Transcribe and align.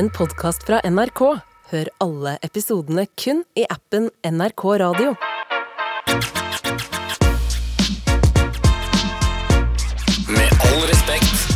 en 0.00 0.08
podkast 0.10 0.62
fra 0.64 0.78
NRK. 0.88 1.20
Hør 1.70 1.88
alle 2.00 2.30
episodene 2.46 3.02
kun 3.20 3.42
i 3.58 3.66
appen 3.68 4.06
NRK 4.24 4.62
Radio. 4.80 5.10
Med 10.30 10.64
all 10.70 10.86
respekt. 10.88 11.52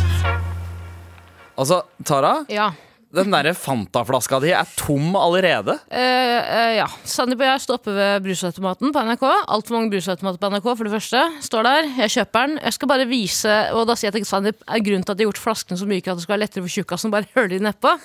Altså, 1.57 1.81
Tara, 2.05 2.35
Ja. 2.49 2.69
Den 3.15 3.31
derre 3.33 3.53
Fanta-flaska 3.57 4.39
di 4.43 4.51
er 4.55 4.67
tom 4.79 5.15
allerede. 5.17 5.77
Uh, 5.87 5.97
uh, 5.97 6.71
ja. 6.77 6.87
Sandeep 7.07 7.41
og 7.41 7.47
jeg 7.47 7.63
står 7.63 7.79
oppe 7.79 7.95
ved 7.95 8.25
brusautomaten 8.25 8.93
på 8.95 9.03
NRK. 9.07 9.25
Altfor 9.55 9.77
mange 9.77 9.91
brusautomater 9.93 10.41
på 10.41 10.51
NRK, 10.53 10.67
for 10.71 10.87
det 10.87 10.93
første. 10.95 11.23
Står 11.47 11.67
der, 11.67 11.89
jeg 12.03 12.13
kjøper 12.17 12.49
den. 12.49 12.59
Jeg 12.63 12.77
skal 12.77 12.91
bare 12.91 13.07
vise, 13.09 13.55
og 13.75 13.85
da 13.89 13.95
sier 13.97 14.11
jeg 14.11 14.19
til 14.19 14.27
Sandeep 14.29 14.65
er 14.67 14.83
grunnen 14.87 15.05
til 15.07 15.15
at 15.15 15.19
de 15.21 15.25
har 15.25 15.31
gjort 15.31 15.43
flaskene 15.45 15.79
så 15.79 15.87
myke 15.89 16.11
at 16.11 16.19
det 16.19 16.25
skal 16.25 16.35
være 16.35 16.45
lettere 16.45 16.65
for 16.65 16.75
tjukkasen 16.75 17.11
å 17.11 17.15
bare 17.15 17.31
høre 17.37 17.53
de 17.55 17.61
nedpå. 17.65 17.95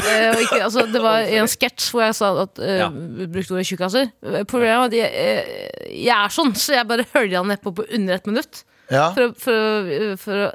Uh, 0.00 0.28
og 0.30 0.40
ikke, 0.44 0.62
altså, 0.64 0.86
det 0.88 1.00
var 1.02 1.26
i 1.26 1.38
en 1.40 1.50
sketsj 1.50 1.90
hvor 1.92 2.04
jeg 2.06 2.16
sa 2.16 2.30
at 2.46 2.60
uh, 2.62 2.74
Ja. 2.78 2.88
brukte 2.90 3.56
ordet 3.56 3.68
tjukkaser. 3.68 4.10
Problemet 4.48 4.74
er 4.74 4.88
at 4.88 4.98
jeg, 4.98 5.70
jeg 6.06 6.16
er 6.16 6.34
sånn, 6.34 6.52
så 6.58 6.78
jeg 6.78 6.88
bare 6.88 7.06
han 7.14 7.50
nedpå 7.50 7.74
på 7.76 7.86
under 7.90 8.16
ett 8.16 8.30
minutt. 8.30 8.64
Ja, 8.90 9.12
For, 9.14 9.34
for, 9.38 9.90
for, 10.18 10.50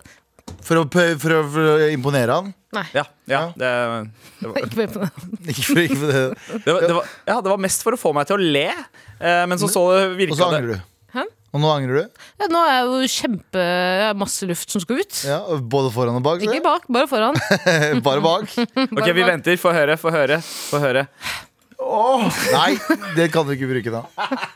for, 0.65 0.81
å, 0.81 0.85
for, 0.89 1.35
å, 1.35 1.41
for 1.53 1.71
å 1.75 1.75
imponere 1.93 2.39
han. 2.39 2.51
Nei, 2.75 2.85
Ja, 2.97 3.05
ja, 3.29 3.41
det, 3.55 3.69
det, 4.41 4.49
var, 4.49 4.57
ikke 4.65 4.73
for 4.73 4.81
å 4.81 4.87
imponere 4.89 5.11
han. 5.15 5.37
Ikke 5.51 5.63
for, 5.69 5.79
ikke 5.85 5.99
for 6.01 6.11
det. 6.11 6.25
det, 6.65 6.73
var, 6.73 6.81
det, 6.81 6.97
var, 6.97 7.13
ja, 7.29 7.37
det 7.45 7.53
var 7.53 7.63
mest 7.67 7.85
for 7.85 7.95
å 7.95 8.01
få 8.01 8.11
meg 8.17 8.27
til 8.29 8.37
å 8.37 8.51
le, 8.57 8.67
eh, 9.21 9.41
men 9.49 9.61
så 9.61 9.69
så 9.71 9.85
det 10.17 10.29
Og 10.31 10.37
så 10.39 10.49
angrer 10.49 10.75
du. 10.75 10.91
Hæ? 11.15 11.23
Og 11.55 11.61
nå 11.63 11.69
angrer 11.71 12.01
du. 12.01 12.21
Ja, 12.41 12.49
nå 12.51 12.61
er 12.67 12.81
jo 12.83 13.07
kjempe 13.07 13.61
jeg 13.63 14.03
har 14.09 14.17
masse 14.19 14.47
luft 14.49 14.73
som 14.73 14.83
skal 14.83 14.99
ut. 14.99 15.21
Ja, 15.23 15.39
Både 15.75 15.93
foran 15.95 16.17
og 16.19 16.25
bak. 16.25 16.43
Ikke 16.43 16.59
bak, 16.65 16.89
bare 16.91 17.07
foran. 17.07 17.39
Bare 18.05 18.23
bak. 18.25 18.51
Ok, 18.89 19.07
vi 19.15 19.23
venter. 19.23 19.55
Få 19.61 19.71
høre, 19.71 19.95
få 20.01 20.11
høre. 20.11 20.41
Få 20.43 20.81
høre. 20.83 21.05
Nei, 22.51 22.75
det 23.15 23.29
kan 23.31 23.47
du 23.47 23.53
ikke 23.55 23.69
bruke 23.71 23.93
da. 23.93 24.03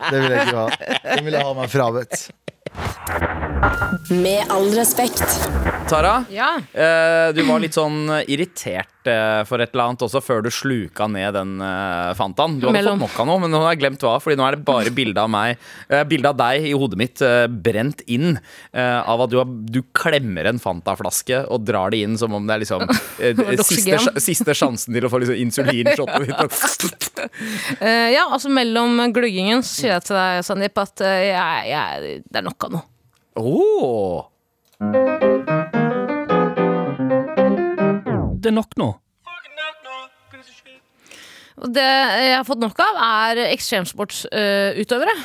Det 0.09 0.19
vil 0.19 0.33
jeg 0.33 0.49
ikke 0.49 0.59
ha. 0.59 0.91
Den 1.05 1.25
vil 1.29 1.37
jeg 1.39 1.47
ha 1.47 1.55
meg 1.55 1.71
frabedt. 1.71 2.27
Med 4.09 4.45
all 4.49 4.69
respekt. 4.75 5.23
Tara, 5.89 6.23
Ja. 6.29 6.57
eh, 6.73 7.31
du 7.33 7.41
var 7.47 7.59
litt 7.59 7.73
sånn 7.73 8.05
irritert 8.29 9.07
eh, 9.09 9.41
for 9.49 9.57
et 9.59 9.71
eller 9.73 9.87
annet 9.89 10.03
også 10.05 10.21
før 10.21 10.43
du 10.45 10.49
sluka 10.53 11.07
ned 11.09 11.33
den 11.33 11.55
eh, 11.65 12.11
Fantaen. 12.17 12.59
Du 12.61 12.67
hadde 12.67 12.77
Mellom. 12.77 12.99
fått 13.01 13.09
nok 13.09 13.19
av 13.23 13.27
noe, 13.31 13.39
men 13.41 13.51
nå 13.51 13.61
har 13.63 13.73
jeg 13.73 13.81
glemt 13.81 14.05
hva. 14.05 14.13
Fordi 14.21 14.37
nå 14.37 14.45
er 14.45 14.55
det 14.57 14.65
bare 14.67 14.93
bilde 14.93 15.17
av 15.23 15.31
meg 15.33 15.57
eh, 15.89 16.03
Bilde 16.09 16.29
av 16.29 16.37
deg 16.37 16.67
i 16.69 16.75
hodet 16.77 16.99
mitt 17.01 17.23
eh, 17.25 17.47
brent 17.49 18.03
inn 18.05 18.37
eh, 18.37 18.99
av 19.01 19.25
at 19.25 19.33
du, 19.33 19.39
har, 19.41 19.49
du 19.49 19.81
klemmer 19.97 20.45
en 20.51 20.61
Fanta-flaske 20.61 21.41
og 21.49 21.65
drar 21.65 21.89
det 21.95 22.03
inn 22.05 22.17
som 22.21 22.37
om 22.37 22.45
det 22.45 22.59
er 22.59 22.63
liksom 22.65 22.85
eh, 23.25 23.43
siste, 23.65 24.13
siste 24.21 24.53
sjansen 24.57 24.93
til 24.93 25.09
å 25.09 25.11
få 25.11 25.23
liksom 25.23 25.41
insulinshotet 25.41 26.29
ditt. 26.29 27.05
Eh, 27.83 28.09
ja, 28.13 28.23
altså 28.31 28.47
mellom 28.51 28.95
gluggingen 29.13 29.59
så 29.63 29.73
sier 29.81 29.91
jeg 29.97 30.03
til 30.07 30.15
deg, 30.15 30.37
Sandeep, 30.47 30.79
at 30.81 31.01
eh, 31.05 31.25
jeg, 31.27 31.65
jeg, 31.67 32.13
det 32.31 32.39
er 32.39 32.45
nok 32.45 32.65
av 32.65 32.68
noe. 32.73 32.85
Oh. 33.39 34.25
Det 38.39 38.49
er 38.51 38.55
nok 38.55 38.75
nå. 38.79 38.89
Det 41.59 41.83
jeg 41.83 42.35
har 42.37 42.45
fått 42.47 42.61
nok 42.61 42.77
av, 42.79 42.97
er 43.03 43.41
ekstremsportsutøvere. 43.49 45.15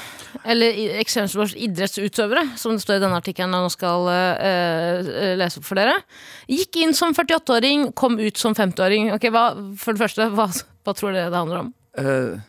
Eller 0.51 0.75
i- 0.75 0.89
ekstremsportsidrettsutøvere, 0.99 2.59
som 2.59 2.75
det 2.75 2.83
står 2.83 2.99
i 2.99 3.05
denne 3.05 3.21
artikkelen 3.21 3.55
jeg 3.55 3.63
nå 3.63 3.71
skal 3.71 4.09
eh, 4.11 4.43
eh, 4.43 5.37
lese 5.39 5.61
opp 5.61 5.69
for 5.69 5.79
dere. 5.79 5.95
Gikk 6.51 6.81
inn 6.83 6.93
som 6.97 7.15
48-åring, 7.15 7.93
kom 7.95 8.19
ut 8.19 8.37
som 8.41 8.55
50-åring. 8.55 9.13
Okay, 9.15 9.31
For 9.79 9.95
det 9.95 10.03
første, 10.03 10.27
hva, 10.35 10.49
hva 10.51 10.97
tror 10.99 11.15
dere 11.15 11.31
det 11.31 11.39
handler 11.39 11.63
om? 11.63 11.73
Uh, 11.95 12.43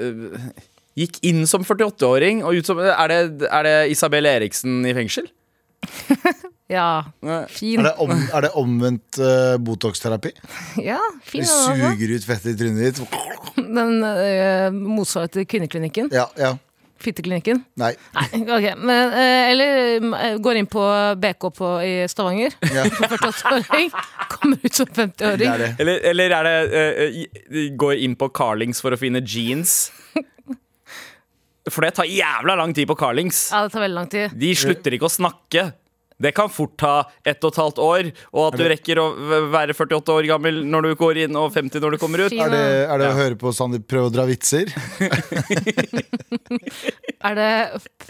eh, 0.00 0.64
gikk 0.98 1.20
inn 1.26 1.44
som 1.50 1.64
48-åring 1.66 2.44
og 2.44 2.58
ut 2.58 2.66
som 2.66 2.80
Er 2.82 3.12
det, 3.12 3.48
er 3.48 3.66
det 3.66 3.74
Isabel 3.94 4.26
Eriksen 4.26 4.82
i 4.88 4.94
fengsel? 4.96 5.30
Ja, 6.70 7.02
fin. 7.50 7.80
Er 7.80 7.88
det, 7.88 7.92
om, 7.98 8.12
er 8.14 8.44
det 8.46 8.50
omvendt 8.54 9.18
uh, 9.18 9.56
Botox-terapi? 9.58 10.30
Ja, 10.90 11.00
fin 11.26 11.42
De 11.42 11.48
suger 11.50 12.12
ut 12.14 12.26
fettet 12.28 12.52
i 12.52 12.58
trynet 12.60 13.00
ditt. 13.00 13.16
Den 13.78 13.96
uh, 14.06 14.68
motsvarer 14.70 15.32
til 15.34 15.48
kvinneklinikken. 15.50 16.12
Ja, 16.14 16.28
ja. 16.38 16.52
Fitteklinikken. 17.00 17.62
Nei. 17.80 17.94
Nei, 18.12 18.24
okay. 18.44 18.74
Men, 18.76 19.14
eh, 19.16 19.50
eller 19.50 19.78
eh, 19.96 20.34
går 20.44 20.58
inn 20.60 20.68
på 20.68 20.82
BK 21.16 21.46
på, 21.56 21.70
i 21.80 21.94
Stavanger. 22.12 22.52
Ja. 22.74 22.84
48-åring. 22.84 23.88
Kommer 24.28 24.60
ut 24.60 24.76
som 24.76 24.86
50-åring. 24.86 25.48
er. 25.48 25.64
Eller, 25.80 26.04
eller 26.12 26.34
er 26.36 26.48
det 26.48 26.82
eh, 26.82 27.22
eh, 27.24 27.70
Går 27.80 28.04
inn 28.04 28.18
på 28.20 28.28
Carlings 28.36 28.84
for 28.84 28.92
å 28.92 29.00
finne 29.00 29.24
jeans? 29.24 29.88
For 31.70 31.86
det 31.86 31.94
tar 31.98 32.08
jævla 32.10 32.56
lang 32.58 32.74
tid 32.76 32.88
på 32.90 32.96
Carlings. 32.98 33.48
Ja, 33.52 33.62
det 33.66 33.74
tar 33.74 33.84
veldig 33.86 33.98
lang 33.98 34.10
tid. 34.10 34.34
De 34.36 34.50
slutter 34.58 34.96
ikke 34.96 35.08
å 35.08 35.12
snakke. 35.12 35.70
Det 36.20 36.34
kan 36.36 36.50
fort 36.52 36.76
ta 36.80 36.94
ett 37.24 37.42
og 37.44 37.54
et 37.54 37.60
halvt 37.62 37.78
år, 37.84 38.10
og 38.36 38.42
at 38.50 38.58
du 38.60 38.64
rekker 38.68 39.00
å 39.00 39.06
være 39.52 39.72
48 39.76 40.12
år 40.18 40.28
gammel 40.28 40.62
når 40.68 40.90
du 40.90 40.94
går 41.00 41.22
inn, 41.24 41.38
og 41.40 41.52
50 41.54 41.80
når 41.80 41.96
du 41.96 42.00
kommer 42.02 42.26
ut. 42.26 42.32
Er 42.36 42.52
det, 42.52 42.64
er 42.86 43.00
det 43.00 43.08
Ja. 43.08 43.14
å 43.14 43.20
høre 43.22 43.40
på 43.40 43.52
Sandeep 43.56 43.86
prøve 43.88 44.10
å 44.10 44.14
dra 44.14 44.26
vitser? 44.28 44.68
Er 47.20 47.34
det 47.36 47.48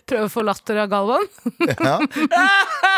prøve 0.07 0.27
å 0.29 0.31
få 0.31 0.43
latter 0.47 0.79
av 0.85 0.91
Galvan? 0.93 1.27
Ja. 1.81 1.97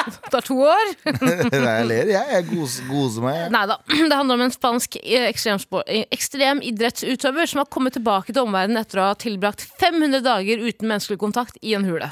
Det 0.02 0.30
tar 0.32 0.42
to 0.44 0.56
år. 0.64 0.88
Nei, 1.22 1.36
jeg 1.52 1.86
ler, 1.86 2.08
jeg. 2.10 2.26
Jeg 2.34 2.46
goser, 2.50 2.86
goser 2.90 3.24
meg. 3.24 3.44
Nei 3.54 3.62
da. 3.70 3.76
Det 4.10 4.18
handler 4.18 4.40
om 4.40 4.44
en 4.48 4.54
spansk 4.54 4.98
eh, 5.02 5.28
eh, 5.28 6.02
ekstrem 6.12 6.62
idrettsutøver 6.72 7.48
som 7.50 7.62
har 7.62 7.70
kommet 7.72 7.94
tilbake 7.96 8.34
til 8.34 8.42
omverdenen 8.44 8.82
etter 8.82 9.02
å 9.02 9.10
ha 9.12 9.18
tilbrakt 9.18 9.64
500 9.80 10.24
dager 10.26 10.64
uten 10.66 10.90
menneskelig 10.90 11.20
kontakt 11.22 11.60
i 11.62 11.76
en 11.78 11.86
hule. 11.86 12.10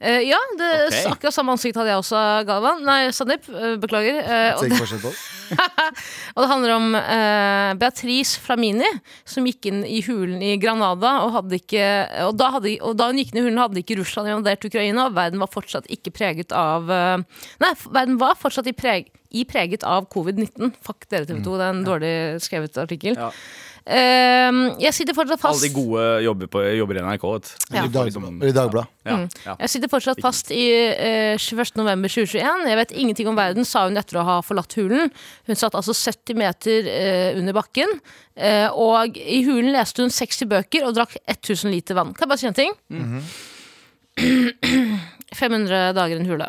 Eh, 0.00 0.24
ja, 0.28 0.38
det 0.58 0.70
okay. 0.88 1.04
akkurat 1.12 1.36
samme 1.36 1.54
ansikt 1.54 1.78
hadde 1.78 1.92
jeg 1.92 2.02
også, 2.02 2.20
Galvan. 2.48 2.82
Nei, 2.86 2.98
Sandeep. 3.14 3.46
Uh, 3.48 3.74
beklager. 3.80 4.18
Uh, 4.24 4.58
og 4.58 5.00
det. 5.04 5.14
Og 6.34 6.40
det 6.40 6.46
handler 6.48 6.72
om 6.72 6.94
eh, 6.96 7.70
Beatrice 7.78 8.40
Flamini, 8.40 8.88
som 9.28 9.44
gikk 9.46 9.68
inn 9.68 9.82
i 9.84 9.98
hulen 10.02 10.40
i 10.42 10.54
Granada. 10.58 11.18
Og, 11.26 11.34
hadde 11.36 11.58
ikke, 11.60 11.84
og, 12.24 12.32
da 12.40 12.48
hadde, 12.56 12.72
og 12.80 12.96
da 12.98 13.10
hun 13.10 13.20
gikk 13.20 13.34
inn 13.34 13.42
i 13.42 13.44
hulen, 13.44 13.60
hadde 13.60 13.82
ikke 13.82 13.98
Russland 14.00 14.32
invadert 14.32 14.64
Ukraina. 14.66 15.04
Og 15.10 15.18
verden 15.18 15.44
var 15.44 15.52
fortsatt 15.52 15.86
ikke 15.92 16.14
preget 16.16 16.54
av 16.56 16.88
Nei, 16.88 17.70
verden 17.84 18.16
var 18.18 18.40
fortsatt 18.40 18.72
i, 18.72 18.74
preg, 18.74 19.12
i 19.36 19.44
preget 19.46 19.84
av 19.86 20.08
covid-19. 20.16 20.72
Fuck 20.82 21.06
dere, 21.12 21.28
TV 21.28 21.44
2. 21.44 21.60
Det 21.60 21.68
er 21.68 21.76
en 21.76 21.86
dårlig 21.86 22.14
skrevet 22.42 22.80
artikkel. 22.80 23.20
Ja. 23.20 23.30
Eh, 23.84 24.58
jeg 24.80 24.94
sitter 24.96 25.12
fortsatt 25.12 25.42
fast 25.42 25.58
Alle 25.60 25.68
de 25.68 25.74
gode 25.76 26.04
jobber, 26.24 26.48
på, 26.48 26.62
jobber 26.72 26.96
i 26.96 27.02
NRK. 27.04 27.24
Ja. 27.68 27.82
I, 27.84 27.90
Dagbladet. 27.92 28.88
Ja, 29.04 29.16
ja. 29.44 29.56
Jeg 29.60 29.72
sitter 29.74 29.90
fortsatt 29.92 30.22
fast 30.24 30.52
i 30.56 30.62
eh, 30.72 31.36
21. 31.36 31.74
november 31.76 32.08
2021. 32.08 32.64
Jeg 32.70 32.80
vet 32.80 32.94
ingenting 32.96 33.28
om 33.28 33.36
verden, 33.36 33.68
sa 33.68 33.84
hun 33.84 34.00
etter 34.00 34.20
å 34.22 34.24
ha 34.24 34.38
forlatt 34.46 34.72
hulen. 34.80 35.12
Hun 35.44 35.60
satt 35.60 35.76
altså 35.76 35.92
70 35.92 36.40
meter 36.40 36.88
eh, 36.88 37.36
under 37.36 37.56
bakken. 37.56 37.92
eh, 38.40 38.68
og 38.72 39.18
i 39.20 39.42
hulen 39.44 39.74
leste 39.76 40.00
hun 40.02 40.12
60 40.12 40.48
bøker 40.48 40.88
og 40.88 40.96
drakk 40.96 41.18
1000 41.28 41.74
liter 41.74 41.98
vann. 41.98 42.14
Kan 42.16 42.24
jeg 42.24 42.32
bare 42.32 42.40
si 42.40 42.48
en 42.48 42.56
ting? 42.56 42.72
500 45.34 45.92
dager 45.92 46.16
i 46.16 46.22
en 46.22 46.30
hule. 46.30 46.48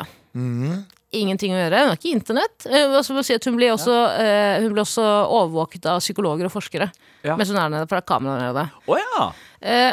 Ingenting 1.16 1.52
å 1.54 1.58
gjøre. 1.58 1.82
Hun 1.84 1.92
har 1.92 1.98
ikke 2.00 2.16
internett. 2.16 2.64
Eh, 2.64 2.88
hun 2.88 3.56
ble 3.60 3.68
også, 3.74 3.98
eh, 4.24 4.62
hun 4.62 4.72
blir 4.72 4.84
også 4.86 5.04
overvåket 5.36 5.86
av 5.92 6.00
psykologer 6.00 6.48
og 6.48 6.54
forskere 6.56 6.88
Ja. 7.26 7.36
mens 7.36 7.50
hun 7.50 7.58
er 7.58 7.68
nede, 7.74 7.88
for 7.90 7.96
det 7.98 8.04
er 8.04 8.08
kamera 8.14 8.38
nede. 8.46 8.66
Oh, 8.86 8.98
ja! 9.02 9.30
Eh, 9.62 9.92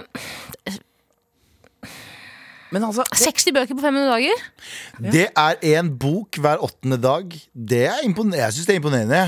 Men 2.74 2.82
altså 2.88 3.04
60 3.14 3.52
bøker 3.54 3.78
på 3.78 3.84
500 3.84 4.10
dager? 4.10 4.44
Det 5.14 5.28
er 5.38 5.60
én 5.76 5.92
bok 6.02 6.40
hver 6.42 6.58
åttende 6.66 6.98
dag. 7.02 7.30
Det 7.54 7.84
er. 7.86 8.00
Jeg 8.02 8.54
syns 8.56 8.66
det 8.66 8.74
er 8.74 8.80
imponerende. 8.82 9.20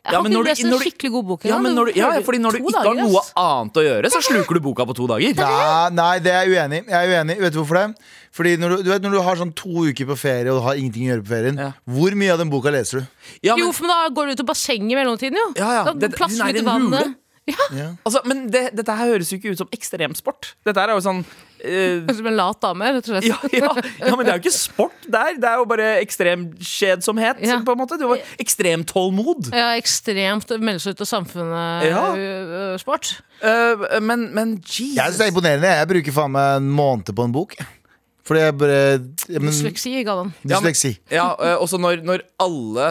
Jeg 0.00 0.14
Ja, 0.14 0.16
har 0.16 0.22
men 0.24 0.32
ikke 0.32 0.36
når 0.38 0.42
du- 0.44 0.48
lest 0.48 0.62
en 0.64 0.70
når 0.70 0.78
du- 0.78 0.84
skikkelig 0.86 1.10
god 1.12 1.24
bok. 1.28 1.42
Ja, 1.44 1.58
men 1.60 1.74
når 1.76 1.84
du, 1.84 1.92
ja, 1.94 2.08
fordi 2.24 2.38
når 2.40 2.50
du 2.52 2.56
ikke 2.56 2.72
dager, 2.72 2.88
har 2.88 2.94
noe 3.04 3.18
ass. 3.20 3.32
annet 3.36 3.74
å 3.76 3.82
gjøre, 3.84 4.06
så 4.10 4.20
sluker 4.24 4.54
du 4.54 4.60
boka 4.60 4.86
på 4.88 4.94
to 4.96 5.06
dager. 5.06 5.34
Nei, 5.36 5.90
nei, 5.92 6.18
det 6.20 6.32
er 6.32 6.46
jeg 6.46 6.56
uenig 6.56 6.78
i. 6.80 6.90
Jeg 6.90 7.04
er 7.04 7.20
uenig. 7.20 7.36
Vet 7.38 7.52
du 7.52 7.58
hvorfor 7.62 7.76
det? 7.76 7.96
Fordi 8.32 8.56
når 8.56 8.68
du, 8.78 8.82
du 8.82 8.90
vet 8.90 9.02
når 9.02 9.10
du 9.12 9.20
har 9.20 9.36
sånn 9.36 9.54
to 9.54 9.68
uker 9.68 10.06
på 10.08 10.16
ferie 10.16 10.48
og 10.48 10.62
du 10.62 10.64
har 10.64 10.74
ingenting 10.80 11.04
å 11.04 11.12
gjøre 11.12 11.22
på 11.22 11.28
ferien, 11.36 11.58
Ja. 11.58 11.72
hvor 11.86 12.10
mye 12.16 12.32
av 12.32 12.38
den 12.38 12.48
boka 12.48 12.70
leser 12.72 13.00
du? 13.00 13.06
Ja, 13.42 13.56
men, 13.56 13.66
Jo, 13.66 13.72
for 13.72 13.86
da 13.86 14.08
går 14.08 14.24
du 14.26 14.32
ut 14.32 14.40
i 14.40 14.48
bassenget 14.48 14.90
i 14.90 14.96
mellomtiden, 14.96 15.36
jo. 15.36 15.52
Ja, 15.60 15.70
ja. 15.72 15.84
Da 15.84 15.92
Det- 15.92 16.16
plasser 16.16 16.50
du 16.50 16.58
i 16.58 16.62
vannet 16.64 16.94
en 16.96 17.08
hule. 17.12 17.14
Vannet. 17.46 17.78
Ja, 17.80 17.86
altså, 18.06 18.20
men 18.28 18.44
det, 18.52 18.70
dette 18.76 18.94
her 18.94 19.08
høres 19.14 19.30
jo 19.32 19.38
ikke 19.40 19.52
ut 19.54 19.58
som 19.58 19.68
ekstremsport. 19.74 20.54
Dette 20.66 20.78
her 20.80 20.90
er 20.92 20.98
jo 20.98 21.02
sånn 21.04 21.22
eh, 21.64 22.04
Som 22.14 22.26
en 22.30 22.36
lat 22.38 22.60
dame, 22.62 22.90
rett 22.96 23.08
og 23.08 23.16
slett. 23.16 23.26
ja, 23.26 23.38
ja, 23.52 23.72
ja, 24.06 24.14
men 24.16 24.24
det 24.26 24.32
er 24.34 24.38
jo 24.38 24.42
ikke 24.44 24.54
sport 24.54 25.08
der. 25.10 25.34
Det 25.40 25.48
er 25.50 25.56
jo 25.62 25.66
bare 25.70 25.88
ekstrem 26.02 26.46
kjedsomhet, 26.60 27.40
Ja. 27.46 27.58
på 27.66 27.72
en 27.74 27.80
måte. 27.82 27.98
Du 28.00 28.06
har 28.12 28.22
ekstrem 28.38 28.84
tålmod. 28.88 29.50
Ja, 29.56 29.72
ekstremt 29.80 30.50
melde 30.60 30.80
seg 30.84 30.94
ut 30.94 31.00
av 31.02 31.08
Ja. 31.08 31.10
samfunnet-sport. 31.16 33.12
Uh, 33.42 34.00
men, 34.04 34.28
men 34.36 34.56
Jeg 34.60 34.68
synes 34.68 34.94
det 34.94 35.00
er 35.00 35.10
Jesus. 35.10 35.26
imponerende. 35.32 35.74
Jeg 35.80 35.88
bruker 35.94 36.12
faen 36.12 36.32
meg 36.36 36.56
en 36.60 36.70
måned 36.76 37.12
på 37.16 37.24
en 37.24 37.32
bok. 37.34 37.56
Fordi 38.26 38.40
jeg 38.42 38.54
bare 38.60 38.78
ja, 39.32 39.40
men, 39.40 39.48
Dysleksi, 39.48 39.92
Galvan. 40.04 40.32
Ja, 40.42 40.60
men- 40.60 40.70
Dysleksi. 40.70 40.92
Ja, 41.10 41.26
eh, 41.40 41.56
også 41.56 41.80
når, 41.80 42.02
når 42.06 42.24
alle 42.40 42.88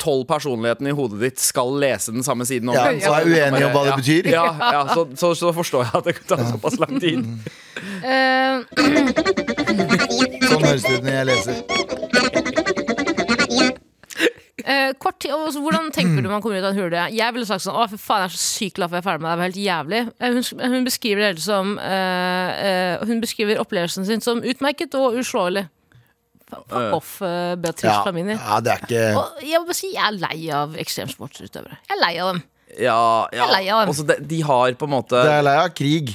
tolv 0.00 0.22
uh, 0.22 0.28
personlighetene 0.28 0.92
i 0.92 0.96
hodet 0.96 1.20
ditt 1.20 1.42
skal 1.42 1.74
lese 1.82 2.14
den 2.14 2.24
samme 2.26 2.46
siden. 2.48 2.72
Ja, 2.74 2.86
så 3.02 3.14
er 3.18 3.26
jeg 3.26 3.50
uenig 3.50 3.64
om 3.66 3.74
hva 3.74 3.84
det 3.84 3.92
ja. 3.92 3.98
betyr. 4.00 4.30
Ja, 4.30 4.46
ja 4.72 4.84
så, 4.94 5.06
så, 5.18 5.34
så 5.34 5.52
forstår 5.56 5.88
jeg 5.88 5.94
at 6.00 6.10
det 6.10 6.16
kan 6.20 6.30
ta 6.32 6.50
såpass 6.52 6.78
lang 6.80 7.00
tid. 7.02 7.26
Eh, 8.00 8.62
Sånn 10.50 10.64
høres 10.64 10.86
det 10.86 10.98
ut 10.98 11.04
når 11.04 11.14
jeg 11.14 11.28
leser. 11.30 11.98
Eh, 14.90 14.96
kort 15.00 15.18
tid, 15.22 15.32
og 15.36 15.54
Hvordan 15.56 15.88
tenker 15.94 16.20
du 16.22 16.28
man 16.34 16.42
kommer 16.44 16.60
ut 16.60 16.66
av 16.68 16.74
en 16.74 16.80
hule? 16.82 17.06
Jeg 17.14 17.34
ville 17.36 17.46
sagt 17.48 17.64
sånn 17.64 17.78
Å, 17.78 17.86
for 17.94 18.02
faen, 18.02 18.24
jeg 18.26 18.32
er 18.32 18.36
så 18.36 18.42
sykt 18.44 18.76
glad 18.78 18.90
for 18.92 18.98
jeg 18.98 19.04
er 19.04 19.08
ferdig 19.08 19.24
med 19.24 19.30
det. 19.30 19.34
Det 19.34 19.40
var 19.42 19.50
helt 19.50 19.60
jævlig. 19.64 20.00
Eh, 20.20 20.36
Hun, 20.36 20.72
hun 20.76 20.86
beskriver 20.90 21.22
det 21.24 21.28
hele 21.32 21.44
som 21.44 21.74
uh, 21.80 22.50
uh, 23.00 23.06
Hun 23.08 23.20
beskriver 23.24 23.60
opplevelsen 23.62 24.08
sin 24.08 24.24
som 24.24 24.42
utmerket 24.42 24.94
og 24.98 25.18
uslåelig. 25.22 25.66
Fuck 26.50 26.72
off, 26.96 27.10
eh, 27.22 27.52
Beatrice 27.62 27.92
Ja, 27.92 28.00
Flamini. 28.02 28.34
ja, 28.34 28.56
det 28.60 28.72
er 28.72 28.80
ikke 28.82 29.02
Og 29.20 29.42
jeg 29.46 29.60
må 29.62 29.68
bare 29.68 29.76
si, 29.78 29.92
jeg 29.94 30.02
er 30.02 30.16
lei 30.18 30.38
av 30.50 30.72
ekstremsportsutøvere. 30.82 31.76
Jeg 31.86 31.94
er 31.94 32.00
lei 32.02 32.14
av 32.18 32.32
dem. 32.32 32.40
Ja, 32.74 32.96
ja. 33.30 33.36
Jeg 33.36 33.44
er 33.44 33.52
lei 33.54 33.62
av 33.70 33.84
dem. 33.84 33.92
Også 33.94 34.06
de, 34.08 34.16
de 34.32 34.40
har 34.48 34.74
på 34.80 34.88
en 34.88 34.92
måte 34.96 35.20
Det 35.22 35.36
er 35.36 35.46
lei 35.46 35.54
av 35.60 35.70
krig. 35.78 36.10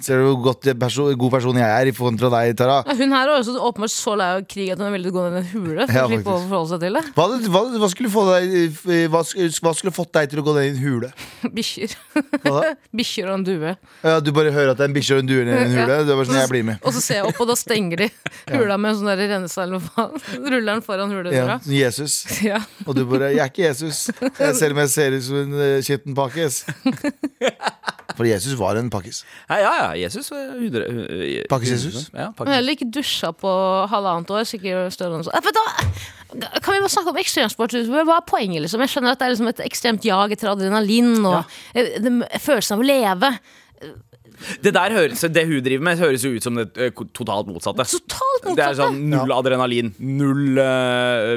Ser 0.00 0.22
du 0.22 0.30
hvor 0.30 0.38
godt 0.46 0.64
perso 0.80 1.04
god 1.20 1.32
person 1.34 1.58
jeg 1.60 1.68
er 1.68 1.90
i 1.90 1.92
forhold 1.92 2.16
til 2.20 2.30
deg, 2.32 2.54
Tara? 2.56 2.78
Ja, 2.88 2.94
Hun 2.96 3.10
her 3.12 3.28
er 3.28 3.34
også 3.34 3.52
åpenbart 3.60 3.92
så 3.92 4.14
lei 4.16 4.28
av 4.38 4.44
krig 4.48 4.70
at 4.72 4.80
hun 4.80 4.86
er 4.86 4.94
veldig 4.94 5.10
god 5.12 5.26
i 5.28 5.40
en 5.42 5.48
hule. 5.50 5.84
For 5.84 5.92
Ja, 5.98 6.04
å 6.06 6.08
slippe 6.08 6.32
å 6.32 6.38
forholde 6.46 6.70
seg 6.70 6.80
til 6.86 6.96
det. 6.96 7.02
Hva, 7.18 7.26
hva, 7.52 7.62
hva, 7.82 7.90
skulle 7.92 8.12
få 8.14 8.24
deg, 8.30 8.78
hva, 9.12 9.20
hva 9.66 9.72
skulle 9.76 9.92
fått 9.92 10.12
deg 10.16 10.32
til 10.32 10.40
å 10.40 10.46
gå 10.46 10.54
ned 10.56 10.70
i 10.70 10.72
en 10.72 10.80
hule? 10.80 11.10
Bikkjer. 11.58 11.96
Bikkjer 13.02 13.28
og 13.28 13.36
en 13.36 13.44
due. 13.50 13.74
Ja, 14.06 14.16
du 14.24 14.32
bare 14.38 14.54
hører 14.56 14.72
at 14.72 14.80
det 14.80 14.86
er 14.86 14.92
en 14.92 14.96
bikkje 14.96 15.18
og 15.18 15.22
en 15.26 15.30
due 15.34 15.44
ned 15.44 15.52
i 15.58 15.66
en 15.66 15.76
hule? 15.76 16.00
Det 16.00 16.16
er 16.16 16.20
bare 16.22 16.30
sånn, 16.30 16.40
jeg 16.40 16.52
blir 16.54 16.66
med. 16.70 16.80
Og 16.88 16.96
så 16.96 17.04
ser 17.04 17.20
jeg 17.20 17.28
opp, 17.28 17.44
og 17.44 17.52
da 17.52 17.58
stenger 17.60 18.06
de 18.06 18.10
hula 18.54 18.80
med 18.80 18.94
en 18.94 19.00
sånn 19.02 19.12
der 19.12 19.24
rennesal. 19.34 19.76
eller. 19.76 20.18
Ruller 20.38 20.72
den 20.72 20.84
foran 20.88 21.12
huledøra. 21.12 21.60
Ja, 21.68 21.84
Jesus. 21.84 22.22
Ja. 22.44 22.62
Og 22.86 22.96
du 22.96 23.04
bare 23.04 23.34
'Jeg 23.34 23.44
er 23.44 23.52
ikke 23.52 23.68
Jesus', 23.68 24.08
jeg, 24.38 24.56
selv 24.56 24.72
om 24.72 24.78
jeg 24.86 24.88
ser 24.88 25.16
ut 25.18 25.24
som 25.24 25.36
en 25.42 25.52
uh, 25.58 25.82
skitten 25.84 26.14
pakkis. 26.16 26.64
For 28.16 28.24
Jesus 28.24 28.54
var 28.58 28.78
en 28.80 28.88
pakkis. 28.90 29.20
Ja, 29.50 29.58
ja, 29.60 29.72
ja 29.78 29.88
Jesus. 30.06 30.30
eh, 30.32 30.54
hundre- 30.56 30.86
eh, 30.88 31.42
Pakkis 31.50 31.70
Jesus? 31.74 32.10
Ja, 32.14 32.30
pakkis. 32.32 32.54
heller 32.54 32.72
ikke 32.72 32.88
dusja 32.90 33.32
på 33.36 33.50
halvannet 33.90 34.30
år. 34.32 34.46
Sikkert 34.48 34.92
større 34.94 35.18
enn 35.18 35.24
så. 35.26 35.34
Eh, 35.36 35.40
hva? 35.44 35.66
Kan 36.62 36.74
vi 36.74 36.80
bare 36.80 36.92
snakke 36.92 37.12
om 37.12 37.20
ekstremsport? 37.20 37.72
Hva 37.88 38.16
er 38.16 38.24
poenget? 38.28 38.62
liksom? 38.64 38.80
Jeg 38.80 38.88
skjønner 38.94 39.12
at 39.12 39.18
det 39.20 39.26
er 39.26 39.34
liksom 39.34 39.48
et 39.48 39.60
ekstremt 39.64 40.04
jag 40.04 40.32
etter 40.32 40.50
adrenalin 40.52 41.14
og 41.24 41.44
ja. 41.74 42.38
følelsen 42.40 42.76
av 42.76 42.80
å 42.84 42.88
leve. 42.88 43.30
Det 44.64 44.72
der 44.74 44.94
høres, 44.94 45.24
det 45.34 45.44
hun 45.48 45.62
driver 45.64 45.84
med, 45.88 46.00
høres 46.02 46.24
jo 46.26 46.32
ut 46.36 46.44
som 46.44 46.58
det 46.58 46.68
eh, 46.78 46.92
totalt 47.16 47.48
motsatte. 47.50 47.86
Totalt 48.08 48.56
Det 48.58 48.64
er 48.64 48.76
sånn 48.78 49.00
null 49.10 49.32
adrenalin, 49.34 49.92
null, 49.98 50.58
eh, 50.62 51.36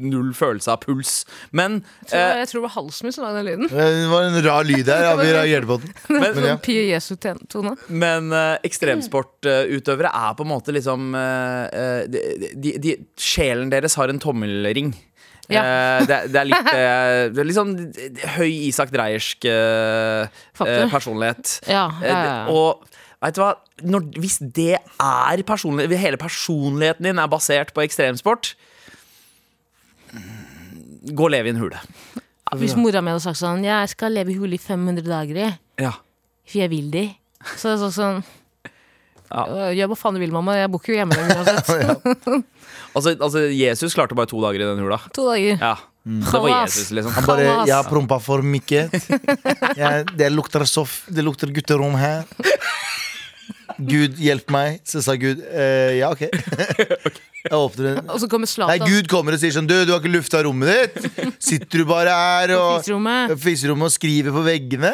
null 0.00 0.32
følelse 0.36 0.74
av 0.74 0.82
puls. 0.84 1.24
Men, 1.56 1.80
eh, 2.10 2.40
jeg 2.42 2.50
tror 2.50 2.60
det 2.60 2.66
var 2.68 2.74
halsen 2.76 3.08
min 3.08 3.16
som 3.16 3.26
lagde 3.26 3.42
den 3.42 3.48
lyden. 3.50 3.70
Det 3.72 4.08
var 4.12 4.28
en 4.28 4.40
rar 4.44 4.68
lyd 4.68 4.92
her. 4.92 5.06
Ja, 5.08 5.14
vi 5.20 5.28
reagerte 5.38 5.70
på 5.70 5.78
den. 5.82 5.94
men, 6.20 6.28
Men 6.40 6.48
ja. 6.52 6.56
Pia 6.62 6.86
Jesu-tone. 6.94 7.76
men 7.88 8.32
eh, 8.36 8.56
ekstremsportutøvere 8.68 10.10
er 10.12 10.34
på 10.38 10.46
en 10.46 10.52
måte 10.52 10.74
liksom 10.76 11.14
eh, 11.18 11.64
eh, 11.82 12.02
de, 12.10 12.24
de, 12.54 12.74
de, 12.82 12.96
Sjelen 13.20 13.70
deres 13.72 13.96
har 13.98 14.12
en 14.12 14.20
tommelring. 14.22 14.92
Ja. 15.50 15.62
Eh, 15.66 16.04
det, 16.06 16.18
det 16.32 16.40
er 16.40 16.48
litt 16.48 16.68
eh, 16.78 17.22
Det 17.34 17.42
er 17.42 17.48
litt 17.48 17.56
sånn 17.58 17.74
høy 18.36 18.50
Isak 18.68 18.92
Dreiersk 18.94 19.44
eh, 19.50 20.28
eh, 20.62 20.86
personlighet. 20.92 21.56
Ja, 21.70 21.88
Eh, 22.02 22.08
ja, 22.10 22.46
Og 22.52 22.84
vet 23.20 23.36
du 23.36 23.42
hva? 23.42 23.50
Når, 23.82 24.06
hvis 24.20 24.38
det 24.56 24.76
er 24.78 25.42
personlig, 25.48 25.88
hele 25.98 26.18
personligheten 26.20 27.06
din 27.08 27.18
er 27.22 27.30
basert 27.32 27.72
på 27.76 27.82
ekstremsport 27.86 28.52
mm, 30.12 31.14
Gå 31.16 31.24
og 31.26 31.32
leve 31.32 31.48
i 31.48 31.54
en 31.54 31.60
hule. 31.62 31.78
Hvis 32.60 32.74
mora 32.76 33.00
mi 33.00 33.12
hadde 33.12 33.22
sagt 33.24 33.38
sånn 33.40 33.62
Jeg 33.64 33.92
skal 33.94 34.12
leve 34.16 34.32
i 34.34 34.36
hule 34.40 34.56
i 34.58 34.60
500 34.60 35.06
dager, 35.06 35.38
i, 35.46 35.50
Ja. 35.86 35.94
For 36.50 36.58
jeg 36.64 36.70
vil 36.72 36.88
de. 36.92 37.04
Så 37.56 37.70
det 37.76 37.78
er 37.88 37.94
sånn 37.94 38.22
Ja. 39.30 39.44
«Øh, 39.46 39.68
Gjør 39.78 39.92
hva 39.92 39.96
faen 40.00 40.16
du 40.16 40.20
vil, 40.24 40.32
mamma. 40.34 40.56
Jeg 40.58 40.70
bor 40.72 40.80
ikke 40.82 40.96
hjemme 40.96 41.14
lenger 41.14 41.36
uansett. 41.46 42.48
Altså, 42.94 43.14
altså, 43.14 43.44
Jesus 43.54 43.94
klarte 43.94 44.16
bare 44.18 44.30
to 44.30 44.40
dager 44.42 44.64
i 44.64 44.68
den 44.68 44.82
hula. 44.82 44.98
To 45.16 45.28
dager. 45.30 45.56
Ja. 45.60 45.76
Det 46.04 46.32
var 46.32 46.62
Jesus, 46.62 46.90
liksom. 46.96 47.12
Han 47.12 47.24
bare 47.28 47.44
'Jeg 47.66 47.74
har 47.76 47.84
prompa 47.84 48.18
for 48.18 48.40
mye'. 48.42 48.88
Det 50.16 50.32
lukter 50.32 50.64
soff, 50.64 51.04
det 51.08 51.24
lukter 51.24 51.52
gutterom 51.52 51.94
her. 51.94 52.24
Gud, 53.78 54.16
hjelp 54.18 54.50
meg. 54.50 54.80
Så 54.84 55.02
sa 55.04 55.14
Gud 55.16 55.40
eh, 55.40 55.98
ja, 56.00 56.10
OK. 56.10 56.20
Jeg 56.28 57.29
åpner 57.48 57.94
den. 57.96 58.10
Og 58.10 58.20
så 58.20 58.28
kommer 58.30 58.50
Nei, 58.68 58.78
Gud 58.82 59.08
kommer 59.10 59.34
og 59.36 59.40
sier 59.40 59.54
sånn 59.54 59.68
Du, 59.68 59.74
du 59.88 59.92
har 59.94 60.00
ikke 60.02 60.12
lufta 60.12 60.42
rommet 60.44 60.68
ditt. 60.70 61.36
Sitter 61.40 61.82
du 61.82 61.86
bare 61.88 62.12
her 62.12 62.52
og 62.56 62.84
Fiserommet. 63.40 63.86
Og 63.86 63.94
skriver 63.94 64.34
på 64.34 64.42
veggene? 64.44 64.92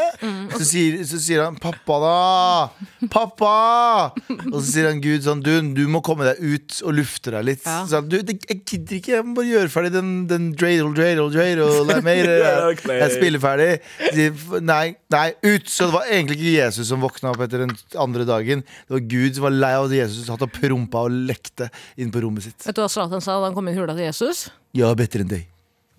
Så, 0.54 0.62
sier, 0.68 1.00
så 1.08 1.20
sier 1.22 1.42
han 1.44 1.56
'pappa, 1.58 1.98
da'. 2.02 2.86
'Pappa!' 3.10 4.12
Og 4.52 4.58
så 4.60 4.66
sier 4.68 4.88
han 4.90 5.02
Gud 5.02 5.24
sånn 5.26 5.42
Du, 5.44 5.52
du 5.74 5.84
må 5.90 6.02
komme 6.06 6.26
deg 6.28 6.40
ut 6.42 6.78
og 6.86 6.96
lufte 7.00 7.34
deg 7.34 7.46
litt. 7.50 7.64
Ja. 7.66 7.80
Så 7.88 8.00
han, 8.00 8.10
du, 8.10 8.18
det, 8.26 8.38
jeg 8.46 8.62
gidder 8.62 9.00
ikke, 9.00 9.14
jeg 9.16 9.26
må 9.26 9.36
bare 9.40 9.50
gjøre 9.50 9.72
ferdig 9.72 9.92
den, 9.96 10.12
den 10.30 10.48
dreidel, 10.56 10.92
dreidel, 10.96 11.32
dreidel 11.34 11.90
det 11.90 11.98
jeg, 12.16 12.78
jeg 12.86 13.14
spiller 13.16 13.42
ferdig. 13.42 13.70
Sier, 14.12 14.44
Nei, 14.66 14.96
nei, 15.12 15.26
ut! 15.44 15.66
Så 15.70 15.88
det 15.88 15.96
var 15.96 16.10
egentlig 16.10 16.38
ikke 16.38 16.54
Jesus 16.54 16.90
som 16.90 17.02
våkna 17.02 17.32
opp 17.34 17.42
etter 17.46 17.64
den 17.64 17.74
andre 18.00 18.26
dagen. 18.28 18.62
Det 18.86 18.96
var 18.96 19.04
Gud 19.10 19.36
som 19.36 19.46
var 19.48 19.56
lei 19.56 19.72
av 19.76 19.88
at 19.88 19.96
Jesus 19.96 20.28
satt 20.28 20.44
og 20.46 20.52
prompa 20.54 21.06
og 21.06 21.14
lekte 21.28 21.68
inn 22.00 22.12
på 22.14 22.22
rommet 22.24 22.35
sitt. 22.44 22.66
Vet 22.66 22.76
du 22.76 22.82
hva 22.82 22.88
Zlatan 22.92 23.22
sa 23.24 23.38
da 23.40 23.46
han 23.48 23.54
kom 23.56 23.68
inn 23.68 23.76
i 23.76 23.80
hula 23.80 23.94
til 23.96 24.04
Jesus? 24.06 24.46
Ja, 24.76 24.92
better 24.94 25.22
bedre 25.22 25.24
enn 25.24 25.32
deg. 25.32 25.44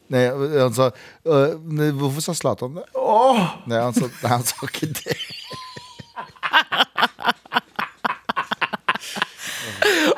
Nei, 0.07 0.21
han 0.31 0.71
sa 0.71 0.85
øh, 1.27 1.57
Hvorfor 1.99 2.23
sa 2.23 2.33
Zlatan 2.37 2.77
det? 2.79 2.85
Nei, 3.67 3.79
han 3.81 3.93
sa, 3.95 4.07
nei, 4.07 4.29
han 4.31 4.45
sa 4.47 4.55
ikke 4.69 4.87
det. 5.01 5.17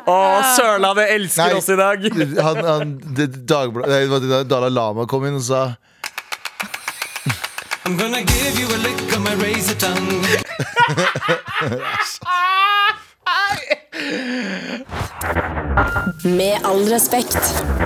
Å, 0.09 0.15
Sørlandet 0.57 1.11
elsker 1.13 1.51
Nei. 1.51 1.57
oss 1.59 1.69
i 1.69 1.77
dag! 1.77 2.05
Han, 2.41 2.59
han, 2.65 2.93
det, 3.17 3.27
Dagblad- 3.49 3.89
nei, 3.91 3.99
det 4.05 4.11
var 4.13 4.25
da 4.25 4.39
Dalai 4.55 4.71
Lama 4.73 5.05
kom 5.09 5.25
inn 5.29 5.37
og 5.39 5.45
sa 5.45 5.61
I'm 7.85 7.97
gonna 7.97 8.21
give 8.21 8.59
you 8.59 8.67
a 8.67 8.77
lick 8.85 9.01
of 9.15 9.21
my 9.25 9.33
razor 9.41 9.73
tongue. 9.73 10.21
Med 16.23 16.65
all 16.67 16.81
respekt. 16.91 17.37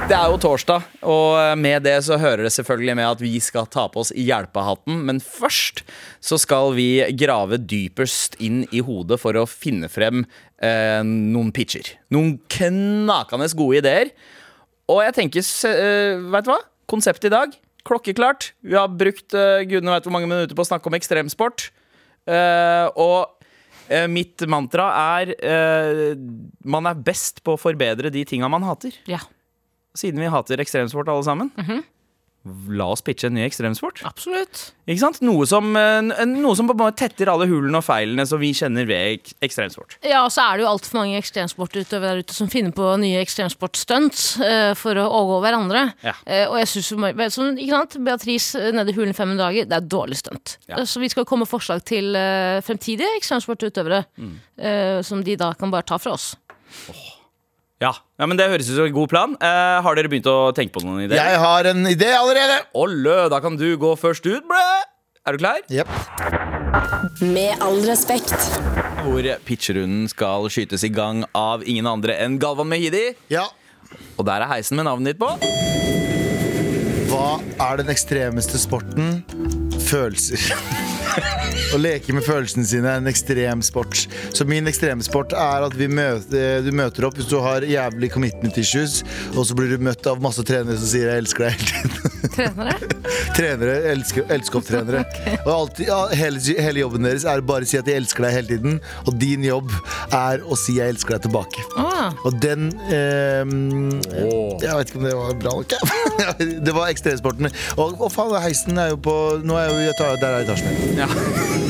Det 0.09 0.15
er 0.15 0.31
jo 0.31 0.37
torsdag, 0.41 0.85
og 1.05 1.57
med 1.59 1.83
det 1.85 1.95
så 2.07 2.17
hører 2.17 2.45
det 2.47 2.53
selvfølgelig 2.55 2.95
med 2.97 3.07
at 3.07 3.21
vi 3.21 3.33
skal 3.43 3.67
ta 3.71 3.85
på 3.91 4.01
oss 4.01 4.13
hjelpehatten. 4.17 5.03
Men 5.07 5.21
først 5.23 5.83
så 6.23 6.39
skal 6.41 6.73
vi 6.77 6.87
grave 7.19 7.59
dypest 7.61 8.39
inn 8.43 8.63
i 8.73 8.81
hodet 8.85 9.19
for 9.21 9.37
å 9.37 9.45
finne 9.49 9.89
frem 9.91 10.23
eh, 10.63 11.01
noen 11.05 11.53
pitcher. 11.55 11.93
Noen 12.13 12.37
knakende 12.51 13.51
gode 13.59 13.83
ideer. 13.83 14.13
Og 14.91 15.03
jeg 15.05 15.17
tenker, 15.19 15.45
eh, 15.69 16.25
veit 16.33 16.47
du 16.47 16.51
hva? 16.53 16.59
Konseptet 16.89 17.29
i 17.29 17.35
dag, 17.35 17.53
klokkeklart. 17.87 18.51
Vi 18.65 18.75
har 18.79 18.91
brukt 18.91 19.37
eh, 19.37 19.63
gudene 19.69 19.95
vet 19.95 20.09
hvor 20.09 20.15
mange 20.15 20.31
minutter 20.31 20.57
på 20.57 20.65
å 20.65 20.71
snakke 20.73 20.89
om 20.89 20.97
ekstremsport. 20.97 21.69
Eh, 22.27 22.87
og 22.97 23.19
eh, 23.27 23.42
mitt 24.09 24.43
mantra 24.49 24.89
er 25.19 25.33
eh, 25.37 26.13
man 26.65 26.89
er 26.89 26.99
best 27.05 27.43
på 27.45 27.55
å 27.55 27.61
forbedre 27.61 28.11
de 28.13 28.25
tinga 28.27 28.49
man 28.51 28.65
hater. 28.67 28.95
Ja, 29.09 29.21
Siden 29.93 30.17
vi 30.23 30.29
hater 30.33 30.57
ekstremsport 30.57 31.09
alle 31.13 31.21
sammen. 31.25 31.51
La 32.67 32.89
oss 32.91 32.99
pitche 33.01 33.29
en 33.29 33.37
ny 33.37 33.45
ekstremsport. 33.45 34.01
absolutt. 34.03 34.73
Ikke 34.83 34.99
sant? 34.99 35.21
Noe 35.23 35.45
som, 35.47 35.69
eh, 35.79 36.01
noe 36.27 36.55
som 36.59 36.67
bare 36.67 36.91
tetter 36.91 37.29
alle 37.31 37.45
hullene 37.47 37.79
og 37.79 37.85
feilene 37.87 38.25
som 38.27 38.41
vi 38.41 38.49
kjenner 38.51 38.83
ved 38.85 39.31
ekstremsport. 39.41 39.95
Ja, 40.03 40.25
og 40.25 40.31
så 40.35 40.43
er 40.43 40.57
det 40.57 40.65
jo 40.65 40.71
altfor 40.73 40.99
mange 40.99 41.15
ekstremsportutøvere 41.21 42.17
der 42.17 42.19
ute 42.25 42.35
som 42.35 42.49
finner 42.51 42.75
på 42.75 42.89
nye 42.99 43.21
ekstremsportstunts 43.23 44.25
uh, 44.43 44.73
for 44.75 44.99
å 44.99 45.05
overgå 45.07 45.39
hverandre. 45.45 45.85
Ja. 46.03 46.17
Uh, 46.27 46.51
og 46.51 46.57
jeg 46.59 46.67
synes 46.73 47.31
sånn, 47.31 47.55
ikke 47.55 47.77
sant? 47.77 47.95
Beatrice 48.03 48.73
nede 48.75 48.91
i 48.91 48.97
hulen 48.97 49.15
500 49.15 49.39
dager, 49.39 49.69
det 49.71 49.79
er 49.79 49.87
dårlig 49.95 50.19
stunt. 50.19 50.57
Ja. 50.67 50.83
Så 50.83 50.99
vi 50.99 51.07
skal 51.13 51.23
komme 51.23 51.47
med 51.47 51.53
forslag 51.53 51.85
til 51.87 52.11
uh, 52.11 52.59
fremtidige 52.65 53.07
ekstremsportutøvere 53.21 54.03
Mm. 54.13 55.03
som 55.03 55.23
de 55.23 55.35
da 55.35 55.53
kan 55.53 55.71
bare 55.71 55.83
ta 55.83 55.97
fra 55.97 56.13
oss. 56.13 56.35
Ja, 57.83 57.91
ja 58.19 58.27
men 58.29 58.39
Det 58.39 58.47
høres 58.47 58.69
ut 58.69 58.77
som 58.77 58.87
en 58.87 58.95
god 58.95 59.11
plan. 59.11 59.35
Eh, 59.43 59.77
har 59.83 59.97
dere 59.97 60.11
begynt 60.11 60.29
å 60.31 60.53
tenke 60.55 60.77
på 60.77 60.83
noen 60.85 61.03
ideer? 61.03 61.19
Jeg 61.19 61.41
har 61.41 61.67
en 61.73 61.89
idé 61.89 62.13
allerede! 62.15 62.61
Olle, 62.79 63.17
da 63.33 63.41
kan 63.43 63.57
du 63.59 63.67
gå 63.79 63.93
først 63.99 64.27
ut, 64.29 64.45
blæ! 64.47 64.63
Er 65.27 65.35
du 65.35 65.39
klar? 65.39 65.59
Yep. 65.71 65.91
Med 67.23 67.59
all 67.63 67.79
respekt. 67.87 68.35
Hvor 69.03 69.27
pitcherunden 69.47 70.09
skal 70.11 70.49
skytes 70.51 70.83
i 70.83 70.91
gang 70.91 71.23
av 71.35 71.63
ingen 71.67 71.87
andre 71.87 72.17
enn 72.23 72.39
Galvan 72.43 72.71
Mehidi. 72.71 73.13
Ja. 73.31 73.45
Og 74.17 74.27
der 74.27 74.43
er 74.43 74.51
heisen 74.51 74.79
med 74.79 74.87
navnet 74.87 75.13
ditt 75.13 75.21
på. 75.23 75.31
Hva 77.11 77.39
er 77.69 77.83
den 77.83 77.91
ekstremeste 77.93 78.59
sporten? 78.59 79.21
Følelser. 79.87 80.43
Å 81.73 81.79
leke 81.81 82.13
med 82.13 82.21
følelsene 82.25 82.65
sine 82.69 82.89
er 82.91 83.01
en 83.01 83.09
ekstremsport. 83.09 84.03
Så 84.35 84.45
min 84.45 84.69
ekstremsport 84.69 85.33
er 85.33 85.65
at 85.65 85.73
vi 85.77 85.87
møter, 85.89 86.61
du 86.61 86.69
møter 86.75 87.07
opp 87.07 87.17
hvis 87.17 87.29
du 87.31 87.39
har 87.41 87.65
jævlig 87.65 88.11
commitment 88.13 88.57
issues, 88.61 88.99
og 89.33 89.47
så 89.49 89.57
blir 89.57 89.73
du 89.73 89.81
møtt 89.81 90.05
av 90.09 90.21
masse 90.21 90.43
trenere 90.45 90.77
som 90.77 90.91
sier 90.91 91.09
'jeg 91.09 91.23
elsker 91.23 91.47
deg' 91.47 91.55
hele 91.57 91.69
tiden. 91.73 92.11
Trenere? 92.33 92.75
trenere, 93.37 93.77
elsker, 93.93 94.25
elsker 94.29 94.59
opp 94.59 94.67
trenere. 94.67 95.01
Og 95.47 95.51
alltid, 95.53 95.87
ja, 95.87 95.99
hele, 96.13 96.39
hele 96.39 96.83
jobben 96.83 97.03
deres 97.07 97.25
er 97.25 97.41
bare 97.41 97.65
å 97.65 97.69
si 97.69 97.77
at 97.81 97.85
de 97.89 97.95
elsker 97.97 98.23
deg 98.27 98.35
hele 98.37 98.47
tiden, 98.53 98.79
og 99.07 99.17
din 99.19 99.43
jobb 99.43 99.73
er 100.11 100.45
å 100.45 100.57
si 100.59 100.77
'jeg 100.77 100.93
elsker 100.93 101.17
deg' 101.17 101.25
tilbake. 101.27 101.65
Ah, 101.77 102.13
Og 102.25 102.39
den 102.41 102.69
ehm, 102.91 104.01
Jeg 104.61 104.77
vet 104.77 104.89
ikke 104.89 105.01
om 105.01 105.09
det 105.09 105.15
var 105.15 105.33
bra 105.41 105.57
nok. 105.57 105.73
det 106.65 106.73
var 106.73 106.93
ekstremsporten. 106.93 107.49
Og, 107.77 107.97
og 107.99 108.11
faen, 108.13 108.37
heisen 108.43 108.77
er 108.77 108.93
jo 108.93 108.97
på 109.01 109.17
Nå 109.43 109.57
er 109.57 109.69
jeg 109.69 109.73
jo 109.73 109.89
i 109.89 109.97
tar, 109.97 110.15
der 110.21 110.37
er 110.37 110.45
etasjen 110.45 110.67
min. 110.69 110.97
Ja. 111.03 111.62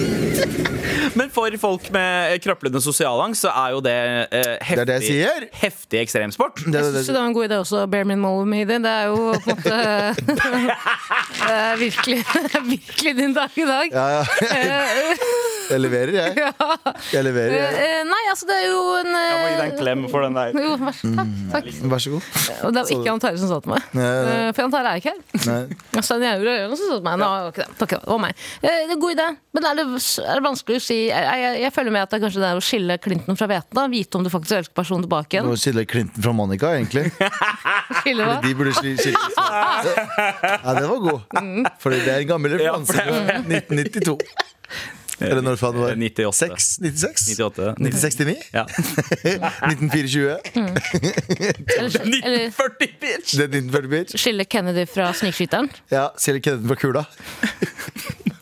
Men 1.13 1.29
for 1.33 1.53
folk 1.61 1.89
med 1.93 2.41
kraplende 2.43 2.81
sosialangst 2.81 3.45
så 3.45 3.51
er 3.53 3.73
jo 3.75 3.81
det 3.85 3.93
eh, 3.93 4.53
heftig, 4.63 4.85
Det 4.87 4.95
er 4.95 4.99
det 4.99 5.11
jeg 5.19 5.49
heftig 5.61 6.01
ekstremsport. 6.01 6.63
Det, 6.65 6.73
jeg 6.73 6.93
det, 6.93 7.03
syns 7.03 7.11
det 7.11 7.17
var 7.19 7.29
en 7.29 7.37
god 7.37 7.49
idé 7.49 7.59
også. 7.61 7.85
Bare 7.91 8.07
minimum 8.09 8.49
made. 8.49 8.79
Det 8.83 8.93
er 8.93 9.11
jo 9.11 9.33
på 9.43 9.53
en 9.53 9.57
måte 9.57 9.73
Det 11.43 11.57
er 11.57 11.75
virkelig, 11.81 12.19
virkelig 12.69 13.17
din 13.17 13.33
dag 13.35 13.57
i 13.57 13.67
dag. 13.67 13.91
ja, 13.91 14.07
ja. 14.19 15.52
Jeg 15.69 15.79
leverer, 15.83 16.13
jeg. 16.17 16.53
Jeg 17.13 17.23
leverer, 17.25 17.53
jeg. 17.55 17.73
Uh, 17.73 18.09
Nei, 18.09 18.19
altså, 18.31 18.47
det 18.49 18.55
er 18.57 18.65
jo 18.67 18.79
en 18.99 19.09
Jeg 19.13 19.37
må 19.37 19.47
gi 19.47 19.55
deg 19.59 19.65
en 19.65 19.77
klem 19.79 20.03
for 20.11 20.25
den 20.25 20.37
der. 20.37 20.57
Jo, 20.57 20.73
vær 20.81 20.97
takk. 20.99 21.31
takk. 21.53 21.69
Vær 21.93 22.03
så 22.03 22.13
god. 22.13 22.27
Og 22.53 22.73
det 22.73 22.81
var 22.83 22.91
ikke 22.95 23.07
Jan 23.09 23.21
Terje 23.23 23.41
som 23.43 23.51
sa 23.51 23.59
til 23.63 23.73
meg. 23.73 23.87
Nei, 23.97 24.07
nei. 24.27 24.33
Uh, 24.33 24.49
For 24.53 24.63
Jan 24.65 24.73
Terje 24.73 24.91
er 24.93 25.01
ikke 25.01 25.13
her. 25.13 26.01
Stein 26.07 26.23
det 26.23 26.31
jo 26.43 26.77
som 26.77 26.83
sa 26.83 26.97
til 26.97 27.05
meg. 27.07 27.19
Nå, 27.23 27.29
ikke 27.51 27.63
det. 27.63 27.67
Takk, 27.81 27.95
det 27.95 28.11
var 28.13 28.21
meg. 28.25 28.43
Det 28.63 28.71
er 28.73 28.93
en 28.95 29.03
god 29.03 29.15
idé, 29.15 29.27
men 29.57 29.67
er 29.69 29.79
det, 29.79 29.85
er 30.23 30.39
det 30.39 30.45
vanskelig 30.47 30.79
å 30.81 30.85
si 30.87 30.99
jeg, 31.03 31.39
jeg, 31.43 31.59
jeg 31.63 31.75
føler 31.75 31.95
med 31.95 32.05
at 32.05 32.13
det 32.13 32.19
er 32.19 32.25
kanskje 32.27 32.43
det 32.43 32.49
er 32.49 32.61
å 32.61 32.65
skille 32.69 32.97
Clinton 33.03 33.39
fra 33.39 33.49
Veten. 33.51 33.83
Vite 33.93 34.19
om 34.19 34.25
du 34.25 34.31
faktisk 34.33 34.59
elsker 34.61 34.77
personen 34.77 35.05
tilbake 35.07 35.37
igjen. 35.37 35.49
Nå 35.49 35.59
skille 35.59 35.85
Clinton 35.89 36.25
fra 36.25 36.35
Monica, 36.35 36.73
egentlig. 36.77 37.05
Skille 38.03 38.25
hva? 38.27 38.39
De 38.43 38.53
burde 38.57 38.73
skille 38.77 39.13
Ja, 39.13 40.73
den 40.79 40.89
var 40.89 41.03
god. 41.03 41.69
Fordi 41.83 42.01
det 42.03 42.15
er 42.15 42.23
en 42.23 42.31
gammel 42.33 42.57
Ja, 42.57 42.73
referanse. 42.79 42.97
fra 42.97 43.39
1992. 43.43 44.17
Eller 45.21 45.41
når 45.45 45.55
faen 45.61 45.75
det 45.77 45.81
var? 45.83 45.95
98. 45.95 46.33
6? 46.39 46.67
96? 46.81 47.27
98. 47.37 47.67
1969? 47.77 48.37
Ja. 48.53 48.63
1924? 49.69 50.37
Eller, 51.77 51.99
eller 52.01 52.47
1940, 52.49 52.89
bitch! 53.03 53.35
Det 53.37 53.45
er 53.45 53.51
1940 53.51 53.89
bitch? 53.93 54.17
skille 54.23 54.45
Kennedy 54.49 54.85
fra 54.89 55.11
snikskyteren? 55.17 55.69
Ja, 55.93 56.07
skille 56.17 56.41
Kennedy 56.43 56.67
fra 56.73 56.79
kula. 56.81 57.05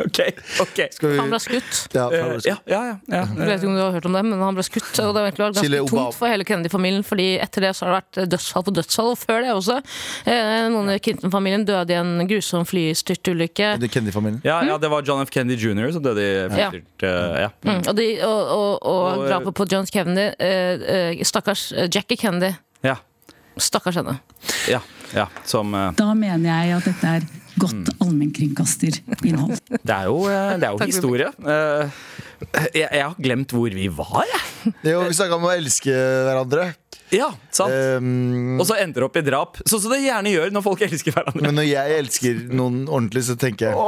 Ok, 0.06 0.20
ok. 0.64 0.80
Skal 0.96 1.10
vi 1.12 1.18
Han 1.22 1.30
ble 1.32 1.40
skutt. 1.44 1.80
Ja, 1.94 2.08
Eh, 2.12 2.24
fra- 2.24 2.42
Ja, 2.46 2.56
ja, 2.68 2.82
ja, 2.88 2.96
ja. 3.08 3.22
Jeg 3.26 3.48
vet 3.48 3.60
ikke 3.62 3.68
om 3.72 3.76
du 3.76 3.82
har 3.82 3.92
hørt 3.96 4.06
om 4.10 4.14
det, 4.18 4.24
men 4.26 4.40
han 4.42 4.56
ble 4.58 4.64
skutt. 4.64 4.90
Og 5.00 5.14
det 5.16 5.22
var 5.22 5.28
egentlig 5.32 5.60
Chile 5.62 5.78
ganske 5.78 5.88
Obama. 5.88 6.06
tungt 6.10 6.16
for 6.20 6.28
hele 6.28 6.44
Kennedy-familien, 6.48 7.04
Fordi 7.06 7.28
etter 7.40 7.62
det 7.62 7.72
så 7.76 7.86
har 7.86 7.92
det 7.94 8.02
vært 8.02 8.30
dødsfall 8.34 8.64
på 8.68 8.74
dødsfall. 8.80 9.12
Og 9.12 9.18
før 9.22 9.42
det 9.46 9.52
også. 9.56 9.78
Eh, 10.26 10.70
Noen 10.72 10.90
i 10.96 11.00
Clinton-familien 11.00 11.66
døde 11.66 11.90
i 11.92 12.00
en 12.00 12.28
grusom 12.28 12.66
flystyrtulykke. 12.66 13.78
Kennedy-familien. 13.92 14.42
Ja, 14.44 14.62
ja, 14.64 14.78
det 14.78 14.90
var 14.90 15.02
John 15.04 15.22
F. 15.22 15.30
Kennedy 15.30 15.58
jr. 15.60 15.92
som 15.92 16.02
døde 16.04 16.22
i 16.22 16.50
flystyrt. 16.50 17.04
eh, 17.04 17.42
ja. 17.42 17.50
Mm, 17.64 17.88
og, 17.88 17.96
de, 17.96 18.08
og, 18.24 18.80
og, 18.82 19.26
eh, 19.26 19.30
drapet 19.30 19.54
på 19.56 19.66
John 19.72 19.86
Kennedy 19.86 20.32
eh, 20.40 21.16
eh, 21.18 21.24
Stakkars 21.24 21.72
eh, 21.74 21.88
Jackie 21.92 22.18
Kennedy. 22.18 22.54
Ja. 22.84 22.96
Stakkars 23.60 23.96
henne. 24.00 24.20
ja, 24.70 24.80
ja. 25.14 25.28
Som 25.46 25.74
uh... 25.76 25.92
Da 25.94 26.14
mener 26.14 26.48
jeg 26.64 26.78
at 26.78 26.86
dette 26.88 27.06
er 27.18 27.22
godt 27.60 27.90
allmennkringkasterinnhold. 28.02 29.58
Det 29.88 29.96
er 29.96 30.06
jo, 30.12 30.18
eh, 30.30 30.54
det 30.62 30.68
er 30.68 30.72
jo 30.78 30.88
historie. 30.88 31.28
Eh, 31.42 31.90
Jeg, 32.74 32.88
jeg 32.90 33.04
har 33.06 33.16
glemt 33.22 33.52
hvor 33.54 33.70
vi 33.70 33.88
var, 33.94 34.24
jeg. 34.26 34.74
Jo, 34.92 35.02
vi 35.08 35.14
snakka 35.18 35.36
om 35.38 35.46
å 35.46 35.52
elske 35.54 35.94
hverandre. 35.94 36.72
Ja, 37.12 37.28
sant. 37.52 37.74
Um, 38.00 38.56
Og 38.62 38.66
så 38.70 38.78
ender 38.80 39.04
det 39.04 39.08
opp 39.10 39.18
i 39.20 39.24
drap. 39.26 39.58
Sånn 39.68 39.82
som 39.84 39.92
det 39.92 40.00
gjerne 40.06 40.32
gjør 40.32 40.54
når 40.56 40.64
folk 40.64 40.82
elsker 40.88 41.12
hverandre. 41.14 41.42
men 41.44 41.58
når 41.60 41.68
jeg 41.68 41.98
elsker 42.00 42.40
noen 42.56 42.86
ordentlig, 42.88 43.26
så 43.28 43.36
tenker 43.38 43.72
jeg 43.72 43.76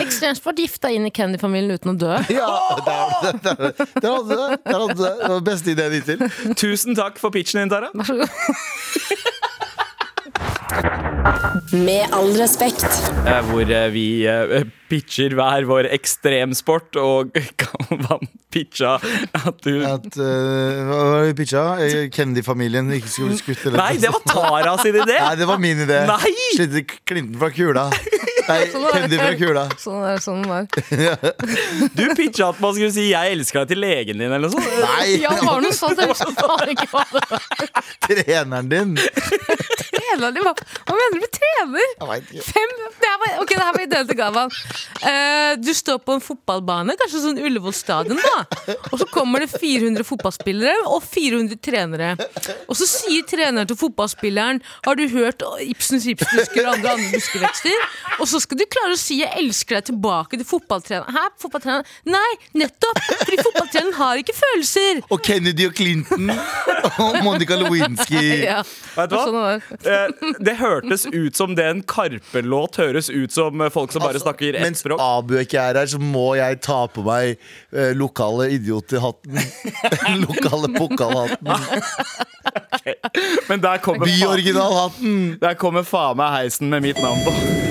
Ekstremsport 0.00 0.58
gifta 0.58 0.88
inn 0.92 1.04
i 1.08 1.10
Candy-familien 1.14 1.74
uten 1.76 1.92
å 1.92 1.96
dø. 2.00 2.12
Ja! 2.32 2.48
Der, 2.86 3.38
der! 3.44 3.72
Der 3.76 4.10
hadde 4.10 4.24
du 4.28 4.34
det. 4.36 4.48
Det 4.64 5.32
var 5.32 5.42
beste 5.46 5.72
ideen 5.74 5.96
hittil. 5.98 6.54
Tusen 6.58 6.96
takk 6.98 7.18
for 7.20 7.32
pitchen 7.34 7.60
din, 7.64 7.72
Tara. 7.72 7.90
Vær 7.96 8.08
så 8.08 8.16
god. 8.20 8.30
Med 11.72 12.10
all 12.12 12.32
respekt. 12.38 12.86
Hvor 13.48 13.70
eh, 13.70 13.86
vi 13.94 14.06
eh, 14.26 14.64
pitcher 14.90 15.34
hver 15.38 15.66
vår 15.68 15.88
ekstremsport, 15.94 16.98
og 16.98 17.30
Galvan 17.62 18.26
pitcha 18.52 18.96
at 18.96 19.58
du 19.66 19.82
At, 19.86 20.06
uh, 20.18 20.82
hva 20.86 20.98
var 20.98 21.16
det 21.20 21.30
vi 21.30 21.36
pitcha? 21.42 21.64
Kennedy-familien 22.14 22.90
ikke 22.96 23.10
skulle 23.10 23.34
bli 23.34 23.40
skutt? 23.42 23.66
Eller? 23.68 23.78
Nei, 23.82 23.96
det 24.02 24.12
var 24.14 24.22
Tara 24.30 24.76
sin 24.82 24.98
idé! 25.02 25.18
Nei, 25.20 25.34
det 25.38 25.48
var 25.50 25.62
min 25.62 25.82
idé. 25.86 26.02
Nei! 26.10 26.34
Slette 26.56 26.84
Clinton 27.06 27.38
fra 27.42 27.50
kula. 27.54 27.88
Nei, 28.46 28.58
Kennedy 28.94 29.18
fra 29.20 29.32
kula. 29.38 29.66
Sånn 29.82 30.04
er 30.06 30.22
sånn 30.22 30.44
var. 30.46 30.66
Du 31.98 32.04
pitcha 32.18 32.50
at 32.52 32.62
man 32.62 32.74
skulle 32.76 32.94
si 32.94 33.08
'jeg 33.10 33.38
elsker 33.38 33.62
deg' 33.64 33.74
til 33.74 33.82
legen 33.82 34.22
din, 34.22 34.30
eller 34.30 34.46
noe 34.46 34.54
sånt. 34.54 34.70
Nei! 34.82 35.18
Ja, 35.22 35.34
var 35.42 35.60
det 35.60 35.70
noe 35.70 35.78
sånt? 35.78 35.98
Jeg 35.98 36.10
visste 36.10 36.30
ikke 36.74 36.90
hva 36.94 37.04
det 37.12 37.24
var. 37.30 37.46
Treneren 38.06 38.70
din. 38.70 38.96
Trener 39.96 40.34
de? 40.36 40.42
Hva 40.44 40.52
hva 40.86 40.94
mener 40.96 41.16
du 41.16 41.22
med 41.24 41.32
trener? 41.34 42.42
Fem 42.46 42.72
det 42.76 43.08
her 43.08 43.18
var, 43.22 43.32
Ok, 43.42 43.52
det 43.52 43.62
her 43.62 43.74
var 43.74 43.84
ideen 43.84 44.08
til 44.08 44.18
Gavan. 44.18 44.52
Uh, 45.02 45.52
du 45.60 45.72
står 45.76 45.98
på 46.04 46.16
en 46.16 46.22
fotballbane, 46.24 46.96
kanskje 47.00 47.22
sånn 47.24 47.40
Ullevål 47.42 47.74
stadion, 47.76 48.20
da. 48.20 48.74
Og 48.92 49.00
så 49.02 49.08
kommer 49.10 49.42
det 49.44 49.50
400 49.52 50.06
fotballspillere 50.06 50.86
og 50.90 51.02
400 51.04 51.58
trenere. 51.64 52.12
Og 52.66 52.78
så 52.78 52.88
sier 52.90 53.26
treneren 53.28 53.68
til 53.68 53.78
fotballspilleren 53.80 54.60
Har 54.86 54.98
du 54.98 55.04
hørt 55.12 55.42
Ibsens 55.64 56.06
gipsbusker 56.08 56.66
og 56.66 56.76
andre 56.76 56.94
andre 56.96 57.10
buskevekster? 57.14 57.86
Og 58.20 58.28
så 58.30 58.40
skal 58.42 58.60
du 58.60 58.66
klare 58.70 58.94
å 58.94 59.00
si 59.00 59.20
'jeg 59.20 59.32
elsker 59.38 59.76
deg' 59.76 59.86
tilbake 59.92 60.36
til 60.38 60.46
fotballtreneren. 60.46 61.12
Hæ? 61.12 61.24
Fotballtreneren? 61.42 61.84
Nei, 62.04 62.32
nettopp! 62.54 62.98
Fordi 63.24 63.36
fotballtreneren 63.42 63.94
har 63.94 64.22
ikke 64.22 64.34
følelser. 64.36 65.02
Og 65.10 65.22
Kennedy 65.22 65.66
og 65.66 65.74
Clinton 65.74 66.30
og 66.98 67.22
Monica 67.22 67.56
Lewinsky. 67.56 68.24
Ja, 68.46 68.62
Vet 68.96 69.10
du 69.12 69.16
hva? 69.16 69.24
sånn 69.26 69.38
det. 69.82 69.92
Eh, 69.92 70.32
Det 70.46 70.54
hørtes 70.60 71.06
ut 71.12 71.36
som 71.36 71.54
det 71.58 71.66
en 71.68 71.82
Karpe-låt 71.86 72.78
høres 72.80 73.10
ut 73.12 73.32
som 73.34 73.60
eh, 73.60 73.70
folk 73.72 73.92
som 73.92 74.02
bare 74.04 74.20
snakker 74.22 74.56
ett 74.56 74.64
Mens 74.64 74.82
språk. 74.84 75.00
Abu 75.02 75.36
ikke 75.40 75.60
er 75.60 75.80
her, 75.82 75.90
så 75.90 76.00
må 76.00 76.30
jeg 76.38 76.60
ta 76.64 76.82
på 76.92 77.04
meg 77.06 77.36
eh, 77.72 77.92
lokale 77.96 78.48
idioterhatten. 78.56 79.36
lokale 80.26 80.72
pokalhatten. 80.76 81.52
Men 83.48 83.60
der 83.62 83.78
kommer, 83.84 84.06
faen, 84.08 85.38
der 85.40 85.54
kommer 85.58 85.86
faen 85.86 86.16
meg 86.20 86.36
heisen 86.40 86.70
med 86.72 86.86
mitt 86.86 87.00
navn 87.02 87.24
på. 87.26 87.65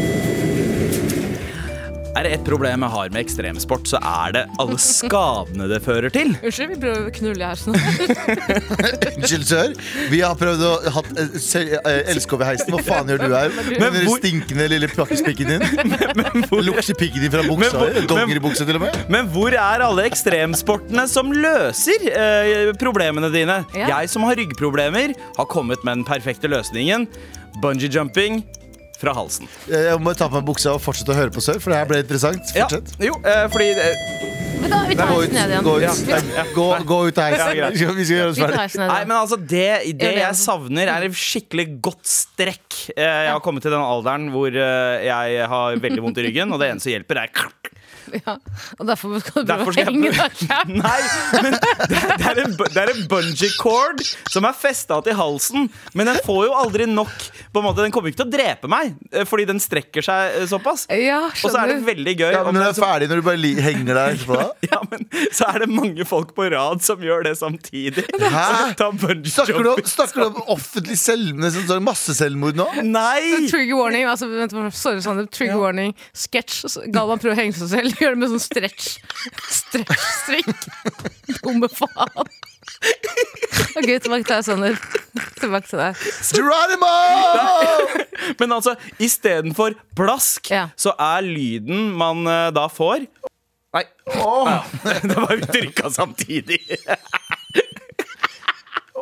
Er 2.16 2.24
det 2.24 2.30
ett 2.38 2.46
problem 2.48 2.84
jeg 2.86 2.92
har 2.94 3.10
med 3.12 3.20
ekstremsport, 3.26 3.90
så 3.92 4.00
er 4.00 4.32
det 4.38 4.44
alle 4.64 4.78
skadene 4.80 5.66
det 5.68 5.82
fører 5.84 6.14
til. 6.16 6.30
Unnskyld, 6.40 6.70
vi 6.72 6.78
prøver 6.86 7.10
å 7.10 7.14
knulle 7.18 7.50
her 7.50 7.60
sånn. 7.60 7.76
Unnskyld, 9.20 9.44
sør. 9.50 9.74
Vi 10.14 10.22
har 10.24 10.38
prøvd 10.40 10.64
å 10.64 10.72
ha 10.96 11.04
elske 12.08 12.38
over 12.38 12.48
heisen. 12.48 12.72
Hva 12.72 12.82
faen 12.88 13.12
gjør 13.12 13.26
du 13.26 13.36
her? 13.36 13.52
Med 13.68 13.84
den 13.98 14.08
hvor- 14.08 14.22
stinkende 14.24 14.70
lille 14.72 14.88
pakkespikken 14.94 15.52
din. 15.56 15.68
Lukter 16.70 16.96
pikken 17.02 17.26
din 17.26 17.34
fra 17.36 17.44
buksa? 17.50 17.76
Men 17.76 17.92
hvor-? 18.00 18.10
Dongeribuksa, 18.14 18.68
til 18.70 18.80
og 18.80 18.86
med? 18.88 19.00
Men 19.12 19.28
hvor 19.36 19.52
er 19.52 19.84
alle 19.90 20.08
ekstremsportene 20.08 21.08
som 21.12 21.36
løser 21.36 22.08
eh, 22.16 22.72
problemene 22.80 23.28
dine? 23.34 23.60
Ja. 23.76 23.92
Jeg 23.98 24.14
som 24.16 24.24
har 24.30 24.40
ryggproblemer, 24.40 25.18
har 25.36 25.52
kommet 25.52 25.84
med 25.84 26.00
den 26.00 26.08
perfekte 26.08 26.48
løsningen. 26.52 27.10
Bungee 27.64 27.88
jumping 27.92 28.42
fra 29.02 29.14
halsen. 29.18 29.48
Jeg 29.70 30.00
må 30.02 30.14
ta 30.18 30.28
på 30.30 30.40
meg 30.40 30.46
buksa 30.48 30.74
og 30.76 30.82
fortsette 30.84 31.12
å 31.14 31.18
høre 31.18 31.34
på 31.36 31.44
sør, 31.44 31.60
for 31.64 31.72
det 31.74 31.80
her 31.82 31.90
ble 31.90 32.00
interessant. 32.04 32.54
Ja, 32.56 32.66
Fortsett. 32.70 32.96
jo, 33.04 33.16
eh, 33.26 33.46
fordi 33.54 33.70
eh, 33.76 34.32
Men 34.62 34.72
da, 34.72 34.78
vi 34.90 34.96
tar 34.98 35.10
Gå 35.12 35.18
heisen 35.20 35.30
ut, 35.30 35.34
ned 35.36 35.52
igjen. 35.52 35.64
gå 35.66 35.74
ut, 35.78 35.84
Ja. 35.84 35.94
Nei, 36.10 36.46
gå, 36.56 36.68
gå 36.90 37.00
ut 37.10 37.18
av 37.20 37.26
Ja, 37.30 37.36
heisen. 37.36 37.58
greit. 37.60 37.74
Vi 37.76 37.78
skal, 37.84 37.96
vi 38.00 38.06
skal 38.08 38.18
gjøre 38.18 38.30
oss 38.32 38.38
Vi 38.38 38.42
tar 38.42 38.48
ferdig. 38.50 38.62
heisen 38.64 38.80
ned 38.82 38.88
Nei, 38.90 38.96
igjen. 39.02 39.08
men 39.12 39.18
altså 39.18 39.38
det, 39.38 39.50
det 39.50 39.86
Gjør 39.86 40.00
det 40.00 40.08
jeg 40.16 40.24
igjen. 40.24 40.40
savner, 40.42 40.88
er 40.96 41.06
et 41.10 41.20
skikkelig 41.22 41.68
godt 41.90 42.06
strekk. 42.10 42.80
Eh, 42.96 43.04
Jeg 43.04 43.32
har 43.36 43.40
kommet 43.46 43.62
til 43.68 43.72
den 43.76 43.84
alderen 43.86 44.30
hvor 44.34 44.48
eh, 44.50 45.06
jeg 45.06 45.48
har 45.54 45.76
veldig 45.84 46.02
vondt 46.08 46.18
i 46.24 46.28
ryggen, 46.30 46.52
og 46.56 46.60
det 46.64 46.72
eneste 46.72 46.90
som 46.90 46.96
hjelper, 46.96 47.22
er 47.26 47.34
Ja. 48.26 48.36
Og 48.80 48.86
derfor 48.88 49.20
skal 49.22 49.44
du 49.44 49.50
Derfor 49.50 49.72
prøve 49.72 49.72
å 49.72 49.76
skal 49.76 49.94
henge 49.94 50.12
deg 50.16 50.38
sjæl. 50.40 50.72
Nei, 50.86 51.42
men 51.44 51.56
det, 51.56 52.00
det 52.22 52.28
er 52.32 52.40
en, 52.46 52.54
det 52.60 52.82
er 52.82 52.92
en 52.94 53.02
bungee 53.12 53.52
cord 53.60 54.02
som 54.32 54.48
er 54.48 54.56
festa 54.58 55.00
til 55.06 55.18
halsen. 55.20 55.68
Men 55.98 56.10
den 56.12 56.20
får 56.26 56.42
jo 56.48 56.54
aldri 56.58 56.88
nok. 56.90 57.12
På 57.54 57.62
en 57.62 57.68
måte, 57.68 57.84
Den 57.86 57.94
kommer 57.96 58.12
ikke 58.12 58.22
til 58.24 58.28
å 58.30 58.34
drepe 58.34 58.70
meg, 58.72 58.94
eh, 59.12 59.26
fordi 59.28 59.46
den 59.50 59.60
strekker 59.64 60.04
seg 60.06 60.40
eh, 60.42 60.48
såpass. 60.50 60.86
Ja, 60.92 61.22
Og 61.32 61.50
så 61.52 61.56
er 61.62 61.74
det 61.74 61.78
veldig 61.88 62.16
gøy. 62.20 62.32
Ja, 62.36 62.44
men 62.48 62.58
den 62.60 62.66
er 62.70 62.76
ferdig, 62.78 63.10
når 63.12 63.22
du 63.22 63.26
bare 63.28 63.40
li 63.42 63.54
henger 63.64 64.00
deg 64.00 64.18
etterpå? 64.20 64.42
Ja, 64.72 64.80
men 64.90 65.06
så 65.36 65.46
er 65.52 65.62
det 65.66 65.70
mange 65.72 66.06
folk 66.10 66.32
på 66.36 66.48
rad 66.52 66.82
som 66.86 67.02
gjør 67.06 67.26
det 67.28 67.36
samtidig. 67.40 68.06
Hæ? 68.20 68.46
Snakker 68.76 69.62
du, 69.64 69.70
om- 69.76 69.84
snakker 69.88 70.24
du 70.24 70.26
om 70.32 70.50
offentlig 70.56 70.98
selv, 71.00 71.44
sånn 71.68 71.84
masseselvmord 71.86 72.58
nå? 72.60 72.66
Nei! 72.88 73.46
Trigger 73.52 73.78
warning. 73.80 74.08
Altså, 74.10 74.28
vent, 74.32 74.56
sorry, 74.76 75.04
Sander. 75.06 75.28
Trigger 75.32 75.60
warning. 75.62 75.94
Sketsj. 76.18 76.66
Galvan 76.96 77.22
prøver 77.22 77.36
å 77.36 77.40
henge 77.40 77.56
seg 77.60 77.72
selv. 77.72 77.95
Gjør 78.02 78.16
det 78.16 78.20
med 78.22 78.32
sånn 78.34 78.44
stretch. 78.44 78.88
Stretch-strikk. 79.52 80.50
Dumme 81.42 81.70
faen. 81.72 82.30
Ok, 83.76 83.88
tilbake 83.88 84.24
til 84.26 84.32
deg, 84.36 84.44
Sander. 84.46 84.78
Tilbake 85.40 85.70
til 85.70 85.80
deg. 85.82 86.02
Geronimo! 86.36 86.92
Men 88.42 88.56
altså, 88.58 88.76
istedenfor 89.02 89.76
plask, 89.98 90.50
Ja. 90.52 90.68
så 90.80 90.94
er 91.00 91.26
lyden 91.26 91.92
man 91.98 92.26
eh, 92.28 92.50
da 92.56 92.68
får 92.72 93.06
Nei. 93.76 93.84
Ja, 94.08 94.62
det 95.10 95.18
var 95.20 95.42
trykka 95.52 95.90
samtidig. 95.92 96.62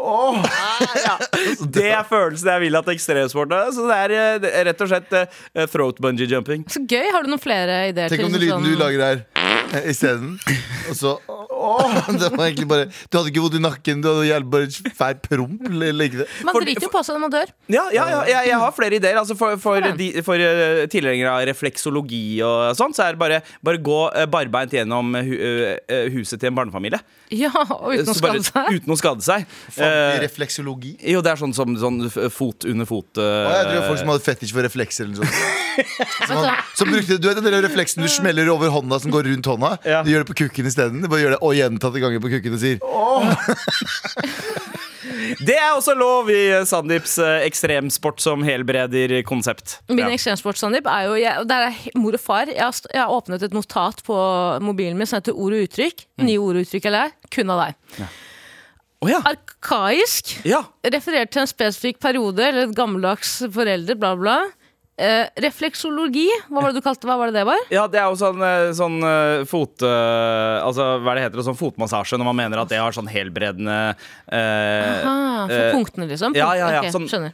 Ja. 0.03 1.15
Det 1.77 1.85
er 1.95 2.03
følelsen 2.09 2.49
jeg 2.53 2.63
vil 2.65 2.77
at 2.79 2.89
ekstremsport 2.93 3.53
er. 3.55 3.71
Så 3.75 3.85
det 3.89 3.97
er, 4.05 4.13
eh, 4.17 4.35
det 4.43 4.51
er 4.59 4.67
rett 4.69 4.83
og 4.85 4.91
slett 4.91 5.15
eh, 5.19 5.65
throat 5.71 6.01
bungee 6.03 6.27
jumping. 6.29 6.65
Så 6.71 6.83
gøy. 6.85 7.07
Har 7.13 7.25
du 7.25 7.31
noen 7.33 7.41
flere 7.41 7.79
ideer? 7.91 8.11
Tenk 8.13 8.25
om 8.27 8.35
den 8.35 8.43
lyden 8.43 8.65
du 8.67 8.73
sånn- 8.73 8.83
lager 8.83 9.05
her 9.07 9.23
eh, 9.79 9.89
isteden. 9.93 10.35
Og 10.91 10.97
så 10.99 11.15
åh, 11.17 11.32
Det 11.63 12.29
var 12.33 12.45
egentlig 12.47 12.67
bare 12.69 12.87
Du 13.09 13.17
hadde 13.17 13.31
ikke 13.31 13.43
vondt 13.45 13.57
i 13.57 13.63
nakken, 13.63 14.01
du 14.03 14.09
hadde 14.11 14.39
bare 14.53 14.67
feit 14.97 15.21
promp. 15.25 15.63
Eller. 15.69 16.23
Man 16.45 16.59
driter 16.63 16.87
jo 16.87 16.91
på 16.93 17.03
seg 17.05 17.15
når 17.17 17.23
man 17.25 17.33
dør. 17.33 17.53
Ja, 17.73 17.85
ja, 17.95 18.05
ja 18.13 18.21
jeg, 18.29 18.49
jeg 18.51 18.59
har 18.63 18.75
flere 18.75 18.99
ideer. 18.99 19.19
Altså 19.21 19.37
for 19.39 19.57
for, 19.63 19.79
de, 19.99 20.09
for 20.25 20.41
eh, 20.43 20.83
tilhengere 20.91 21.31
av 21.37 21.45
refleksologi 21.49 22.41
og 22.45 22.73
sånt, 22.79 22.97
så 22.97 23.05
er 23.07 23.15
det 23.15 23.21
bare, 23.21 23.41
bare 23.65 23.79
gå 23.83 23.99
uh, 24.11 24.25
barbeint 24.29 24.73
gjennom 24.75 25.13
hu, 25.15 25.33
eh, 25.37 25.77
eh, 25.87 26.07
huset 26.13 26.41
til 26.41 26.51
en 26.51 26.57
barnefamilie. 26.57 26.99
Ja, 27.33 27.49
og 27.53 27.93
uten 27.95 28.11
å 28.11 28.17
bare- 28.21 28.41
skade 28.41 28.45
seg. 28.49 28.79
Uten 28.79 28.93
å 28.93 28.97
skade 28.99 29.25
seg. 29.25 29.45
Eh, 29.77 30.19
refleksologi. 30.23 30.95
jo, 31.13 31.21
det 31.25 31.31
er 31.33 31.39
sånn 31.41 31.53
som 31.55 31.73
sånn 31.79 32.01
fot 32.33 32.65
under 32.69 32.85
fot. 32.89 33.17
eh, 33.17 33.23
jeg 33.23 33.69
tror 33.71 33.87
folk 33.89 34.01
som 34.03 34.11
hadde 34.13 34.25
fetisj 34.27 34.53
for 34.53 34.65
reflekser 34.67 35.07
eller 35.07 35.23
noe 35.23 35.25
sånt. 35.31 35.59
Som, 36.27 36.37
han- 36.37 36.59
som 36.77 36.89
brukte, 36.91 37.15
du 37.17 37.25
vet 37.27 37.39
den 37.41 37.63
refleksen 37.65 38.03
du 38.03 38.09
smeller 38.11 38.45
over 38.53 38.69
hånda 38.69 38.99
som 39.01 39.09
går 39.13 39.25
rundt 39.31 39.47
hånda? 39.49 39.71
Ja. 39.89 40.03
Du 40.05 40.11
gjør 40.11 40.21
det 40.21 40.29
på 40.29 40.35
kukken 40.43 40.67
isteden. 40.69 41.01
Du 41.01 41.07
bare 41.09 41.23
gjør 41.23 41.33
det 41.33 41.39
og 41.53 41.59
gjentatte 41.61 42.01
ganger 42.03 42.19
på 42.23 42.33
kukken 42.33 42.57
sier. 42.59 42.81
sier 42.81 42.83
Det 45.43 45.55
er 45.55 45.73
også 45.75 45.93
lov 45.97 46.29
i 46.31 46.39
eh, 46.51 46.63
Sandeeps 46.67 47.15
eh, 47.21 47.43
ekstremsport 47.47 48.21
som 48.23 48.43
helbreder-konsept. 48.45 49.77
Min 49.91 50.05
Ja. 50.07 50.11
ekstremsport, 50.15 50.57
Sandeep, 50.59 50.87
er 50.89 51.05
jo 51.07 51.13
jeg, 51.19 51.47
Der 51.47 51.67
er 51.69 51.73
mor 51.99 52.13
og 52.17 52.21
far. 52.21 52.45
Jeg 52.49 52.61
har, 52.63 52.73
jeg 52.93 53.01
har 53.01 53.11
åpnet 53.13 53.43
et 53.45 53.53
notat 53.55 54.01
på 54.03 54.15
mobilen 54.63 54.97
min 54.97 55.07
som 55.09 55.19
heter 55.19 55.35
Ord 55.35 55.53
og 55.53 55.63
uttrykk. 55.67 56.05
Mm. 56.19 56.25
Nye 56.27 56.39
ord 56.41 56.55
og 56.59 56.65
uttrykk 56.65 56.85
jeg. 56.89 57.13
Kun 57.35 57.49
av 57.53 57.63
deg. 57.67 58.07
Å 59.03 59.09
ja. 59.11 59.19
Arkaisk. 59.27 60.37
ja. 60.47 60.61
Referert 60.87 61.33
til 61.35 61.43
en 61.43 61.51
spesifikk 61.51 61.99
periode 62.03 62.43
eller 62.47 62.69
et 62.69 62.75
gammeldags 62.77 63.41
forelder, 63.51 63.95
bla, 63.99 64.13
bla. 64.15 64.37
Eh, 64.93 65.25
refleksologi, 65.41 66.27
hva 66.53 66.61
var 66.61 66.69
det 66.69 66.77
du 66.77 66.85
kalte 66.85 67.07
Hva 67.09 67.15
var 67.17 67.31
det 67.31 67.39
det 67.39 67.47
var? 67.49 67.61
Ja, 67.73 67.87
det 67.89 67.97
er 67.97 68.11
jo 68.11 68.17
sånn, 68.19 68.41
eh, 68.45 68.69
sånn 68.77 68.99
eh, 69.01 69.45
fot... 69.49 69.81
Uh, 69.81 70.61
altså, 70.61 70.85
hva 71.01 71.15
det 71.17 71.23
heter 71.25 71.39
det? 71.39 71.45
Sånn 71.47 71.57
fotmassasje, 71.57 72.19
når 72.21 72.27
man 72.29 72.37
mener 72.37 72.61
at 72.61 72.69
det 72.69 72.77
har 72.77 72.93
sånn 72.93 73.09
helbredende 73.09 73.77
uh, 73.97 74.35
Aha, 74.37 75.47
for 75.49 75.71
punktene, 75.79 76.05
liksom? 76.11 76.37
Ja, 76.37 76.51
ja, 76.59 76.67
ja. 76.75 76.83
Okay, 76.83 76.93
Sånn, 76.93 77.07
Skjønner. 77.09 77.33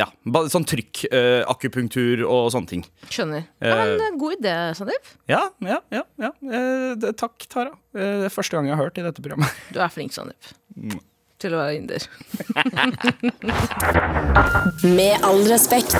ja. 0.00 0.08
Sånn 0.50 0.66
trykk, 0.66 1.04
akupunktur 1.52 2.24
og 2.26 2.48
sånne 2.54 2.72
ting. 2.72 2.82
skjønner. 3.06 3.44
Ja, 3.62 3.76
men, 4.00 4.18
god 4.18 4.40
idé, 4.40 4.56
Sandeep. 4.78 5.12
Ja, 5.30 5.44
ja, 5.62 5.78
ja. 5.94 6.02
ja. 6.24 6.32
Det, 6.98 7.14
takk, 7.20 7.46
Tara. 7.52 7.76
Det 7.94 8.26
er 8.26 8.34
første 8.34 8.58
gang 8.58 8.72
jeg 8.72 8.74
har 8.74 8.88
hørt 8.88 8.98
i 8.98 9.06
dette 9.06 9.22
programmet. 9.22 9.62
Du 9.70 9.78
er 9.78 9.94
flink, 9.94 10.16
Sandeep. 10.16 10.50
Til 11.40 11.54
å 11.56 11.60
være 11.62 11.76
inder. 11.78 12.04
Med 14.98 15.24
all 15.24 15.40
respekt. 15.48 15.96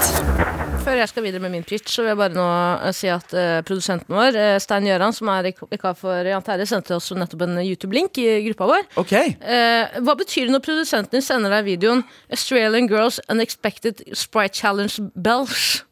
Før 0.80 0.96
jeg 0.96 1.10
skal 1.10 1.24
videre 1.26 1.42
med 1.44 1.52
min 1.52 1.64
pitch, 1.66 1.92
så 1.92 2.02
vil 2.02 2.14
jeg 2.14 2.18
bare 2.20 2.32
nå 2.32 2.44
eh, 2.86 2.92
si 2.96 3.08
at 3.12 3.34
uh, 3.36 3.60
produsenten 3.66 4.14
vår, 4.16 4.36
uh, 4.36 4.54
Stein 4.62 4.86
Gjøran, 4.88 5.12
som 5.12 5.28
er 5.28 5.50
vikar 5.50 5.96
for 5.98 6.24
Jan 6.24 6.44
Terje, 6.44 6.66
sendte 6.70 6.96
oss 6.96 7.10
nettopp 7.12 7.44
en 7.44 7.58
YouTube-link 7.60 8.16
i 8.22 8.28
gruppa 8.48 8.70
vår. 8.74 8.88
Ok 9.02 9.14
Uh, 9.50 10.00
hva 10.04 10.14
betyr 10.18 10.46
det 10.46 10.54
når 10.54 10.62
produsenten 10.64 11.16
din 11.16 11.24
sender 11.24 11.52
deg 11.52 11.66
videoen 11.66 12.02
'Australian 12.30 12.88
Girls 12.88 13.18
Unexpected 13.32 14.02
Sprite 14.16 14.54
Challenge 14.56 15.10
Bells'? 15.16 15.82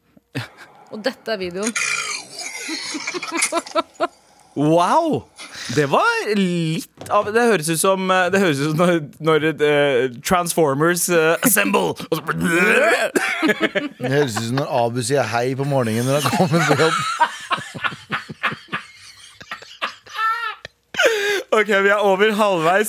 Og 0.93 1.03
dette 1.05 1.33
er 1.33 1.41
videoen. 1.41 1.73
Wow! 4.55 5.25
Det 5.75 5.85
var 5.85 6.35
litt 6.35 7.09
av 7.13 7.29
Det 7.33 7.43
høres 7.51 7.69
ut 7.69 7.79
som 7.81 8.11
eh, 8.11 8.27
Det 8.33 8.41
høres 8.41 8.59
ut 8.61 8.71
som 8.71 8.79
når, 8.79 8.99
når 9.21 9.45
uh, 9.61 10.21
Transformers 10.25 11.09
uh, 11.13 11.35
assemble! 11.45 11.93
Og 12.09 12.15
så, 12.17 12.21
Det 13.99 14.09
høres 14.09 14.37
ut 14.37 14.47
som 14.47 14.59
når 14.61 14.71
Abu 14.81 15.01
sier 15.05 15.29
hei 15.29 15.53
på 15.57 15.67
morgenen 15.69 16.09
når 16.09 16.25
han 16.25 16.37
kommer 16.37 16.59
på 16.67 16.73
jobb. 16.83 16.97
ok, 21.59 21.67
vi 21.85 21.89
er 21.93 22.05
over 22.05 22.31
halvveis 22.35 22.87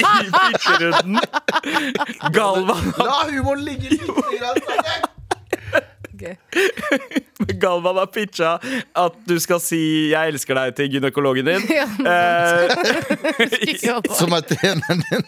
i 0.00 0.30
pitcherunden. 0.36 1.20
Galvan, 2.36 2.92
La 2.98 3.22
humoren 3.28 3.64
ligge 3.64 3.88
litt. 3.96 5.17
Galvan 7.62 7.96
har 7.96 8.06
pitcha 8.10 8.56
at 8.98 9.18
du 9.28 9.38
skal 9.38 9.60
si 9.62 10.10
'jeg 10.10 10.32
elsker 10.32 10.54
deg' 10.58 10.74
til 10.76 10.90
gynekologen 10.92 11.46
din. 11.46 11.62
Ja. 11.78 11.84
Eh, 11.84 12.68
Som 14.20 14.32
er 14.32 14.40
treneren 14.40 15.02
din. 15.10 15.22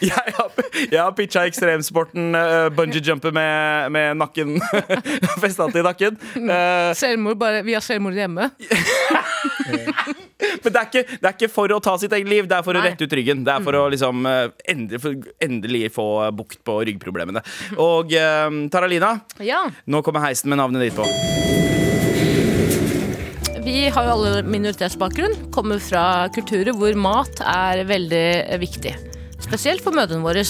jeg 0.00 0.34
har, 0.36 0.50
jeg 0.90 1.00
har 1.00 1.12
pitcha 1.16 1.44
ekstremsporten 1.46 2.34
uh, 2.34 2.70
bungee-jumper 2.74 3.30
med, 3.30 3.90
med 3.90 4.14
nakken 4.18 4.60
festa 5.42 5.70
til 5.70 5.86
nakken. 5.86 6.18
Uh, 6.36 6.90
Selvmord 6.94 7.38
bare, 7.38 7.64
Vi 7.64 7.72
har 7.72 7.80
selvmord 7.80 8.14
hjemme. 8.14 8.50
Men 10.64 10.72
det 10.72 10.80
er, 10.80 10.86
ikke, 10.88 11.04
det 11.20 11.28
er 11.30 11.36
ikke 11.36 11.50
for 11.52 11.74
å 11.76 11.80
ta 11.84 11.96
sitt 12.00 12.12
eget 12.16 12.30
liv, 12.30 12.48
det 12.50 12.58
er 12.58 12.64
for 12.66 12.76
å 12.78 12.82
rette 12.84 13.06
ut 13.06 13.16
ryggen. 13.20 13.44
Det 13.46 13.52
er 13.54 13.64
for 13.66 13.76
å 13.78 13.84
liksom 13.92 14.26
eh, 14.30 14.46
endelig, 14.72 15.00
for 15.02 15.30
endelig 15.44 15.84
få 15.94 16.06
bukt 16.36 16.60
på 16.66 16.78
ryggproblemene. 16.88 17.42
Og 17.82 18.14
eh, 18.16 18.48
Taralina, 18.72 19.14
Ja. 19.44 19.64
nå 19.90 20.02
kommer 20.06 20.24
heisen 20.26 20.50
med 20.52 20.60
navnet 20.62 20.88
ditt 20.88 20.98
på. 20.98 21.06
Vi 23.60 23.88
har 23.92 24.06
jo 24.06 24.12
alle 24.16 24.42
minoritetsbakgrunn. 24.48 25.34
Kommer 25.54 25.80
fra 25.84 26.04
kulturer 26.34 26.72
hvor 26.76 26.96
mat 26.98 27.42
er 27.44 27.84
veldig 27.88 28.26
viktig. 28.62 28.94
Spesielt 29.44 29.84
for 29.84 29.94
mødrene 29.96 30.24
våre. 30.24 30.44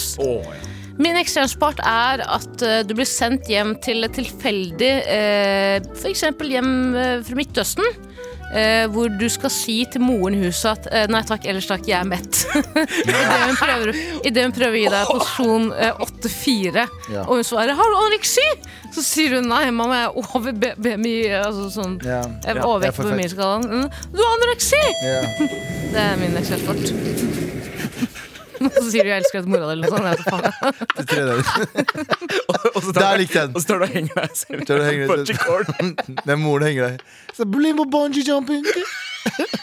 Min 1.01 1.17
ekstremsport 1.17 1.79
er 1.87 2.21
at 2.27 2.63
eh, 2.67 2.81
du 2.85 2.93
blir 2.97 3.07
sendt 3.09 3.47
hjem 3.49 3.73
til 3.83 4.05
et 4.05 4.13
tilfeldig 4.15 4.91
eh, 5.09 5.77
F.eks. 5.95 6.25
hjem 6.51 6.71
fra 7.25 7.37
Midtøsten. 7.39 7.87
Eh, 8.53 8.85
hvor 8.91 9.09
du 9.19 9.27
skal 9.29 9.49
si 9.53 9.85
til 9.91 10.01
moren 10.01 10.35
i 10.35 10.43
huset 10.45 10.71
at 10.71 10.87
eh, 10.91 11.07
nei 11.11 11.21
takk, 11.27 11.45
ellers 11.45 11.67
takk, 11.69 11.85
jeg 11.87 11.99
er 11.99 12.07
mett. 12.09 12.41
Idet 13.07 13.45
hun, 13.47 13.55
prøver- 13.59 13.95
i 14.25 14.29
det 14.33 14.43
hun 14.47 14.51
prøver 14.55 14.75
å 14.77 14.81
gi 14.83 14.89
deg 14.95 15.07
posisjon 15.11 15.71
eh, 15.73 16.03
8-4, 16.07 16.85
Ja. 17.11 17.23
og 17.27 17.35
hun 17.39 17.43
svarer 17.43 17.73
'har 17.75 17.89
du 17.91 17.97
anoreksi?' 18.01 18.51
Så 18.91 18.99
sier 19.07 19.35
hun 19.37 19.47
nei, 19.47 19.69
mamma, 19.71 19.95
jeg 20.01 20.07
er 20.09 20.35
over 20.35 20.51
B- 20.51 20.75
BMI. 20.77 21.13
Altså 21.31 21.69
sånn 21.71 21.93
Ja. 22.03 22.21
jeg 22.43 22.51
er 22.51 22.55
Ja, 22.59 22.65
overvekt 22.67 22.83
jeg 22.83 22.91
er 22.91 22.91
for 22.91 23.03
på 23.03 23.09
fett. 23.09 23.17
BMI-skalaen. 23.17 23.63
Mm, 23.71 23.89
Du 24.11 24.19
har 24.19 24.35
anoreksi! 24.35 24.83
Ja. 25.01 25.21
Det 25.93 25.99
er 25.99 26.15
min 26.19 27.60
ekstremsport. 28.67 28.83
Så 28.85 28.91
sier 28.91 29.03
du 29.03 29.09
'jeg 29.09 29.21
elsker 29.21 29.37
deg' 29.39 29.45
til 29.45 29.51
mora 29.51 29.65
di, 29.65 29.71
eller 29.71 29.85
noe 29.85 29.93
sånt. 29.93 30.07
Jeg 30.07 30.17
så 30.17 30.25
faen. 30.31 30.43
Det 30.97 31.05
treneren. 31.11 31.43
Og 32.75 32.81
så 32.83 32.91
Der 32.97 33.17
likte 33.21 33.39
jeg 33.39 33.47
den. 33.47 33.55
Og 33.55 33.61
så 33.61 33.65
står 33.67 33.77
du 33.77 33.83
og 33.85 33.93
henger 33.95 34.13
deg 34.21 34.35
selv. 34.41 34.63
Står 34.65 34.75
du 34.75 34.81
og 34.81 34.89
henger 34.89 35.01
deg 35.01 35.09
Bungee 35.11 35.37
cord. 35.37 35.65
Den 36.25 36.39
moren 36.43 36.67
henger 36.67 36.83
deg. 36.89 36.99
Så 37.37 37.45
bli 37.45 37.71
med 37.77 37.91
bungee 37.91 38.23
jumping. 38.27 38.65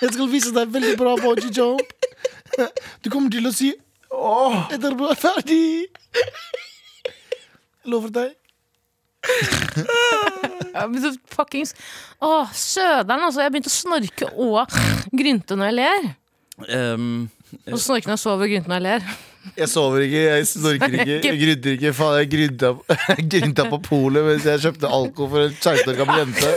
Jeg 0.02 0.10
skal 0.14 0.28
vise 0.30 0.54
deg 0.54 0.72
veldig 0.74 0.96
bra 0.98 1.16
bungee 1.20 1.52
jump. 1.54 1.94
Du 3.04 3.10
kommer 3.10 3.30
til 3.30 3.46
å 3.46 3.52
si 3.54 3.74
Åh, 4.08 4.70
etter 4.72 4.94
du 4.96 5.04
er 5.04 5.18
ferdig. 5.20 5.86
Jeg 7.84 7.92
lover 7.92 8.08
deg. 8.14 8.30
Ja, 10.72 10.86
fuckings 11.28 11.74
Å, 12.22 12.46
søderen, 12.54 13.26
altså. 13.26 13.42
Jeg 13.44 13.52
begynte 13.52 13.68
å 13.68 13.74
snorke 13.74 14.30
og 14.32 14.78
grynte 15.12 15.58
når 15.58 15.70
jeg 15.70 15.76
ler. 15.78 16.08
Um, 16.72 17.28
Og 17.72 17.80
snorker 17.80 18.10
når 18.10 18.16
jeg 18.16 18.22
sover 18.22 18.44
og 18.44 18.50
grynte 18.52 18.68
når 18.70 18.78
jeg 18.80 18.86
ler. 18.86 19.02
Jeg 19.56 19.68
sover 19.72 20.04
ikke, 20.04 20.22
jeg 20.26 20.46
snorker 20.50 20.96
ikke, 20.98 21.14
jeg 21.24 21.38
grynter 21.40 21.76
ikke. 21.76 21.92
Faen, 21.96 22.16
jeg 22.20 22.28
grynta, 22.34 22.72
grynta 23.34 23.64
på 23.72 23.78
polet 23.86 24.26
mens 24.26 24.44
jeg 24.48 24.64
kjøpte 24.66 24.90
alkohol 24.98 25.30
for 25.32 25.40
en 25.46 25.54
16 25.56 25.92
år 25.92 26.00
gammel 26.02 26.16
jente. 26.24 26.50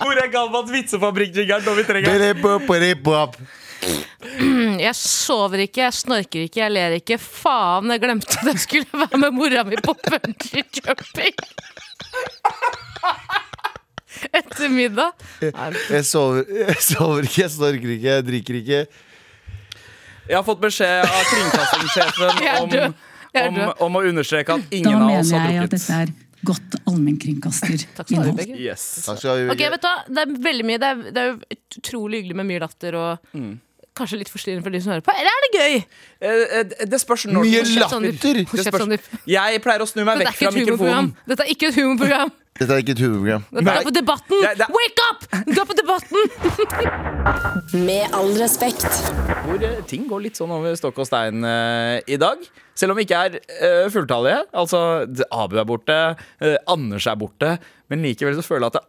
Hvor 0.00 0.16
er 0.20 0.28
Galvans 0.32 0.72
vitsefabrikk-jingeren 0.74 1.64
når 1.66 1.80
vi 1.80 1.86
trenger 1.88 2.10
den? 2.10 2.42
Jeg 4.80 4.94
sover 4.98 5.62
ikke, 5.66 5.82
jeg 5.84 5.94
snorker 5.96 6.46
ikke, 6.46 6.60
jeg 6.62 6.72
ler 6.74 6.96
ikke. 6.98 7.18
Faen, 7.22 7.90
jeg 7.94 8.02
glemte 8.02 8.38
at 8.40 8.50
jeg 8.52 8.62
skulle 8.64 9.04
være 9.04 9.20
med 9.22 9.36
mora 9.36 9.64
mi 9.68 9.78
på 9.84 9.94
bungee 10.04 10.64
jumping. 10.80 11.36
Etter 14.40 14.68
middag. 14.72 15.12
Jeg 15.40 16.04
sover, 16.08 16.44
jeg 16.66 16.76
sover 16.82 17.26
ikke, 17.28 17.40
jeg 17.42 17.50
snorker 17.56 17.90
ikke, 17.96 18.08
jeg 18.14 18.26
drikker 18.30 18.60
ikke. 18.62 18.80
Jeg 20.26 20.34
har 20.40 20.42
fått 20.46 20.60
beskjed 20.62 21.04
av 21.06 21.26
kringkastingssjefen 21.30 22.46
om, 22.62 22.94
om, 23.46 23.58
om 23.86 23.98
å 24.00 24.04
understreke 24.08 24.56
at 24.58 24.72
ingen 24.74 24.96
av 24.96 25.20
oss 25.20 25.30
mener 25.30 25.44
har 25.44 25.52
jeg 25.52 25.66
at 25.66 25.70
drukket. 25.70 25.76
dette 25.76 25.98
er 26.00 26.14
godt 26.46 26.64
Takk 26.72 26.72
skal 26.72 26.72
du 26.72 26.78
ha, 26.78 26.92
allmennkringkasterinnhold. 26.94 28.34
begge. 28.40 28.56
Yes. 28.62 28.82
Takk 29.06 29.20
skal 29.20 29.38
du 29.38 29.46
ha. 29.46 29.54
Ok, 29.54 29.62
vet 29.76 29.84
du 29.84 29.88
hva? 29.88 29.94
Det 30.08 30.24
er 30.24 30.34
veldig 30.48 30.66
mye 30.68 30.80
Det 30.82 30.88
er, 30.90 31.04
det 31.14 31.22
er 31.22 31.30
jo 31.30 31.60
utrolig 31.78 32.20
hyggelig 32.22 32.36
med 32.42 32.50
mye 32.52 32.62
latter 32.66 32.98
og 32.98 33.30
Mm. 33.36 33.54
kanskje 33.96 34.18
litt 34.20 34.28
forstyrrende 34.32 34.62
for 34.66 34.74
de 34.74 34.80
som 34.84 34.92
hører 34.92 35.04
på. 35.06 35.12
Eller 35.16 35.30
er 35.32 35.44
det 35.46 35.52
gøy? 35.56 35.76
Eh, 36.20 36.42
eh, 36.60 36.86
Det 36.90 36.98
spørs 37.00 37.26
når 37.30 37.46
Mye 37.46 37.62
latter! 37.80 38.10
Det 38.10 38.66
spørs. 38.66 39.06
Jeg 39.30 39.62
pleier 39.64 39.84
å 39.84 39.88
snu 39.88 40.02
meg 40.04 40.20
vekk 40.24 40.36
fra 40.42 40.50
mikrofonen. 40.52 41.14
Dette 41.26 41.46
er 41.46 41.52
ikke 41.54 41.70
et 41.70 41.78
humorprogram. 41.80 42.34
Dette 42.56 42.72
er 42.72 42.80
ikke 42.82 42.94
et 42.96 43.00
humorprogram. 43.04 43.42
Du 43.52 43.68
er 43.70 43.82
på 43.84 43.92
Debatten! 43.92 44.40
Nei, 44.42 44.68
Wake 44.76 45.06
up! 45.10 45.26
Gå 45.56 45.64
på 45.68 45.76
Debatten! 45.76 46.20
Med 47.86 48.14
all 48.16 48.32
respekt. 48.40 48.86
Hvor 49.44 49.60
eh, 49.66 49.80
ting 49.90 50.06
går 50.10 50.24
litt 50.26 50.38
sånn 50.38 50.52
over 50.54 50.76
stokk 50.78 51.02
og 51.04 51.08
stein 51.08 51.44
eh, 51.46 51.98
i 52.08 52.18
dag. 52.20 52.42
Selv 52.76 52.92
om 52.94 52.98
vi 53.00 53.06
ikke 53.06 53.20
er 53.28 53.38
eh, 53.40 53.86
fulltallige. 53.92 54.42
Altså, 54.56 54.80
d- 55.08 55.26
Abu 55.34 55.58
er 55.60 55.68
borte, 55.68 55.98
eh, 56.44 56.56
Anders 56.72 57.06
er 57.10 57.18
borte. 57.20 57.56
Men 57.92 58.04
likevel 58.04 58.36
så 58.38 58.44
føler 58.46 58.66
jeg 58.66 58.74
at 58.74 58.80
det 58.80 58.84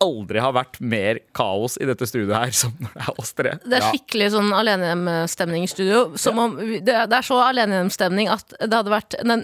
aldri 0.00 0.38
har 0.38 0.52
vært 0.54 0.76
mer 0.80 1.18
kaos 1.34 1.74
i 1.82 1.86
dette 1.88 2.06
studioet 2.06 2.36
her 2.38 2.52
som 2.54 2.74
når 2.78 2.92
det 2.94 3.02
er 3.08 3.16
oss 3.18 3.32
tre. 3.34 3.52
Det 3.64 3.78
er 3.80 3.86
skikkelig 3.88 4.28
sånn 4.36 4.52
alenehjemstemning 4.54 5.64
i 5.66 5.70
studio. 5.70 6.04
Som 6.20 6.38
om, 6.38 6.54
det, 6.86 6.94
er- 6.94 7.26
så 7.26 7.40
alenehjemstemning 7.42 8.30
at 8.30 8.54
det 8.60 8.70
hadde 8.72 8.92
vært 8.94 9.16
en 9.24 9.42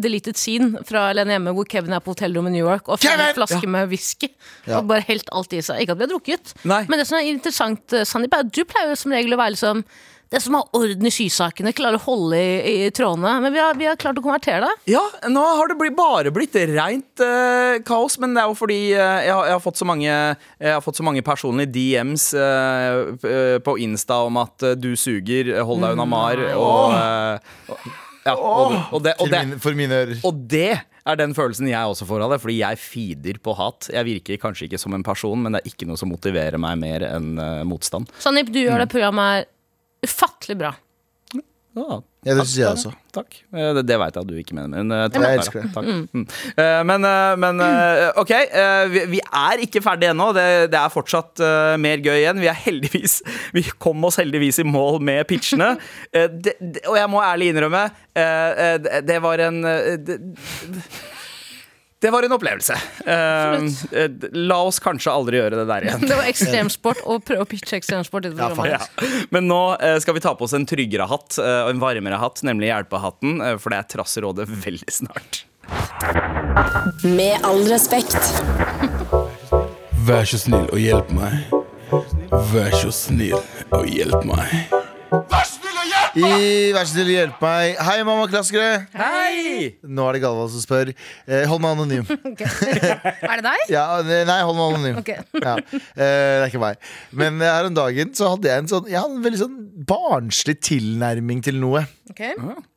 deleted 0.00 0.38
scene 0.40 0.80
fra 0.88 1.08
Alene 1.10 1.36
hjemme 1.36 1.52
hvor 1.56 1.68
Kevin 1.68 1.92
er 1.96 2.00
på 2.04 2.14
hotellrommet 2.14 2.54
i 2.54 2.56
New 2.58 2.64
York 2.66 2.88
og 2.88 3.02
får 3.04 3.20
en 3.28 3.36
flaske 3.36 3.68
med 3.76 3.92
whisky. 3.92 4.30
Ja. 4.64 4.78
Og 4.80 4.88
bare 4.88 5.04
helt 5.08 5.28
alt 5.36 5.52
i 5.56 5.60
seg. 5.64 5.82
Ikke 5.84 5.96
at 5.96 6.00
vi 6.00 6.06
har 6.08 6.14
drukket. 6.14 6.54
Nei. 6.64 6.82
Men 6.88 7.00
det 7.02 7.06
som 7.10 7.18
er 7.20 7.28
interessant, 7.30 7.84
eh, 7.92 8.06
Sandeep, 8.08 8.34
er 8.38 8.46
at 8.48 8.52
du 8.56 8.64
pleier 8.64 8.94
jo 8.94 8.98
som 9.04 9.12
regel 9.14 9.36
å 9.36 9.40
være 9.42 9.56
liksom 9.58 9.84
det 10.34 10.40
som 10.42 10.56
har 10.58 10.68
orden 10.74 11.06
i 11.06 11.12
skysakene, 11.14 11.72
klarer 11.76 12.00
å 12.00 12.04
holde 12.04 12.38
i, 12.38 12.74
i 12.86 12.90
trådene. 12.94 13.36
Men 13.44 13.54
vi 13.54 13.62
har, 13.62 13.76
vi 13.78 13.86
har 13.86 13.98
klart 14.00 14.18
å 14.18 14.24
konvertere 14.24 14.66
det. 14.66 14.92
Ja, 14.94 15.02
nå 15.30 15.44
har 15.60 15.70
det 15.70 15.78
blitt, 15.78 15.96
bare 15.98 16.32
blitt 16.34 16.56
rent 16.72 17.22
uh, 17.22 17.78
kaos, 17.86 18.18
men 18.22 18.34
det 18.34 18.42
er 18.42 18.50
jo 18.50 18.56
fordi 18.58 18.78
uh, 18.96 19.20
jeg, 19.22 19.30
har, 19.30 19.50
jeg, 19.50 19.56
har 19.56 19.62
fått 19.62 19.78
så 19.78 19.88
mange, 19.88 20.08
jeg 20.10 20.72
har 20.74 20.82
fått 20.84 20.98
så 20.98 21.06
mange 21.06 21.22
personlige 21.26 21.70
DMs 21.74 22.32
uh, 22.34 23.14
eh, 23.14 23.58
på 23.62 23.76
Insta 23.84 24.24
om 24.26 24.40
at 24.42 24.64
du 24.80 24.94
suger, 24.98 25.52
hold 25.66 25.84
deg 25.84 25.94
unna 25.94 26.08
Mar, 26.08 26.40
og, 26.58 26.96
eh, 26.96 27.86
ja, 28.24 28.34
og, 28.34 28.74
og, 28.90 29.04
det, 29.04 29.14
og, 29.20 29.30
det, 29.30 29.44
og 30.24 30.42
er 31.04 31.18
den 31.20 31.34
følelsen 31.36 31.68
jeg 31.68 31.90
også 31.90 32.06
får 32.08 32.24
av 32.24 32.34
det, 32.34 32.40
fordi 32.40 32.58
jeg 32.62 32.80
feeder 32.80 33.40
på 33.44 33.54
hat. 33.58 33.90
Jeg 33.92 34.08
virker 34.08 34.40
kanskje 34.40 34.68
ikke 34.68 34.80
som 34.80 34.96
en 34.96 35.04
person, 35.04 35.42
men 35.44 35.54
det 35.54 35.60
er 35.60 35.72
ikke 35.74 35.88
noe 35.88 36.00
som 36.00 36.08
motiverer 36.12 36.56
meg 36.60 36.78
mer 36.80 37.04
enn 37.10 37.34
uh, 37.36 37.64
motstand. 37.68 38.08
Sandeep, 38.24 38.52
du 38.54 38.62
gjør 38.62 38.80
det 38.80 38.88
programmet 38.92 39.28
her 39.34 39.50
ufattelig 40.08 40.58
bra. 40.64 40.74
Ja, 41.74 42.02
Ja, 42.24 42.32
det 42.38 42.44
syns 42.46 42.56
jeg 42.56 42.68
også. 42.70 42.90
Takk. 43.12 43.34
Eh, 43.52 43.72
Det, 43.76 43.82
det 43.84 43.96
veit 44.00 44.14
jeg 44.16 44.22
at 44.22 44.28
du 44.30 44.36
ikke 44.40 44.54
mener. 44.56 44.78
Men, 44.80 44.92
eh, 44.94 45.08
takk, 45.12 45.24
Jeg 45.26 45.40
elsker 45.40 45.58
det. 45.64 45.72
Takk. 45.74 45.88
Mm. 46.14 46.22
Eh, 46.62 46.82
Men, 46.88 47.06
men 47.42 47.60
OK, 48.22 48.30
vi, 48.94 49.02
vi 49.12 49.20
er 49.20 49.60
ikke 49.66 49.82
ferdige 49.84 50.14
ennå. 50.14 50.28
Det, 50.32 50.46
det 50.72 50.78
er 50.80 50.94
fortsatt 50.94 51.42
mer 51.82 51.98
gøy 52.04 52.14
igjen. 52.22 52.40
Vi 52.40 52.48
er 52.48 52.56
heldigvis 52.62 53.18
Vi 53.52 53.64
kom 53.82 54.06
oss 54.08 54.16
heldigvis 54.22 54.62
i 54.62 54.64
mål 54.64 55.02
med 55.04 55.26
pitchene. 55.28 55.74
Eh, 56.14 56.30
det, 56.30 56.54
det, 56.62 56.84
og 56.86 56.96
jeg 56.96 57.10
må 57.12 57.20
ærlig 57.26 57.50
innrømme, 57.52 57.84
det, 58.14 59.02
det 59.10 59.18
var 59.24 59.42
en 59.50 59.60
det, 62.04 62.12
var 62.12 62.26
en 62.26 62.36
opplevelse. 62.36 62.76
Eh, 63.06 63.66
eh, 63.96 64.28
la 64.36 64.60
oss 64.68 64.80
kanskje 64.84 65.12
aldri 65.12 65.40
gjøre 65.40 65.62
det 65.62 65.66
der 65.70 65.88
igjen. 65.88 66.04
Det 66.04 66.18
var 66.20 66.28
ekstremsport 66.28 67.02
å 67.08 67.18
prøve 67.24 67.46
å 67.46 67.48
pitche 67.48 67.80
ekstremsport 67.80 68.28
Ja. 68.34 68.52
Ja. 68.68 68.80
Men 69.34 69.48
nå 69.48 69.62
uh, 69.80 69.96
skal 70.02 70.16
vi 70.16 70.22
ta 70.24 70.34
på 70.36 70.46
oss 70.46 70.54
en 70.56 70.66
tryggere 70.68 71.06
hatt 71.10 71.38
og 71.40 71.70
en 71.70 71.80
varmere 71.82 72.18
hatt, 72.20 72.42
nemlig 72.46 72.70
hjelpehatten, 72.70 73.40
eh, 73.40 73.56
for 73.58 73.74
det 73.74 73.80
er 73.80 73.90
Trasserådet 73.94 74.48
veldig 74.48 74.92
snart. 74.92 75.44
Med 77.04 77.38
all 77.42 77.64
respekt. 77.68 78.18
Vær 80.04 80.26
så 80.28 80.40
snill 80.40 80.68
og 80.68 80.80
hjelp 80.80 81.12
meg. 81.16 81.54
Vær 82.52 82.74
så 82.76 82.92
snill 82.92 83.38
og 83.72 83.88
hjelp 83.88 84.26
meg. 84.28 84.74
I 86.14 86.70
Vær 86.74 86.86
så 86.86 86.92
snill, 86.94 87.08
hjelp 87.10 87.40
meg. 87.42 87.78
Hei, 87.82 87.96
mammaklassikere. 88.06 88.84
Hei! 88.94 89.72
Nå 89.82 90.04
er 90.06 90.16
det 90.16 90.20
Galvan 90.22 90.50
som 90.52 90.62
spør. 90.62 90.92
Eh, 91.26 91.42
hold 91.50 91.62
meg 91.64 91.74
anonym. 91.74 92.04
Er 92.14 93.40
det 93.40 93.44
deg? 93.48 93.64
Ja, 93.74 93.86
nei, 94.06 94.36
hold 94.46 94.58
meg 94.58 94.66
anonym. 94.68 95.00
Ok. 95.02 95.10
Ja, 95.42 95.56
eh, 95.58 95.96
det 95.98 96.44
er 96.44 96.46
ikke 96.52 96.62
meg. 96.62 96.78
Men 97.18 97.42
eh, 97.42 97.50
her 97.50 97.66
om 97.70 97.74
dagen 97.74 98.14
så 98.14 98.30
hadde 98.34 98.50
jeg 98.50 98.62
en 98.62 98.70
sånn 98.70 98.86
Jeg 98.90 99.00
hadde 99.00 99.18
en 99.18 99.24
veldig 99.26 99.40
sånn 99.42 99.58
barnslig 99.90 100.56
tilnærming 100.62 101.42
til 101.44 101.58
noe. 101.62 101.82
Ok. 102.14 102.22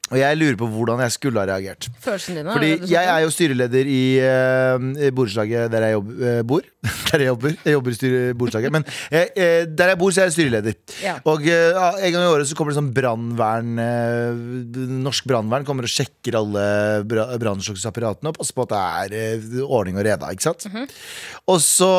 Og 0.07 0.15
jeg 0.19 0.37
lurer 0.39 0.55
på 0.59 0.67
hvordan 0.71 1.01
jeg 1.03 1.13
skulle 1.17 1.41
ha 1.41 1.47
reagert. 1.49 1.87
Dine? 2.27 2.45
Fordi 2.53 2.69
er 2.77 2.85
jeg 2.93 3.09
er 3.11 3.23
jo 3.25 3.31
styreleder 3.33 3.89
i 3.91 4.01
uh, 4.23 5.09
borettslaget 5.15 5.71
der 5.73 5.83
jeg 5.87 5.95
jobb, 5.97 6.11
uh, 6.21 6.41
bor. 6.47 6.67
der 7.09 7.23
jeg 7.23 7.27
jobber. 7.33 7.55
Jeg 7.65 7.75
jobber 7.75 7.97
i 8.07 8.11
borettslaget. 8.39 8.71
Men 8.77 8.85
eh, 9.11 9.65
der 9.67 9.91
jeg 9.91 9.99
bor, 9.99 10.13
så 10.15 10.23
er 10.23 10.29
jeg 10.29 10.37
styreleder. 10.37 10.77
Ja. 11.03 11.17
Og 11.27 11.43
en 11.43 12.13
gang 12.13 12.21
i 12.23 12.29
året 12.29 12.47
så 12.47 12.55
kommer 12.55 12.71
det 12.71 12.79
sånn 12.79 12.93
brannvern 12.95 13.73
Norsk 15.03 15.27
brannvern 15.27 15.65
kommer 15.67 15.87
og 15.87 15.91
sjekker 15.91 16.37
alle 16.39 16.63
bra- 17.07 17.29
brannslukningsapparatene 17.41 18.31
og 18.31 18.39
passer 18.39 18.55
på 18.55 18.65
at 18.67 18.73
det 19.11 19.19
er 19.23 19.65
ordning 19.65 19.99
og 19.99 20.07
reda. 20.07 20.31
Ikke 20.31 20.47
sant? 20.47 20.67
Mhm. 20.71 20.87
Og 21.51 21.59
så 21.63 21.89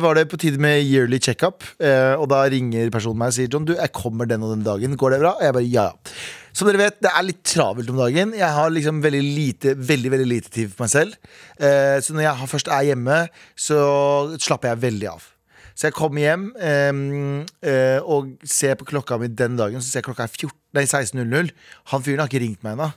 var 0.00 0.16
det 0.16 0.26
på 0.32 0.40
tide 0.40 0.60
med 0.60 0.80
yearly 0.84 1.20
checkup, 1.22 1.64
og 1.80 2.26
da 2.32 2.42
ringer 2.52 2.92
personen 2.92 3.20
meg 3.20 3.32
og 3.32 3.36
sier 3.36 3.52
John, 3.52 3.68
du, 3.68 3.74
jeg 3.76 3.92
kommer 3.96 4.28
den 4.28 4.44
og 4.44 4.54
den 4.56 4.64
dagen. 4.66 4.96
Går 5.00 5.16
det 5.16 5.22
bra? 5.24 5.36
Og 5.38 5.44
jeg 5.44 5.56
bare 5.56 5.68
ja, 5.68 5.80
ja. 5.80 5.92
Som 6.56 6.68
dere 6.68 6.80
vet, 6.82 7.00
det 7.02 7.10
er 7.12 7.26
litt 7.26 7.42
travelt 7.46 7.90
om 7.92 7.98
dagen. 8.00 8.32
Jeg 8.36 8.56
har 8.56 8.72
liksom 8.72 9.02
veldig 9.04 9.22
lite 9.22 9.74
Veldig, 9.80 10.10
veldig 10.12 10.28
lite 10.28 10.50
tid 10.52 10.70
for 10.72 10.84
meg 10.84 10.92
selv. 10.92 11.34
Eh, 11.60 11.98
så 12.02 12.14
når 12.14 12.26
jeg 12.26 12.48
først 12.50 12.70
er 12.72 12.88
hjemme, 12.90 13.18
så 13.58 13.82
slapper 14.42 14.72
jeg 14.72 14.82
veldig 14.84 15.10
av. 15.12 15.28
Så 15.74 15.88
jeg 15.88 15.96
kommer 15.96 16.24
hjem 16.24 16.48
eh, 16.60 16.90
eh, 17.70 17.98
og 18.02 18.34
ser 18.44 18.76
på 18.80 18.88
klokka 18.90 19.16
mi 19.20 19.30
den 19.32 19.56
dagen, 19.60 19.80
så 19.80 19.88
ser 19.88 20.02
jeg 20.02 20.10
klokka 20.10 20.26
er 20.26 20.34
14, 20.34 20.56
nei, 20.76 20.84
16.00. 20.84 21.52
Han 21.92 22.04
fyren 22.04 22.24
har 22.24 22.30
ikke 22.30 22.42
ringt 22.42 22.66
meg 22.66 22.76
ennå. 22.76 22.90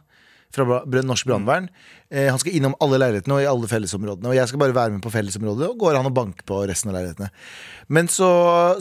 Fra 0.54 0.84
Norsk 0.86 1.28
brannvern. 1.28 1.68
Eh, 2.13 2.28
han 2.30 2.38
skal 2.42 2.54
innom 2.58 2.76
alle 2.84 3.00
leilighetene 3.02 3.39
og 3.39 3.42
i 3.42 3.48
alle 3.50 3.70
fellesområdene. 3.72 4.30
Og 4.30 4.38
jeg 4.38 4.52
skal 4.52 4.62
bare 4.62 4.76
være 4.78 4.96
med 4.96 5.04
på 5.06 5.12
fellesområdet, 5.13 5.70
og 5.72 5.80
går 5.82 5.98
han 5.98 6.10
og 6.10 6.13
banker 6.13 6.46
på 6.50 6.60
resten 6.70 6.92
av 6.92 7.00
leilighetene. 7.00 7.32
Men 7.98 8.10
så 8.12 8.30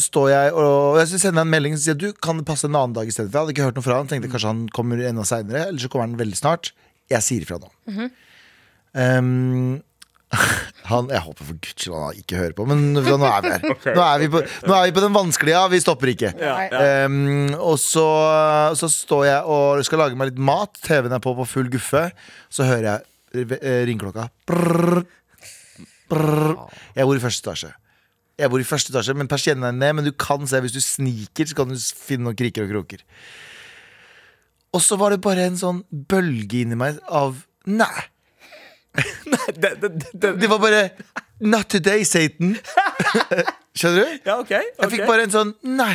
står 0.03 0.29
jeg 0.35 0.53
og 0.53 0.99
jeg 1.01 1.23
sender 1.23 1.47
en 1.47 1.55
melding 1.55 1.79
som 1.79 1.87
sier 1.87 1.99
du 1.99 2.11
kan 2.13 2.41
det 2.41 2.49
passe 2.49 2.69
en 2.69 2.77
annen 2.77 2.97
dag 2.99 3.09
i 3.09 3.15
stedet. 3.15 3.31
For 3.31 3.39
jeg 3.39 3.47
hadde 3.47 3.57
ikke 3.57 3.71
hørt 3.71 3.81
noe 3.81 3.87
fra 3.89 4.01
han. 4.01 4.11
Tenkte 4.11 4.31
kanskje 4.33 4.53
han 4.53 4.67
kommer 4.77 5.01
enda 5.01 5.25
seinere, 5.29 5.71
eller 5.71 5.81
så 5.81 5.91
kommer 5.93 6.11
han 6.11 6.21
veldig 6.21 6.39
snart. 6.39 6.75
Jeg 7.13 7.25
sier 7.25 7.47
ifra 7.47 7.59
nå. 7.63 7.73
um, 8.93 9.81
han, 10.91 11.11
jeg 11.13 11.23
håper 11.27 11.47
for 11.49 11.59
guds 11.59 11.75
skyld 11.77 11.97
han 11.97 12.21
ikke 12.23 12.39
hører 12.41 12.55
på, 12.57 12.67
men 12.69 12.85
nå 12.95 13.03
er 13.03 13.45
vi 13.45 13.53
her. 13.53 13.67
Nå 13.99 14.05
er 14.05 14.23
vi 14.23 14.29
på, 14.33 14.43
nå 14.69 14.77
er 14.77 14.87
vi 14.89 14.95
på 14.97 15.05
den 15.05 15.17
vanskelige, 15.17 15.57
ja. 15.57 15.67
Vi 15.73 15.81
stopper 15.83 16.13
ikke. 16.13 16.33
Um, 17.07 17.53
og 17.59 17.77
så, 17.81 18.07
så 18.79 18.89
står 18.93 19.27
jeg 19.29 19.53
og 19.57 19.85
skal 19.87 20.05
lage 20.05 20.19
meg 20.19 20.33
litt 20.33 20.41
mat. 20.43 20.81
TV-en 20.87 21.17
er 21.19 21.23
på 21.23 21.35
på 21.39 21.49
full 21.49 21.69
guffe. 21.73 22.07
Så 22.53 22.67
hører 22.69 22.89
jeg 22.89 23.59
eh, 23.61 23.83
ringeklokka. 23.89 24.29
Jeg 26.13 27.07
bor 27.09 27.17
i 27.17 27.23
første 27.23 27.47
etasje. 27.47 27.73
Jeg 28.41 28.51
bor 28.51 28.63
i 28.63 28.67
første 28.67 28.93
etasje, 28.93 29.17
men 29.17 29.31
persiennene 29.31 29.71
er 29.71 29.79
ned. 29.79 29.99
Men 29.99 30.09
du 30.09 30.13
kan 30.17 30.49
se, 30.49 30.61
hvis 30.65 30.75
du 30.77 30.81
sniker, 30.85 31.49
så 31.49 31.59
kan 31.61 31.73
du 31.73 31.77
finne 31.79 32.29
noen 32.29 32.39
kriker 32.39 32.67
og 32.67 32.73
kroker. 32.77 33.05
Og 34.73 34.81
så 34.81 34.97
var 35.01 35.13
det 35.13 35.21
bare 35.25 35.45
en 35.51 35.61
sånn 35.61 35.83
bølge 35.91 36.65
inni 36.65 36.79
meg 36.81 37.01
av 37.13 37.45
Nei. 37.69 38.09
Det, 39.33 39.55
det, 39.57 39.73
det, 39.81 40.11
det. 40.13 40.31
Det 40.41 40.49
var 40.51 40.61
bare 40.63 40.83
Not 41.43 41.71
today, 41.73 42.05
Satan. 42.07 42.55
Skjønner 43.79 44.05
du? 44.05 44.19
Ja, 44.29 44.37
ok. 44.39 44.53
Jeg 44.53 44.93
fikk 44.93 45.05
bare 45.09 45.27
en 45.27 45.33
sånn 45.33 45.53
Nei, 45.67 45.95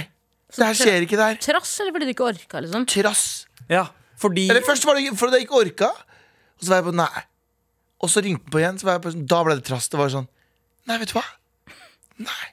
det 0.58 0.66
her 0.72 0.78
skjer 0.80 1.06
ikke 1.06 1.20
der. 1.20 1.38
Trass, 1.44 1.76
eller 1.84 1.94
fordi 1.96 2.10
du 2.10 2.14
ikke 2.16 2.28
orka, 2.28 2.62
liksom? 2.66 2.88
Trass. 2.92 3.24
Ja, 3.72 3.86
fordi 4.20 4.48
Eller 4.50 4.66
først 4.66 4.88
var 4.88 4.98
det 4.98 5.14
fordi 5.20 5.42
jeg 5.42 5.48
ikke 5.48 5.60
orka, 5.62 5.92
og 6.58 6.66
så 6.66 6.74
var 6.74 6.82
jeg 6.82 6.88
på 6.90 6.96
nei. 6.98 7.24
Og 7.98 8.12
så 8.14 8.22
ringte 8.26 8.46
den 8.46 8.54
på 8.54 8.62
igjen, 8.62 8.78
så 8.82 8.90
var 8.90 8.98
jeg 8.98 9.06
på, 9.06 9.14
sånn- 9.16 9.28
da 9.30 9.40
ble 9.46 9.58
det 9.60 9.66
trass. 9.70 9.90
Det 9.94 10.00
var 10.00 10.14
sånn 10.14 10.28
Nei, 10.88 10.98
vet 11.02 11.12
du 11.12 11.18
hva? 11.18 11.26
Nei. 12.24 12.46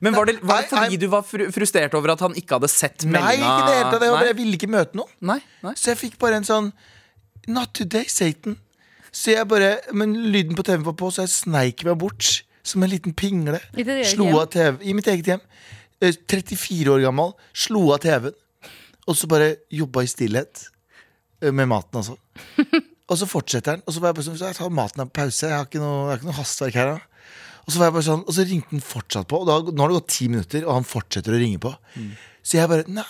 Men 0.00 0.14
var 0.14 0.28
det, 0.30 0.36
var 0.46 0.62
det 0.62 0.70
fordi 0.70 0.94
nei. 0.94 1.00
du 1.02 1.08
var 1.12 1.24
fru 1.26 1.48
frustrert 1.52 1.94
over 1.98 2.14
at 2.14 2.22
han 2.24 2.36
ikke 2.38 2.56
hadde 2.56 2.70
sett 2.70 3.04
Nei, 3.04 3.34
ikke 3.36 3.66
det 3.66 3.74
hele 3.76 3.90
tatt. 3.90 4.04
Nei? 4.06 4.26
jeg 4.30 4.36
ville 4.38 4.56
ikke 4.56 4.70
møte 4.70 4.96
noen. 4.96 5.10
Nei, 5.32 5.40
nei. 5.66 5.74
Så 5.76 5.90
jeg 5.92 6.00
fikk 6.00 6.18
bare 6.22 6.38
en 6.40 6.46
sånn 6.48 6.70
Not 7.50 7.72
today, 7.74 8.06
Satan. 8.08 8.56
Så 9.12 9.32
jeg 9.34 9.48
bare 9.50 9.80
Men 9.96 10.12
lyden 10.32 10.54
på 10.58 10.62
TV-en 10.66 10.86
var 10.86 10.96
på, 10.98 11.10
så 11.10 11.24
jeg 11.24 11.32
sneik 11.34 11.84
meg 11.88 11.98
bort 11.98 12.42
som 12.62 12.82
en 12.84 12.90
liten 12.92 13.14
pingle. 13.16 13.58
Slo 14.06 14.28
av 14.38 14.50
TV 14.52 14.84
I 14.84 14.92
mitt 14.94 15.08
eget 15.10 15.26
hjem. 15.32 15.40
Eh, 16.00 16.12
34 16.28 16.92
år 16.92 17.02
gammel. 17.06 17.32
Slo 17.56 17.86
av 17.94 18.02
TV-en. 18.04 18.36
Og 19.08 19.16
så 19.16 19.26
bare 19.30 19.54
jobba 19.72 20.04
i 20.04 20.10
stillhet. 20.12 20.66
Eh, 21.42 21.50
Med 21.50 21.68
maten, 21.72 22.02
altså. 22.02 22.16
Og 23.10 23.18
så 23.18 23.26
fortsetter 23.26 23.74
han. 23.74 23.82
Og 23.88 23.94
så 23.96 24.02
var 24.02 24.12
jeg 24.12 24.20
bare 24.20 24.26
sånn 24.28 24.36
så 24.38 24.50
Jeg 24.52 24.58
tar 24.60 24.70
maten 24.70 25.02
av 25.02 25.08
pause. 25.16 25.48
Jeg 25.48 25.56
har 25.56 25.66
ikke 25.66 25.80
noe, 25.82 25.96
jeg 26.04 26.10
har 26.12 26.20
ikke 26.20 26.28
noe 26.30 26.36
hastverk 26.38 26.76
her. 26.78 26.92
Da. 26.92 27.32
Og 27.64 27.72
så 27.72 27.80
var 27.80 27.88
jeg 27.90 27.96
bare 27.96 28.06
sånn 28.06 28.22
Og 28.22 28.36
så 28.36 28.44
ringte 28.46 28.76
han 28.76 28.84
fortsatt 28.86 29.26
på. 29.32 29.40
Og 29.42 29.48
da, 29.48 29.56
nå 29.72 29.82
har 29.82 29.90
det 29.90 29.98
gått 29.98 30.12
ti 30.14 30.28
minutter, 30.30 30.62
og 30.68 30.76
han 30.78 30.86
fortsetter 30.86 31.34
å 31.34 31.40
ringe 31.40 31.58
på. 31.64 31.72
Så 32.44 32.60
jeg 32.60 32.70
bare 32.70 32.86
Nei. 32.86 33.08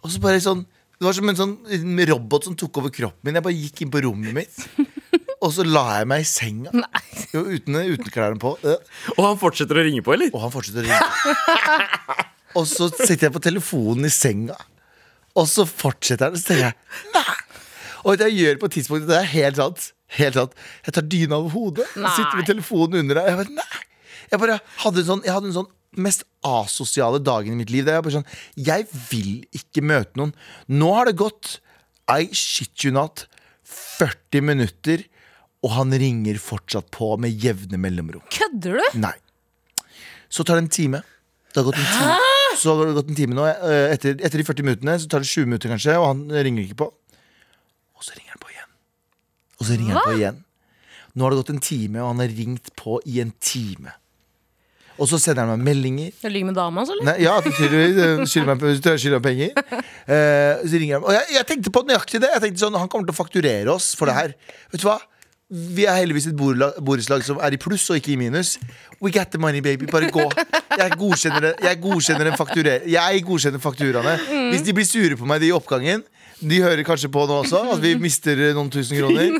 Og 0.00 0.14
så 0.14 0.22
bare 0.22 0.40
sånn 0.44 0.64
Det 0.96 1.04
var 1.08 1.16
som 1.18 1.28
en 1.28 1.38
sånn 1.42 1.54
en 1.76 2.00
robot 2.08 2.46
som 2.48 2.56
tok 2.56 2.80
over 2.80 2.94
kroppen 2.94 3.26
min. 3.28 3.36
Jeg 3.36 3.44
bare 3.50 3.58
gikk 3.58 3.84
inn 3.84 3.92
på 3.92 4.00
rommet 4.06 4.32
mitt. 4.38 4.64
Og 5.44 5.52
så 5.52 5.64
la 5.68 5.82
jeg 5.98 6.08
meg 6.08 6.22
i 6.24 6.28
senga. 6.28 6.70
Jo, 7.34 7.42
uten, 7.44 7.76
uten 7.76 8.10
klærne 8.14 8.40
på. 8.40 8.54
Øh. 8.64 8.78
Og 9.18 9.22
han 9.26 9.40
fortsetter 9.40 9.76
å 9.76 9.84
ringe 9.84 10.00
på, 10.06 10.14
eller? 10.16 10.30
Og 10.32 10.40
han 10.46 10.52
fortsetter 10.54 10.86
å 10.86 10.88
ringe. 10.88 11.00
Og 12.58 12.68
så 12.70 12.86
sitter 12.94 13.26
jeg 13.26 13.34
på 13.34 13.42
telefonen 13.42 14.06
i 14.06 14.12
senga, 14.14 14.54
og 15.34 15.48
så 15.50 15.64
fortsetter 15.66 16.28
han. 16.28 16.36
Så 16.38 16.52
tenker 16.52 16.68
jeg 16.68 17.08
nei. 17.16 17.32
Og 18.06 18.20
det 18.20 18.28
jeg 18.30 18.36
gjør 18.38 18.60
på 18.60 18.68
et 18.68 18.74
tidspunkt, 18.76 19.08
det 19.08 19.16
er 19.18 19.26
helt 19.32 19.58
sant. 19.58 19.88
Helt 20.14 20.36
sant. 20.38 20.54
Jeg 20.86 20.94
tar 20.94 21.06
dyna 21.10 21.40
over 21.40 21.50
hodet, 21.50 21.88
Nei. 21.98 22.12
sitter 22.14 22.38
med 22.38 22.46
telefonen 22.46 23.00
under 23.00 23.18
deg. 23.18 23.26
Jeg 23.32 23.40
bare, 23.40 23.56
nei. 23.56 23.82
Jeg 24.30 24.42
bare 24.44 24.58
hadde 24.84 25.02
en 25.02 25.08
sånn, 25.08 25.24
jeg 25.26 25.34
hadde 25.34 25.50
en 25.50 25.56
sånn 25.56 25.68
mest 26.06 26.22
asosiale 26.46 27.18
dagen 27.26 27.56
i 27.56 27.58
mitt 27.64 27.74
liv. 27.74 27.82
Der 27.88 27.98
jeg 27.98 28.06
bare 28.06 28.16
sånn 28.20 28.30
Jeg 28.70 28.86
vil 29.10 29.32
ikke 29.58 29.82
møte 29.90 30.20
noen. 30.22 30.34
Nå 30.70 30.92
har 30.94 31.10
det 31.10 31.16
gått 31.18 31.56
I 32.06 32.28
shit 32.30 32.86
you 32.86 32.94
not 32.94 33.26
40 33.98 34.46
minutter, 34.46 35.02
og 35.64 35.72
han 35.78 35.94
ringer 35.96 36.36
fortsatt 36.42 36.90
på 36.92 37.14
med 37.20 37.32
jevne 37.40 37.78
mellomrom. 37.80 38.24
Kødder 38.34 38.76
du? 38.78 38.98
Nei. 39.00 39.14
Så 40.28 40.44
tar 40.44 40.58
det 40.60 40.66
en 40.66 40.72
time. 40.76 41.00
Det 41.54 41.62
har 41.62 41.68
gått 41.70 41.80
en 41.80 41.90
time. 41.94 42.30
Så 42.60 42.74
har 42.74 42.86
det 42.90 42.96
gått 42.98 43.10
en 43.10 43.16
time 43.18 43.36
nå. 43.38 43.46
Eh, 43.48 43.88
Etter, 43.94 44.18
etter 44.20 44.40
de 44.40 44.46
40 44.46 44.66
minuttene 44.66 44.96
så 45.00 45.08
tar 45.10 45.24
det 45.24 45.30
20 45.30 45.48
minutter, 45.48 45.72
kanskje, 45.72 45.96
og 45.98 46.06
han 46.10 46.22
ringer 46.46 46.66
ikke 46.66 46.80
på. 46.84 46.90
Og 47.94 48.04
så 48.04 48.16
ringer 48.18 48.34
han 48.36 48.42
på 48.42 48.52
igjen. 48.52 48.70
Og 49.58 49.66
så 49.66 49.78
ringer 49.78 49.96
han 49.96 50.08
på 50.10 50.16
igjen. 50.18 50.40
Nå 51.14 51.24
har 51.24 51.34
det 51.34 51.40
gått 51.40 51.52
en 51.54 51.62
time, 51.62 52.02
og 52.02 52.10
han 52.12 52.24
har 52.24 52.34
ringt 52.34 52.72
på 52.78 52.98
i 53.06 53.20
en 53.22 53.32
time. 53.38 53.94
Og 54.94 55.08
så 55.10 55.18
sender 55.18 55.42
han 55.48 55.58
meg 55.58 55.66
meldinger. 55.72 56.12
Du 56.20 56.28
ligger 56.30 56.50
med 56.52 56.58
dama 56.58 56.82
hans, 56.82 56.90
eller? 56.94 57.06
Nei, 57.08 57.16
ja. 57.24 57.34
Skylder 57.42 58.50
meg, 58.52 58.62
skylder 58.84 59.16
meg 59.16 59.24
penger. 59.24 59.56
Uh, 60.06 60.62
så 60.62 60.78
ringer 60.78 60.98
han. 61.00 61.06
Og 61.06 61.16
jeg, 61.16 61.26
jeg 61.34 61.48
tenkte 61.50 61.72
på 61.74 61.82
nøyaktig 61.88 62.20
det. 62.22 62.30
Jeg 62.36 62.44
tenkte 62.44 62.62
sånn, 62.62 62.78
Han 62.78 62.90
kommer 62.92 63.08
til 63.08 63.14
å 63.16 63.18
fakturere 63.18 63.74
oss 63.74 63.92
for 63.98 64.10
det 64.10 64.14
her. 64.18 64.36
Vet 64.74 64.84
du 64.84 64.86
hva? 64.86 65.00
Vi 65.50 65.84
er 65.84 65.98
heldigvis 66.00 66.30
et 66.30 66.38
borettslag 66.38 67.24
som 67.26 67.38
er 67.42 67.54
i 67.54 67.60
pluss 67.60 67.84
og 67.92 68.00
ikke 68.00 68.14
i 68.14 68.18
minus. 68.20 68.56
We 69.02 69.12
got 69.12 69.30
the 69.34 69.38
money, 69.38 69.60
baby. 69.60 69.86
Bare 69.90 70.08
gå. 70.10 70.24
Jeg 70.74 70.96
godkjenner, 70.98 71.52
jeg 71.62 71.80
godkjenner, 71.82 72.32
jeg 72.88 73.24
godkjenner 73.26 73.62
fakturaene. 73.62 74.16
Hvis 74.50 74.64
de 74.66 74.74
blir 74.74 74.88
sure 74.88 75.18
på 75.20 75.28
meg 75.28 75.44
de 75.44 75.52
i 75.52 75.54
oppgangen 75.54 76.02
de 76.42 76.60
hører 76.62 76.82
kanskje 76.86 77.10
på 77.12 77.24
nå 77.28 77.40
også 77.44 77.60
at 77.74 77.82
vi 77.82 77.94
mister 78.04 78.40
noen 78.56 78.70
tusen 78.72 78.98
kroner. 78.98 79.36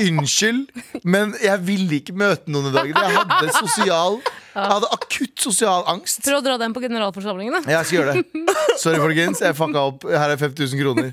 Unnskyld, 0.00 0.68
men 1.04 1.34
jeg 1.42 1.64
ville 1.66 2.00
ikke 2.00 2.14
møte 2.16 2.52
noen 2.52 2.70
i 2.70 2.74
dag. 2.74 2.92
Jeg 2.92 3.16
hadde 3.16 3.54
sosial 3.56 4.20
Jeg 4.24 4.66
hadde 4.74 4.90
akutt 4.96 5.44
sosial 5.44 5.86
angst. 5.90 6.22
Prøv 6.26 6.40
å 6.40 6.44
dra 6.44 6.56
den 6.60 6.74
på 6.76 6.82
generalforsamlingen, 6.84 7.60
da. 7.60 7.76
Jeg 7.76 7.88
skal 7.90 8.00
gjøre 8.00 8.14
det. 8.18 8.58
Sorry, 8.82 9.00
folkens. 9.02 9.42
Jeg 9.44 9.58
fucka 9.58 9.86
opp. 9.92 10.06
Her 10.10 10.34
er 10.34 10.40
5000 10.40 10.82
kroner. 10.82 11.12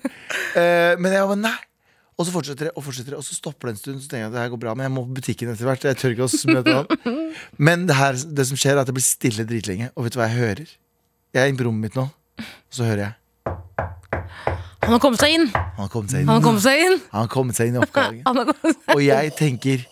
Eh, 0.57 0.93
men 1.01 1.13
jeg 1.13 1.31
var 1.33 1.41
nei. 1.47 1.57
Og 2.17 2.25
så 2.25 2.33
fortsetter 2.33 2.67
det, 2.67 2.73
og 2.73 2.81
fortsetter 2.81 3.13
det, 3.13 3.19
og 3.19 3.25
så 3.25 3.35
stopper 3.37 3.69
det 3.69 3.75
en 3.75 3.79
stund. 3.79 3.97
Så 4.01 4.09
tenker 4.09 4.23
jeg 4.25 4.31
at 4.31 4.33
det 4.33 4.41
her 4.41 4.49
går 4.49 4.61
bra, 4.63 4.73
men 4.73 4.87
jeg 4.87 4.93
må 4.95 5.03
på 5.05 5.19
butikken 5.19 5.51
etter 5.51 5.67
hvert. 5.69 5.83
Jeg 5.85 5.99
tør 6.01 6.15
ikke 6.15 6.25
å 6.25 6.53
møte 6.55 6.73
han. 6.79 7.19
Men 7.69 7.83
det, 7.85 7.97
her, 7.97 8.17
det 8.39 8.45
som 8.49 8.57
skjer, 8.57 8.73
er 8.73 8.81
at 8.81 8.89
det 8.89 8.95
blir 8.97 9.05
stille 9.05 9.45
dritlenge. 9.45 9.91
Og 9.93 10.07
vet 10.07 10.15
du 10.15 10.17
hva 10.17 10.25
jeg 10.31 10.39
hører? 10.39 10.71
Jeg 11.35 11.43
er 11.43 11.51
inne 11.51 11.61
på 11.61 11.67
rommet 11.67 11.85
mitt 11.85 11.99
nå, 11.99 12.07
og 12.41 12.73
så 12.73 12.87
hører 12.87 13.03
jeg 13.03 13.13
Han 14.87 14.95
har 14.95 15.01
kommet 15.03 15.21
seg 15.21 15.35
inn! 15.35 15.45
Han 15.53 15.83
har 15.83 15.91
kommet 15.93 16.13
seg 16.15 16.23
inn. 16.23 16.31
Han 16.31 16.39
har 16.39 16.45
kommet 16.47 16.63
seg 16.65 16.81
inn! 16.87 16.97
Han 17.11 17.21
har 17.21 17.31
kommet 17.35 17.59
seg 17.59 17.69
inn 17.69 17.77
i 17.77 17.81
oppgangen. 17.83 18.23
Seg. 18.63 18.81
Og 18.95 19.03
jeg 19.05 19.33
tenker 19.37 19.85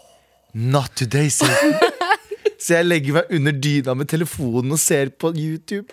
Not 0.56 0.96
today, 0.98 1.30
Satan. 1.30 1.76
Så 2.66 2.78
jeg 2.80 2.88
legger 2.88 3.20
meg 3.20 3.34
under 3.38 3.54
dyna 3.62 3.94
med 4.00 4.10
telefonen 4.10 4.74
og 4.74 4.80
ser 4.82 5.12
på 5.14 5.30
YouTube. 5.36 5.84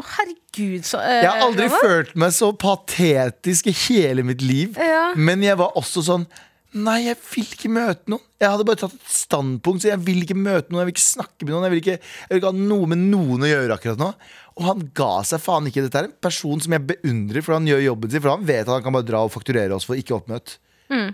Å, 0.00 0.04
herregud, 0.16 0.84
så 0.88 1.00
eh, 1.04 1.20
Jeg 1.24 1.30
har 1.30 1.42
aldri 1.44 1.66
Johanna. 1.68 1.80
følt 1.84 2.14
meg 2.22 2.32
så 2.36 2.48
patetisk 2.56 3.68
i 3.68 3.74
hele 3.86 4.24
mitt 4.26 4.40
liv. 4.44 4.78
Ja. 4.80 5.10
Men 5.16 5.44
jeg 5.44 5.58
var 5.60 5.76
også 5.80 6.04
sånn 6.06 6.24
Nei, 6.70 7.00
jeg 7.08 7.16
vil 7.32 7.48
ikke 7.50 7.68
møte 7.74 8.12
noen. 8.12 8.22
Jeg 8.38 8.46
hadde 8.52 8.64
bare 8.68 8.78
tatt 8.78 8.92
et 8.94 9.08
standpunkt, 9.10 9.82
så 9.82 9.88
jeg 9.90 9.98
vil 10.06 10.20
ikke 10.22 10.36
møte 10.38 10.70
noen. 10.70 10.84
Jeg 10.84 10.86
vil 10.86 10.94
ikke 10.94 11.02
snakke 11.02 11.42
med 11.42 11.50
noen. 11.50 11.64
Jeg 11.66 11.72
vil 11.72 11.80
ikke, 11.82 11.96
jeg 11.98 12.30
vil 12.30 12.38
ikke 12.38 12.52
ha 12.52 12.60
noe 12.70 12.86
med 12.92 13.00
noen 13.10 13.42
å 13.42 13.48
gjøre 13.50 13.74
akkurat 13.74 13.98
nå. 13.98 14.10
Og 14.54 14.66
han 14.68 14.84
ga 14.94 15.08
seg 15.26 15.42
faen 15.42 15.66
ikke. 15.66 15.82
Dette 15.88 15.98
er 15.98 16.06
en 16.06 16.14
person 16.22 16.62
som 16.62 16.76
jeg 16.76 16.84
beundrer, 16.92 17.42
for 17.42 17.56
han 17.58 17.66
gjør 17.66 17.82
jobben 17.88 18.12
sin. 18.14 18.22
For 18.22 18.30
han 18.36 18.46
vet 18.46 18.62
at 18.68 18.70
han 18.76 18.84
kan 18.86 18.94
bare 18.94 19.08
dra 19.10 19.24
og 19.26 19.32
fakturere 19.34 19.74
oss 19.74 19.88
for 19.90 19.98
ikke 19.98 20.14
oppmøtt. 20.20 20.54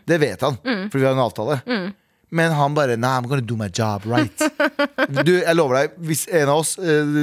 Det 0.08 0.20
vet 0.20 0.44
han, 0.44 0.60
for 0.92 1.00
vi 1.00 1.04
har 1.08 1.16
en 1.16 1.24
avtale. 1.24 1.56
Men 2.34 2.50
han 2.58 2.74
bare 2.74 2.96
Nei, 2.98 3.10
I'm 3.20 3.26
gonna 3.30 3.40
do 3.44 3.54
my 3.56 3.68
job 3.70 4.02
right. 4.10 4.32
Du, 5.26 5.30
jeg 5.38 5.54
lover 5.54 5.76
deg, 5.78 5.92
hvis 6.08 6.24
en 6.34 6.48
av 6.50 6.58
oss, 6.64 6.72
eh, 6.82 7.20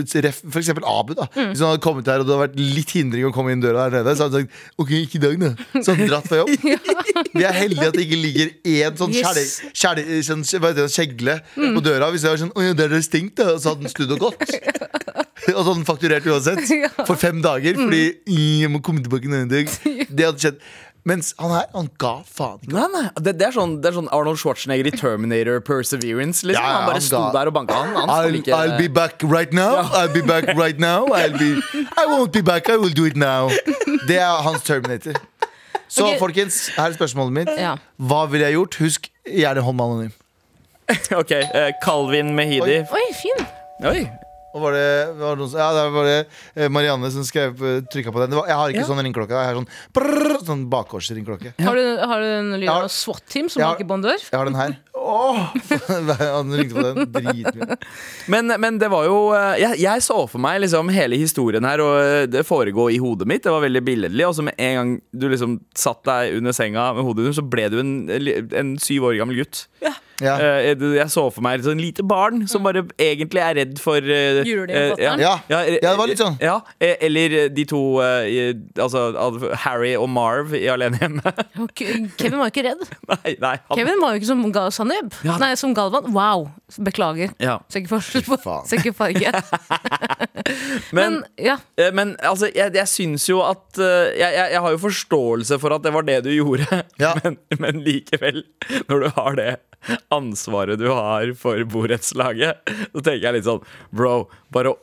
for 0.47 0.61
eksempel 0.61 0.85
Abu, 0.87 1.11
da 1.17 1.25
Hvis 1.35 1.59
han 1.59 1.73
hadde 1.73 1.81
kommet 1.83 2.07
her 2.07 2.21
og 2.23 2.27
det 2.29 2.31
hadde 2.37 2.45
vært 2.45 2.59
litt 2.77 2.93
hindring 2.95 3.25
å 3.27 3.33
komme 3.35 3.51
inn 3.51 3.59
døra 3.63 3.89
der 3.91 3.99
nede, 3.99 4.13
så 4.15 4.29
hadde 4.29 4.39
han 4.39 4.47
sagt 4.47 4.79
OK, 4.79 4.93
ikke 5.01 5.19
i 5.19 5.23
dag, 5.25 5.35
da. 5.43 5.49
Så 5.83 5.91
hadde 5.91 6.05
han 6.05 6.11
dratt 6.13 6.29
fra 6.31 6.39
jobb. 6.39 6.53
Vi 7.35 7.43
er 7.49 7.57
heldige 7.57 7.89
at 7.91 7.97
det 7.97 8.05
ikke 8.07 8.21
ligger 8.21 8.53
én 8.77 8.97
sånn, 9.01 9.11
Yes. 9.17 9.27
skjære- 9.27 10.05
skjære- 10.05 10.21
sånn, 10.29 10.45
det, 10.79 10.87
kjegle 10.95 11.35
på 11.57 11.83
døra. 11.83 12.07
Hvis 12.13 12.23
det 12.23 12.31
var 12.31 12.39
sånn 12.45 12.53
Å 12.55 12.63
ja, 12.69 12.77
der 12.77 12.87
er 12.93 12.95
det 13.01 13.03
stengt, 13.09 13.35
da. 13.41 13.57
Så 13.59 13.73
hadde 13.73 13.83
han 13.89 13.93
snudd 13.93 14.15
og 14.15 14.23
gått. 14.29 14.47
Og 15.43 15.49
så 15.51 15.57
hadde 15.59 15.75
han 15.81 15.85
fakturert 15.89 16.27
uansett. 16.31 16.63
For 17.03 17.19
fem 17.19 17.41
dager. 17.43 17.75
Fordi 17.75 18.03
«Mm, 18.23 18.61
jeg 18.63 18.71
må 18.71 18.79
komme 18.85 19.03
tilbake 19.03 19.27
en 19.27 19.35
annen 19.41 19.51
dag. 19.51 19.67
Det 20.07 20.27
hadde 20.29 20.39
skjedd. 20.39 20.61
Mens 21.03 21.33
han 21.35 21.51
her, 21.51 21.65
han 21.73 21.89
ga 21.99 22.13
faen 22.23 22.61
ikke. 22.63 22.71
Nei, 22.77 22.85
nei, 22.93 23.07
det, 23.19 23.33
det, 23.35 23.47
er 23.49 23.55
sånn, 23.57 23.73
det 23.83 23.89
er 23.89 23.97
sånn 23.97 24.07
Arnold 24.15 24.39
Schwarzenegger 24.39 24.87
i 24.87 24.93
Terminator 24.95 25.59
Perseverance. 25.67 26.45
Liksom. 26.47 26.63
Ja, 26.63 26.69
ja, 26.69 26.77
han 26.77 26.87
bare 26.87 27.01
han 27.01 27.03
sto 27.03 27.19
ga- 27.19 27.33
der 27.35 27.51
og 27.51 27.57
banka 27.57 27.75
han. 27.75 27.91
han 27.97 28.13
I'll, 28.13 28.37
ikke, 28.39 28.55
I'll 28.55 28.77
be 28.79 28.87
back 28.87 29.25
right 29.27 29.51
now. 29.51 29.83
I'll 29.91 30.13
be 30.13 30.23
back 30.23 30.47
right 30.55 30.79
now. 30.79 31.11
I'll 31.11 31.35
be, 31.35 31.59
I 31.99 32.07
won't 32.07 32.31
be 32.31 32.41
back. 32.41 32.71
I 32.71 32.77
will 32.79 32.95
do 32.95 33.03
it 33.09 33.19
now. 33.19 33.51
Det 34.07 34.17
er 34.17 34.41
hans 34.47 34.63
Terminator. 34.63 35.19
Så 35.91 36.07
okay. 36.07 36.19
folkens, 36.19 36.67
her 36.77 36.89
er 36.89 36.95
spørsmålet 36.95 37.33
mitt. 37.33 37.55
Ja. 37.59 37.75
Hva 37.99 38.25
ville 38.31 38.47
jeg 38.47 38.55
gjort? 38.55 38.79
Husk, 38.79 39.11
gjerne 39.27 39.61
hold 39.61 39.75
meg 39.77 39.91
anonym. 39.91 40.19
Ok, 41.19 41.31
uh, 41.31 41.71
Calvin 41.83 42.35
Mehidi. 42.35 42.79
Oi, 42.87 43.07
fin! 43.19 43.45
Oi. 43.91 44.07
Og 44.53 44.61
var 44.61 44.75
det, 44.77 44.87
var 45.17 45.35
det 45.39 45.47
ja, 45.57 45.67
det 45.73 45.83
var 45.95 46.05
det 46.09 46.17
eh, 46.55 46.69
Marianne 46.69 47.09
som 47.13 47.23
skrev 47.25 47.57
eh, 47.65 47.79
trykka 47.89 48.13
på 48.13 48.21
den. 48.21 48.29
Det 48.33 48.37
var, 48.37 48.47
jeg 48.51 48.59
har 48.59 48.73
ikke 48.73 48.83
Ja. 48.83 48.89
sånn 48.91 49.01
ringeklokke. 49.01 49.33
Jeg 49.33 49.49
har 49.49 49.57
sånn, 49.57 49.69
brrr, 49.97 50.35
sånn 50.45 50.65
bakgårdsringeklokke. 50.69 51.55
Har, 51.65 51.79
du, 51.79 52.07
har 52.13 52.21
du 52.21 52.27
en 52.37 52.51
lyd 52.61 52.69
av 52.69 52.85
SWAT-team 52.93 53.49
som 53.49 53.63
Ja. 53.63 53.71
banker 53.73 53.89
på 53.89 53.97
en 53.97 54.05
dør? 54.05 54.21
Jeg 54.29 54.37
har 54.37 54.45
den 54.51 54.59
her. 54.59 54.75
Han 56.37 56.53
ringte 56.53 56.75
på 56.75 56.83
den 56.85 57.09
dritmye. 57.11 57.77
Men, 58.31 58.53
men 58.61 58.77
det 58.81 58.89
var 58.93 59.07
jo 59.07 59.17
eh, 59.35 59.57
jeg, 59.63 59.79
jeg 59.83 60.03
så 60.05 60.19
for 60.31 60.41
meg 60.43 60.61
liksom 60.63 60.91
hele 60.93 61.17
historien 61.19 61.65
her, 61.67 61.81
og 61.83 62.29
det 62.31 62.45
foregå 62.47 62.87
i 62.93 62.99
hodet 63.01 63.27
mitt. 63.29 63.43
Det 63.45 63.51
var 63.53 63.65
veldig 63.65 63.83
billedlig. 63.87 64.27
Og 64.29 64.37
så 64.37 64.45
med 64.47 64.55
en 64.61 64.77
gang 64.79 64.93
du 65.11 65.27
liksom 65.31 65.57
satt 65.77 66.03
deg 66.07 66.37
under 66.39 66.55
senga 66.55 66.91
med 66.97 67.03
hodet 67.07 67.25
under, 67.25 67.37
så 67.41 67.45
ble 67.45 67.67
du 67.73 67.79
en, 67.81 67.93
en 68.53 68.73
syv 68.81 69.09
år 69.09 69.19
gammel 69.21 69.41
gutt. 69.43 69.65
Ja. 69.83 69.93
Eh, 70.23 70.71
Jeg 70.77 71.09
så 71.11 71.25
for 71.33 71.43
meg 71.43 71.59
et 71.59 71.65
sånn 71.67 71.81
lite 71.81 72.03
barn 72.07 72.45
som 72.47 72.63
bare 72.63 72.85
egentlig 73.01 73.41
er 73.43 73.57
redd 73.59 73.79
for 73.81 73.97
eh, 74.43 74.75
eh, 74.75 75.03
Ja. 75.03 75.15
ja, 75.19 75.33
Ja, 75.49 75.89
det 75.91 75.97
var 75.97 76.07
litt 76.07 76.19
sånn. 76.21 76.37
Ja, 76.41 76.59
eh, 76.79 76.95
Eller 77.01 77.49
de 77.49 77.65
to 77.65 77.81
i- 78.01 78.53
Altså 78.79 79.03
Harry 79.65 79.95
og 79.95 80.09
Marv 80.09 80.53
i 80.55 80.65
Alene 80.71 80.97
hjemme. 81.01 81.21
Kevin 81.75 82.39
var 82.39 82.49
jo 82.49 82.51
ikke 82.53 82.65
redd. 82.69 82.83
nei, 83.13 83.35
nei, 83.39 83.55
han, 83.69 83.77
Kevin 83.77 84.01
var 84.01 84.13
jo 84.15 84.21
ikke 84.21 84.31
som 84.31 84.43
Ga 84.55 84.67
Saneb. 84.73 85.13
Ja. 85.23 85.37
Nei, 85.41 85.53
som 85.59 85.73
Galvan. 85.75 86.11
Wow! 86.13 86.49
Beklager. 86.83 87.33
ja. 87.39 87.59
Ser 87.69 87.83
ikke 87.83 87.93
forskjell 87.97 88.23
på. 88.25 88.39
Ser 88.67 88.81
ikke 88.81 88.93
farge. 88.97 89.31
Men, 90.91 91.03
Men, 91.03 91.23
ja. 91.37 91.57
men 91.93 92.15
altså, 92.19 92.49
jeg, 92.55 92.73
jeg 92.75 92.87
syns 92.89 93.25
jo 93.29 93.39
at 93.45 93.77
jeg, 93.79 94.17
jeg, 94.19 94.49
jeg 94.53 94.61
har 94.61 94.73
jo 94.75 94.79
forståelse 94.81 95.57
for 95.61 95.75
at 95.75 95.83
det 95.85 95.93
var 95.95 96.05
det 96.07 96.17
du 96.25 96.31
gjorde, 96.33 96.65
Ja. 96.99 97.13
men, 97.23 97.37
men 97.59 97.79
likevel, 97.85 98.43
når 98.89 98.99
du 99.05 99.07
har 99.15 99.37
det 99.39 99.47
ansvaret 100.13 100.79
du 100.79 100.87
har 100.91 101.33
for 101.39 101.61
borettslaget, 101.69 102.63
så 102.93 103.01
tenker 103.03 103.29
jeg 103.29 103.37
litt 103.39 103.47
sånn 103.49 103.63
Bro, 103.93 104.27
bare 104.53 104.73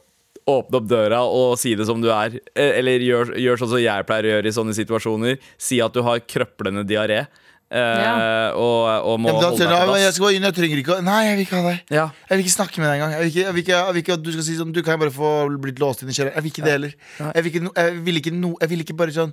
åpne 0.50 0.80
opp 0.80 0.88
døra 0.90 1.20
og 1.30 1.52
si 1.60 1.74
det 1.78 1.84
som 1.86 2.00
du 2.02 2.08
er. 2.10 2.38
Eh, 2.56 2.78
Eller 2.80 2.98
gjør, 3.04 3.34
gjør 3.38 3.60
sånn 3.60 3.70
som 3.76 3.82
jeg 3.82 4.06
pleier 4.08 4.26
å 4.26 4.32
gjøre 4.34 4.50
i 4.50 4.56
sånne 4.56 4.74
situasjoner. 4.74 5.36
Si 5.60 5.78
at 5.84 5.94
du 5.94 6.00
har 6.02 6.18
krøplende 6.26 6.82
diaré. 6.88 7.26
eh, 7.70 8.00
Ja. 8.02 8.14
og, 8.58 9.04
og 9.12 9.20
må 9.22 9.28
Ja, 9.30 9.34
da 9.36 9.50
holde 9.52 9.58
deg 9.60 9.68
på 9.70 9.84
plass. 9.92 10.00
jeg 10.02 10.12
skal 10.16 10.24
bare 10.26 10.34
inn, 10.40 10.42
jeg 10.48 10.54
trenger 10.56 10.80
ikke 10.82 10.96
å 10.96 11.04
Nei, 11.06 11.20
jeg 11.28 11.36
vil 11.36 11.44
ikke 11.46 11.60
ha 11.60 11.68
deg. 11.68 11.78
Ja. 11.94 12.06
Jeg 12.30 12.38
vil 12.40 12.44
ikke 12.48 12.56
snakke 12.56 12.82
med 12.82 12.88
deg 12.90 12.96
engang. 12.98 13.12
Jeg 13.14 13.20
vil 13.20 13.30
ikke, 13.30 13.44
jeg 13.46 13.54
vil 13.54 13.62
ikke, 13.62 13.76
jeg 13.78 13.94
vil 13.94 14.02
ikke 14.02 14.16
at 14.18 14.22
du 14.26 14.32
skal 14.34 14.42
si 14.48 14.56
sånn 14.58 14.72
Du 14.74 14.82
kan 14.82 14.96
jo 14.98 15.02
bare 15.04 15.14
få 15.20 15.30
blitt 15.62 15.78
låst 15.78 16.02
inn 16.02 16.10
i 16.10 16.16
kjelleren. 16.16 16.34
Jeg 16.34 16.42
vil 16.48 16.50
ikke 16.56 16.64
det 16.66 16.74
heller. 16.74 16.94
Jeg 17.20 17.44
vil 17.44 17.52
ikke, 17.52 17.74
jeg 17.76 18.02
vil 18.08 18.20
ikke, 18.24 18.34
no, 18.40 18.50
jeg 18.64 18.72
vil 18.74 18.80
ikke 18.88 18.96
bare 19.04 19.14
sånn 19.14 19.32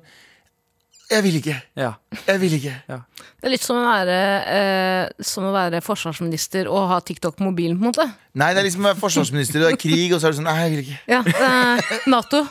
Jeg 1.07 1.23
vil 1.23 1.37
ikke. 1.39 1.55
Ja. 1.79 1.91
Jeg 2.27 2.41
vil 2.41 2.53
ikke. 2.57 2.73
Det 2.89 3.47
er 3.47 3.53
litt 3.53 3.63
som 3.63 3.77
å 3.79 3.83
være, 3.85 4.17
eh, 4.51 5.23
som 5.23 5.45
å 5.47 5.53
være 5.55 5.79
forsvarsminister 5.85 6.67
og 6.67 6.89
ha 6.91 6.99
TikTok 6.99 7.37
på 7.37 7.45
mobilen, 7.47 7.77
på 7.79 7.85
en 7.85 7.93
måte. 7.93 8.07
Nei, 8.35 8.49
det 8.53 8.59
er 8.61 8.67
liksom 8.67 8.83
å 8.83 8.89
være 8.89 8.99
forsvarsminister, 8.99 9.63
det 9.63 9.71
er 9.71 9.79
krig, 9.79 10.11
og 10.11 10.19
så 10.19 10.27
er 10.27 10.35
det 10.35 10.39
sånn 10.41 10.49
Nei, 10.49 10.57
jeg 10.65 10.73
vil 10.73 10.83
ikke. 10.83 10.99
Ja, 11.13 11.21
eh, 11.23 11.93
Nato. 12.11 12.43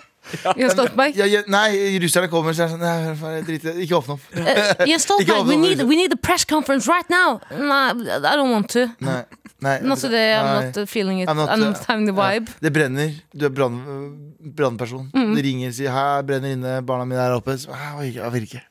Jens 0.57 0.73
Stoltenberg. 0.73 1.17
Ja, 1.17 1.27
ja, 1.31 1.43
nei, 1.51 1.99
russerne 2.03 2.29
kommer, 2.33 2.55
så 2.57 2.67
er 2.67 2.75
det 2.75 2.91
sånn 3.21 3.23
Nei, 3.27 3.41
drit. 3.47 3.67
Ikke 3.85 3.99
åpne 4.01 4.17
opp. 4.17 4.25
Uh, 4.35 4.87
Jens 4.89 5.05
Stoltenberg, 5.07 5.47
we 5.49 5.59
need, 5.61 5.83
we 5.87 5.99
need 5.99 6.13
a 6.15 6.21
press 6.21 6.45
conference 6.49 6.91
right 6.91 7.09
now. 7.13 7.41
Nei, 7.51 7.91
I 8.19 8.35
don't 8.35 8.51
want 8.51 8.71
to. 8.75 8.87
Nei. 9.05 9.23
nei 9.65 9.77
Not 9.87 10.03
today, 10.03 10.35
I'm 10.35 10.49
nei. 10.51 10.71
not 10.75 10.89
feeling 10.91 11.23
it. 11.23 11.29
I'm 11.29 11.39
not, 11.39 11.51
I'm 11.51 11.63
uh, 11.63 11.71
not 11.71 11.85
having 11.87 12.07
the 12.11 12.17
vibe. 12.17 12.51
Det 12.61 12.73
brenner. 12.75 13.15
Du 13.33 13.47
er 13.47 13.55
brannperson. 13.55 15.11
Mm. 15.15 15.35
Det 15.37 15.45
ringer 15.45 15.73
og 15.73 15.79
sier 15.79 15.95
'Her 15.95 16.23
brenner 16.27 16.57
inne, 16.57 16.79
barna 16.87 17.05
mine 17.05 17.21
er 17.23 17.37
oppe'. 17.39 17.59
Så, 17.59 17.73
«Hæ, 17.73 18.11
jeg 18.15 18.33
vil 18.33 18.49
ikke. 18.51 18.63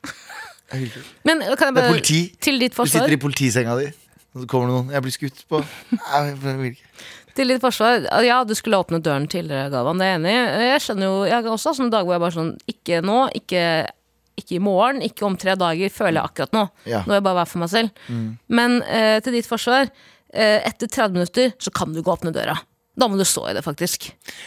Jeg 0.72 0.80
vil 0.80 0.90
ikke. 0.90 1.04
Men 1.24 1.42
kan 1.58 1.70
jeg 1.70 1.76
Det 1.76 1.84
er 1.84 1.88
politi. 1.88 2.20
Til 2.40 2.60
ditt 2.60 2.76
Du 2.76 2.84
sitter 2.86 3.16
i 3.16 3.16
politisenga 3.16 3.78
di, 3.78 3.86
og 4.34 4.40
så 4.42 4.46
kommer 4.46 4.68
det 4.68 4.74
noen. 4.76 4.90
Jeg 4.90 5.02
blir 5.02 5.12
skutt 5.14 5.44
på. 5.48 5.64
Jeg 5.92 6.36
vil 6.42 6.70
ikke. 6.72 6.85
Til 7.36 7.52
ditt 7.52 7.62
forsvar 7.62 8.06
Ja, 8.24 8.40
du 8.48 8.54
skulle 8.58 8.80
åpnet 8.80 9.04
døren 9.06 9.28
tidligere, 9.30 9.70
Galvan. 9.72 10.00
Det 10.00 10.06
er 10.06 10.14
jeg 10.14 10.20
enig 10.20 10.32
i. 10.32 10.66
Jeg 10.70 10.82
skjønner 10.86 11.06
jo 11.08 11.18
Jeg 11.28 11.36
har 11.36 11.50
også 11.52 11.74
sånne 11.78 11.94
dager 11.94 12.08
hvor 12.08 12.16
jeg 12.16 12.24
bare 12.24 12.36
sånn 12.38 12.52
Ikke 12.72 13.00
nå, 13.04 13.18
ikke, 13.40 13.62
ikke 14.42 14.56
i 14.58 14.62
morgen, 14.62 15.02
ikke 15.06 15.26
om 15.28 15.36
tre 15.40 15.56
dager, 15.60 15.92
føler 15.92 16.20
jeg 16.20 16.30
akkurat 16.30 16.56
nå. 16.56 16.64
Ja. 16.88 17.02
Nå 17.06 17.14
er 17.14 17.20
jeg 17.20 17.26
bare 17.28 17.40
være 17.42 17.52
for 17.52 17.62
meg 17.64 17.72
selv. 17.72 18.06
Men 18.60 18.78
eh, 18.84 19.18
til 19.24 19.36
ditt 19.38 19.48
forsvar, 19.48 19.88
eh, 20.32 20.58
etter 20.68 20.90
30 20.92 21.16
minutter 21.16 21.54
så 21.62 21.72
kan 21.72 21.92
du 21.94 22.02
ikke 22.02 22.16
åpne 22.18 22.34
døra. 22.36 22.58
Da 22.96 23.06
må 23.12 23.18
du 23.20 23.24
stå 23.28 23.42
i 23.50 23.52
det, 23.52 23.60
faktisk. 23.60 24.06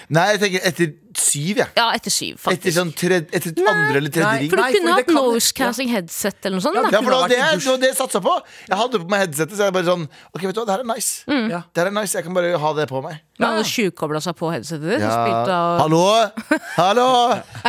Nei, 0.09 0.23
jeg 0.33 0.39
tenker 0.41 0.63
etter 0.65 0.87
syv, 1.19 1.59
jeg. 1.61 1.67
Ja, 1.77 1.83
etter 1.93 2.09
syv, 2.09 2.31
Etter, 2.33 2.43
faktisk. 2.47 2.73
sånn 2.79 2.93
tredje, 2.97 3.27
etter 3.37 3.67
andre 3.69 3.99
eller 3.99 4.09
tredje 4.15 4.31
ring. 4.39 4.49
For 4.49 4.57
du 4.57 4.63
Nei, 4.63 4.71
kunne 4.73 4.95
hatt 4.95 5.05
kan- 5.05 5.15
noise 5.19 5.53
cancelling 5.53 5.91
headset 5.93 6.39
eller 6.49 6.57
noe 6.57 6.65
sånt. 6.65 6.79
Ja, 6.79 6.81
da. 6.81 6.89
Ja, 6.89 7.01
for 7.03 7.11
det 7.13 7.19
var 7.19 7.27
det, 7.29 7.37
det 7.37 7.79
det 7.83 7.89
jeg 7.91 7.97
satsa 7.99 8.21
på. 8.25 8.33
Jeg 8.67 8.77
hadde 8.81 8.99
på 9.03 9.09
meg 9.13 9.19
headsetet, 9.27 9.53
så 9.53 9.67
jeg 9.69 9.73
bare 9.73 9.85
sånn 9.85 10.07
Ok, 10.33 10.41
vet 10.41 10.55
du 10.55 10.61
hva, 10.61 10.65
det 10.65 10.73
her 10.73 10.79
er 10.79 10.89
nice. 10.95 11.23
Ja. 11.29 11.61
Det 11.73 11.77
her 11.83 11.87
er 11.91 11.95
nice, 12.01 12.13
Jeg 12.17 12.23
kan 12.25 12.33
bare 12.33 12.57
ha 12.57 12.73
det 12.73 12.89
på 12.89 13.03
meg. 13.05 13.19
Men 13.37 13.47
han 13.47 13.57
hadde 13.59 13.69
tjuvkobla 13.69 14.21
seg 14.25 14.35
på 14.35 14.49
headsetet 14.51 14.89
ditt. 14.97 15.05
Ja. 15.05 15.45
av 15.45 15.79
Hallo! 15.85 16.31
Hallo! 16.75 17.07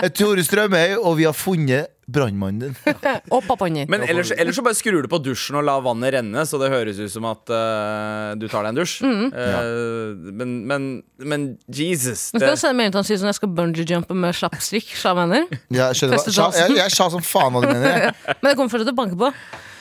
Jeg 0.01 0.05
er 0.05 0.09
Tore 0.16 0.43
Strømøy, 0.49 0.97
og 1.05 1.16
vi 1.21 1.25
har 1.29 1.37
funnet 1.37 1.88
brannmannen 2.14 2.61
din. 2.70 2.96
Og 3.35 3.44
pappaen 3.46 3.79
din. 3.81 3.90
Men 3.90 4.05
ellers, 4.07 4.33
ellers 4.35 4.59
så 4.59 4.64
bare 4.66 4.79
skrur 4.79 5.01
du 5.05 5.09
på 5.11 5.20
dusjen 5.23 5.59
og 5.61 5.66
lar 5.66 5.83
vannet 5.85 6.14
renne, 6.16 6.44
så 6.49 6.61
det 6.62 6.70
høres 6.73 7.01
ut 7.01 7.12
som 7.12 7.29
at 7.31 7.53
uh, 7.53 8.35
du 8.40 8.46
tar 8.51 8.66
deg 8.66 8.75
en 8.75 8.81
dusj. 8.81 8.96
Eh, 9.01 10.31
men, 10.40 10.55
men, 10.68 10.88
men 11.18 11.46
Jesus 11.66 12.31
Men 12.35 12.42
det, 12.42 12.46
skal 12.46 12.57
du 12.57 12.62
sende 12.62 12.79
melding 12.79 12.94
til 12.94 13.01
han 13.01 13.07
sier 13.09 13.18
si 13.18 13.23
sånn 13.23 13.31
Jeg 13.31 13.38
skal 13.38 13.53
bungee-jumpe 13.57 14.16
med 14.16 14.37
slappstrikk, 14.37 14.92
sa 14.99 15.14
mener. 15.18 15.46
Ja, 15.68 15.90
jeg 15.90 16.01
skjønner 16.01 16.18
hva 16.18 16.27
Feste 16.27 16.61
jeg, 16.61 16.79
jeg 16.81 16.94
sa 16.94 17.09
som 17.12 17.25
faen 17.25 17.57
hva 17.57 17.64
du 17.64 17.70
mener. 17.73 18.11
Men 18.40 18.51
det 18.51 18.57
kommer 18.59 18.73
fortsatt 18.73 18.90
til 18.90 18.96
å 18.96 19.01
banke 19.03 19.18
på. 19.20 19.33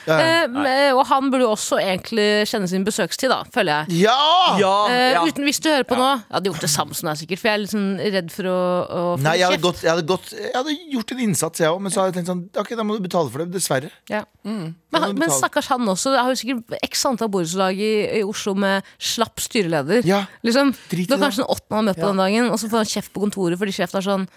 Eh, 0.08 0.92
og 0.96 1.02
han 1.10 1.30
burde 1.30 1.44
jo 1.44 1.50
også 1.52 1.78
egentlig 1.82 2.46
kjenne 2.48 2.68
sin 2.70 2.84
besøkstid, 2.86 3.28
da, 3.32 3.42
føler 3.52 3.84
jeg. 3.86 4.00
Ja! 4.06 4.16
ja, 4.60 4.72
Eh, 4.90 5.12
ja. 5.14 5.22
uten, 5.26 5.44
hvis 5.44 5.60
du 5.60 5.68
hører 5.68 5.84
på 5.84 5.96
nå 5.98 6.06
Jeg 6.16 6.34
hadde 6.34 6.50
gjort 6.50 6.60
det 6.64 6.70
samme 6.70 6.94
som 6.96 7.08
deg, 7.10 7.18
sikkert. 7.20 7.38
For 7.42 7.48
jeg 7.50 7.54
er 7.54 7.62
litt 7.64 7.74
sånn 7.74 7.90
redd 8.00 8.30
for 8.32 8.48
å, 8.50 8.56
å 8.88 9.02
få 9.18 9.22
Nei, 9.24 9.34
jeg 9.38 9.46
hadde, 9.46 9.58
kjeft. 9.58 9.66
gått, 9.68 9.82
jeg, 9.84 9.90
hadde 9.92 10.06
gått, 10.08 10.32
jeg 10.40 10.54
hadde 10.56 10.76
gjort 10.94 11.12
en 11.14 11.20
innsats, 11.26 11.60
jeg 11.60 11.70
òg, 11.74 11.80
men 11.84 11.92
så 11.94 12.00
hadde 12.00 12.10
jeg 12.12 12.18
tenkt 12.20 12.32
sånn 12.32 12.42
Ok, 12.64 12.72
da 12.80 12.86
må 12.86 12.96
du 12.98 13.04
betale 13.06 13.30
for 13.30 13.44
det. 13.44 13.48
Dessverre. 13.54 13.90
Ja. 14.10 14.24
må 14.44 14.72
Men, 14.90 15.02
han- 15.04 15.18
men 15.18 15.30
stakkars 15.30 15.68
han 15.70 15.86
også. 15.86 16.14
Jeg 16.16 16.24
har 16.24 16.30
jo 16.34 16.40
sikkert 16.40 16.78
x 16.82 17.04
antall 17.06 17.28
borettslag 17.30 17.76
i, 17.78 17.92
i 18.20 18.22
Oslo 18.26 18.54
med 18.54 18.82
slapp 18.98 19.38
styreleder. 19.40 20.02
Ja, 20.08 20.24
Liksom, 20.42 20.72
drit 20.90 21.04
i 21.04 21.06
det 21.06 21.18
var 21.18 21.18
det. 21.18 21.24
kanskje 21.28 21.44
den 21.44 21.52
åttende 21.54 21.76
han 21.76 21.84
møtte 21.90 21.90
møtt 21.90 21.96
på 22.00 22.06
Ja. 22.08 22.12
den 22.14 22.22
dagen, 22.24 22.50
og 22.50 22.58
så 22.58 22.68
får 22.70 22.76
han 22.82 22.90
kjeft 22.94 23.12
på 23.12 23.20
kontoret 23.26 23.58
fordi 23.60 23.72
sjefen 23.76 24.00
er 24.00 24.06
sånn 24.08 24.28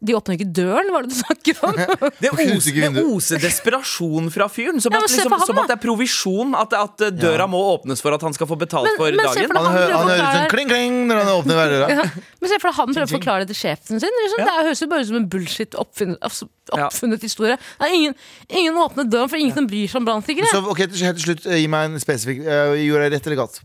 De 0.00 0.14
åpner 0.16 0.38
ikke 0.38 0.46
døren, 0.56 0.86
hva 0.88 1.02
er 1.02 1.04
det 1.04 1.12
du 1.12 1.18
snakker 1.18 1.58
om? 1.68 1.76
Det 2.24 2.30
oser, 2.32 2.94
oser 3.04 3.40
desperasjon 3.42 4.30
fra 4.32 4.46
fyren. 4.48 4.80
Som, 4.80 4.94
Ja, 4.96 5.02
at, 5.04 5.12
liksom, 5.12 5.34
ham, 5.34 5.42
som 5.44 5.58
at 5.60 5.68
det 5.68 5.74
er 5.76 5.82
provisjon. 5.82 6.54
At, 6.56 6.72
at 6.72 7.02
døra 7.04 7.18
døra 7.20 7.46
må 7.52 7.60
åpnes 7.74 8.00
for 8.00 8.16
at 8.16 8.24
han 8.24 8.32
skal 8.32 8.48
få 8.48 8.56
betalt 8.62 8.88
Men- 8.88 8.96
for 8.96 9.12
men 9.12 9.20
dagen. 9.28 9.50
for 9.50 9.58
Han, 9.60 9.66
Han 9.66 9.76
hø 9.76 9.82
han 9.82 9.90
hører 9.92 10.08
forklare- 10.08 10.38
sånn 10.38 10.50
kling, 10.54 10.72
kling 10.72 10.96
når 11.10 11.20
han 11.20 11.32
åpner 11.34 11.60
døra. 11.74 11.90
Ja. 12.00 12.06
Men 12.40 12.48
se 12.54 12.58
for 12.62 12.70
deg 12.70 12.78
han 12.80 12.94
prøver 12.96 13.10
å 13.10 13.12
forklare 13.12 13.44
det 13.44 13.50
til 13.52 13.60
sjefen 13.60 14.00
sin. 14.00 14.16
Liksom. 14.24 14.40
Det 14.48 14.56
høres 14.64 14.80
jo 14.80 14.88
bare 14.94 15.04
ut 15.04 15.10
som 15.12 15.20
en 15.20 15.28
bullshit 15.36 15.76
oppfunnet, 15.84 16.42
Ja. 16.70 16.86
oppfunnet 16.88 17.20
historie. 17.28 17.58
Det 17.76 17.88
er 17.90 17.94
ingen, 18.00 18.14
ingen 18.48 18.80
åpner 18.80 19.04
døren, 19.04 19.28
for 19.28 19.36
ingen 19.36 19.52
som 19.54 19.66
bryr 19.68 19.84
seg 19.90 20.00
om 20.00 20.08
brannsikkerhet. 20.08 20.54
Så 20.54 20.64
ok, 20.64 20.84
til 20.88 21.04
helt 21.10 21.20
til 21.20 21.26
slutt, 21.28 21.44
eh, 21.50 21.60
gi 21.60 21.68
meg 21.68 21.90
en 21.90 22.00
spesifikk 22.00 22.40
uh, 22.48 22.72
Gjorde 22.80 23.04
jeg 23.10 23.12
rett 23.18 23.26
eller 23.28 23.42
galt? 23.44 23.60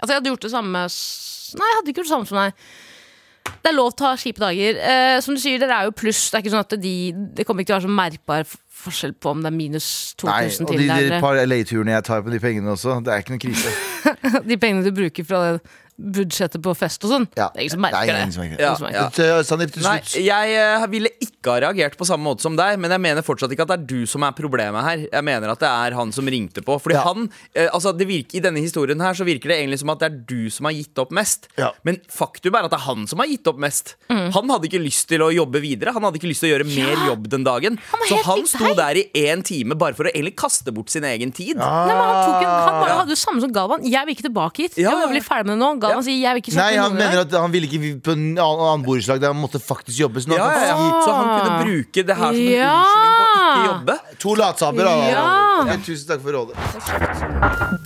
Altså, 0.00 0.14
jeg 0.14 0.16
hadde 0.22 0.32
gjort 0.32 0.46
det 0.48 0.54
samme 0.56 0.86
Nei, 0.88 1.66
jeg 1.66 1.76
hadde 1.76 1.90
ikke 1.92 2.00
gjort 2.00 2.08
det 2.08 2.14
samme 2.16 2.30
som 2.30 2.38
deg. 2.40 2.70
Det 3.60 3.70
er 3.70 3.76
lov 3.76 3.92
til 3.96 4.06
å 4.06 4.12
ha 4.12 4.18
kjipe 4.20 4.42
dager. 4.42 4.80
Eh, 4.92 5.18
som 5.24 5.36
du 5.36 5.40
sier, 5.42 5.60
dere 5.62 5.82
er 5.82 5.90
jo 5.90 5.94
pluss. 5.96 6.24
Det 6.30 6.38
er 6.38 6.44
ikke 6.44 6.54
sånn 6.54 6.64
at 6.66 6.76
de, 6.82 6.94
det 7.36 7.46
kommer 7.48 7.64
ikke 7.64 7.72
til 7.72 7.76
å 7.76 7.80
være 7.80 7.88
så 7.88 7.98
merkbar 8.00 8.56
forskjell 8.80 9.12
på 9.20 9.34
om 9.34 9.42
det 9.44 9.50
er 9.50 9.56
minus 9.56 9.86
Nei, 10.24 10.38
2000 10.48 10.64
og 10.64 10.72
til 10.72 10.82
de, 10.86 10.96
de 11.10 11.20
par 11.20 11.36
LA-turene 11.42 11.92
jeg 11.98 12.06
tar 12.08 12.24
på 12.24 12.32
de 12.32 12.40
pengene 12.40 12.72
også, 12.72 12.96
det 13.04 13.12
er 13.12 13.24
ikke 13.24 13.36
noe 13.36 13.42
krise. 13.42 13.74
De 14.50 14.56
pengene 14.60 14.86
du 14.86 14.94
bruker 14.96 15.26
fra 15.26 15.40
det 15.44 15.60
budsjettet 16.00 16.62
på 16.64 16.72
fest 16.78 17.04
og 17.04 17.12
sånn. 17.12 17.26
Ja. 17.36 17.50
Det 17.52 17.60
er 17.60 17.66
ingen 17.66 17.74
som 17.74 17.82
merker 17.84 17.98
Nei, 17.98 18.06
det. 18.08 18.20
ingen 18.24 18.32
som 18.32 18.42
merker 18.44 18.56
det. 18.56 18.62
Ja, 18.64 18.70
Ingen 18.70 18.78
som 18.78 18.86
merker 18.86 19.00
ja. 19.00 19.08
det. 19.10 19.44
Til- 19.50 19.82
slutt. 19.84 20.14
Nei, 20.16 20.22
jeg 20.24 20.80
uh, 20.80 20.86
ville 20.94 21.12
ikke 21.20 21.29
ha 21.48 21.60
reagert 21.60 21.96
på 21.96 22.04
samme 22.04 22.24
måte 22.28 22.42
som 22.42 22.56
deg, 22.56 22.78
men 22.78 22.90
jeg 22.90 23.00
mener 23.00 23.22
fortsatt 23.22 23.50
ikke 23.50 23.62
at 23.62 23.68
det 23.68 23.78
er 23.80 23.86
du 23.86 24.06
som 24.06 24.22
er 24.22 24.32
problemet 24.32 24.82
her. 24.84 24.98
Jeg 25.12 25.24
mener 25.24 25.48
at 25.48 25.58
det 25.60 25.68
er 25.70 25.94
han 25.96 26.12
som 26.12 26.26
ringte 26.26 26.60
på. 26.62 26.76
Fordi 26.80 26.94
Ja. 26.94 27.02
han, 27.04 27.30
eh, 27.54 27.68
altså 27.72 27.96
det 27.96 28.06
virker, 28.06 28.36
I 28.36 28.40
denne 28.40 28.60
historien 28.60 29.00
her 29.00 29.14
så 29.14 29.24
virker 29.24 29.48
det 29.48 29.56
egentlig 29.64 29.78
som 29.80 29.88
at 29.90 29.98
det 30.00 30.12
er 30.12 30.16
du 30.28 30.50
som 30.50 30.66
har 30.66 30.72
gitt 30.72 30.98
opp 30.98 31.10
mest. 31.10 31.48
Ja. 31.56 31.70
Men 31.84 31.96
faktum 32.10 32.52
er 32.54 32.64
at 32.64 32.70
det 32.70 32.78
er 32.80 32.84
han 32.84 33.06
som 33.06 33.18
har 33.20 33.26
gitt 33.26 33.46
opp 33.48 33.56
mest. 33.58 33.94
Mm. 34.10 34.32
Han 34.32 34.48
hadde 34.50 34.68
ikke 34.68 34.82
lyst 34.84 35.08
til 35.08 35.20
å 35.20 35.30
jobbe 35.32 35.60
videre. 35.62 35.92
Han 35.94 36.02
hadde 36.02 36.16
ikke 36.20 36.28
lyst 36.28 36.40
til 36.44 36.50
å 36.50 36.58
gjøre 36.58 36.66
mer 36.68 37.06
jobb 37.08 37.28
den 37.30 37.44
dagen. 37.44 37.78
Han 37.90 38.00
Så 38.08 38.22
han 38.24 38.44
sto 38.46 38.74
deg. 38.74 38.76
der 38.76 38.94
i 39.00 39.04
én 39.14 39.42
time 39.42 39.74
bare 39.74 39.94
for 39.94 40.04
å 40.04 40.12
egentlig 40.12 40.36
kaste 40.36 40.72
bort 40.74 40.90
sin 40.90 41.04
egen 41.04 41.32
tid. 41.32 41.56
Nei, 41.56 41.86
men 41.86 41.96
han, 41.96 42.20
tok 42.26 42.42
en, 42.42 42.48
han 42.50 42.80
bare 42.84 42.88
Ja. 42.90 42.98
hadde 43.00 43.08
jo 43.10 43.16
samme 43.16 43.40
som 43.40 43.52
Galvan. 43.52 43.80
Jeg 43.84 44.04
vil 44.06 44.14
ikke 44.14 44.28
tilbake 44.28 44.56
hit. 44.56 44.76
Ja. 44.78 44.90
Jeg 44.90 45.08
vil 45.08 45.20
bli 45.20 45.24
ferdig 45.28 45.46
med 45.46 45.58
det 45.58 45.62
nå. 45.64 45.80
Galvan 45.80 45.96
Ja. 45.96 46.02
sier 46.02 46.20
jeg 46.20 46.34
vil 46.34 46.42
ikke 46.42 46.54
Nei, 46.56 46.72
snakke 46.74 46.76
med 46.76 46.84
han 46.84 46.96
mener 46.96 47.20
at 47.20 47.30
han 47.40 47.50
ville 47.52 47.66
ikke 47.66 48.02
på 48.02 48.12
en 48.12 48.36
annen 48.36 48.84
borettslag 48.84 49.20
der 49.20 49.32
han 49.32 49.40
måtte 49.40 49.60
faktisk 49.60 49.96
jobbe. 49.98 50.20
Så 50.20 50.28
nå 50.28 50.36
Ja, 50.36 50.50
ja, 50.50 50.66
ja. 50.66 50.74
han 50.76 51.02
Så 51.02 51.10
han 51.14 51.29
kunne 51.36 51.64
bruke 51.64 52.04
det 52.06 52.16
her 52.16 52.32
som 52.32 52.40
en 52.40 52.52
Ja. 52.52 52.72
unnskyldning 52.80 53.14
på 53.16 53.24
å 53.24 53.34
ikke 53.40 53.66
jobbe. 53.70 53.94
to 54.18 54.34
latsaper 54.40 54.84
da. 54.84 54.94
Ja. 55.10 55.24
Ja, 55.70 55.76
tusen 55.84 56.06
takk 56.08 56.22
for 56.24 56.32
rådet. 56.32 56.54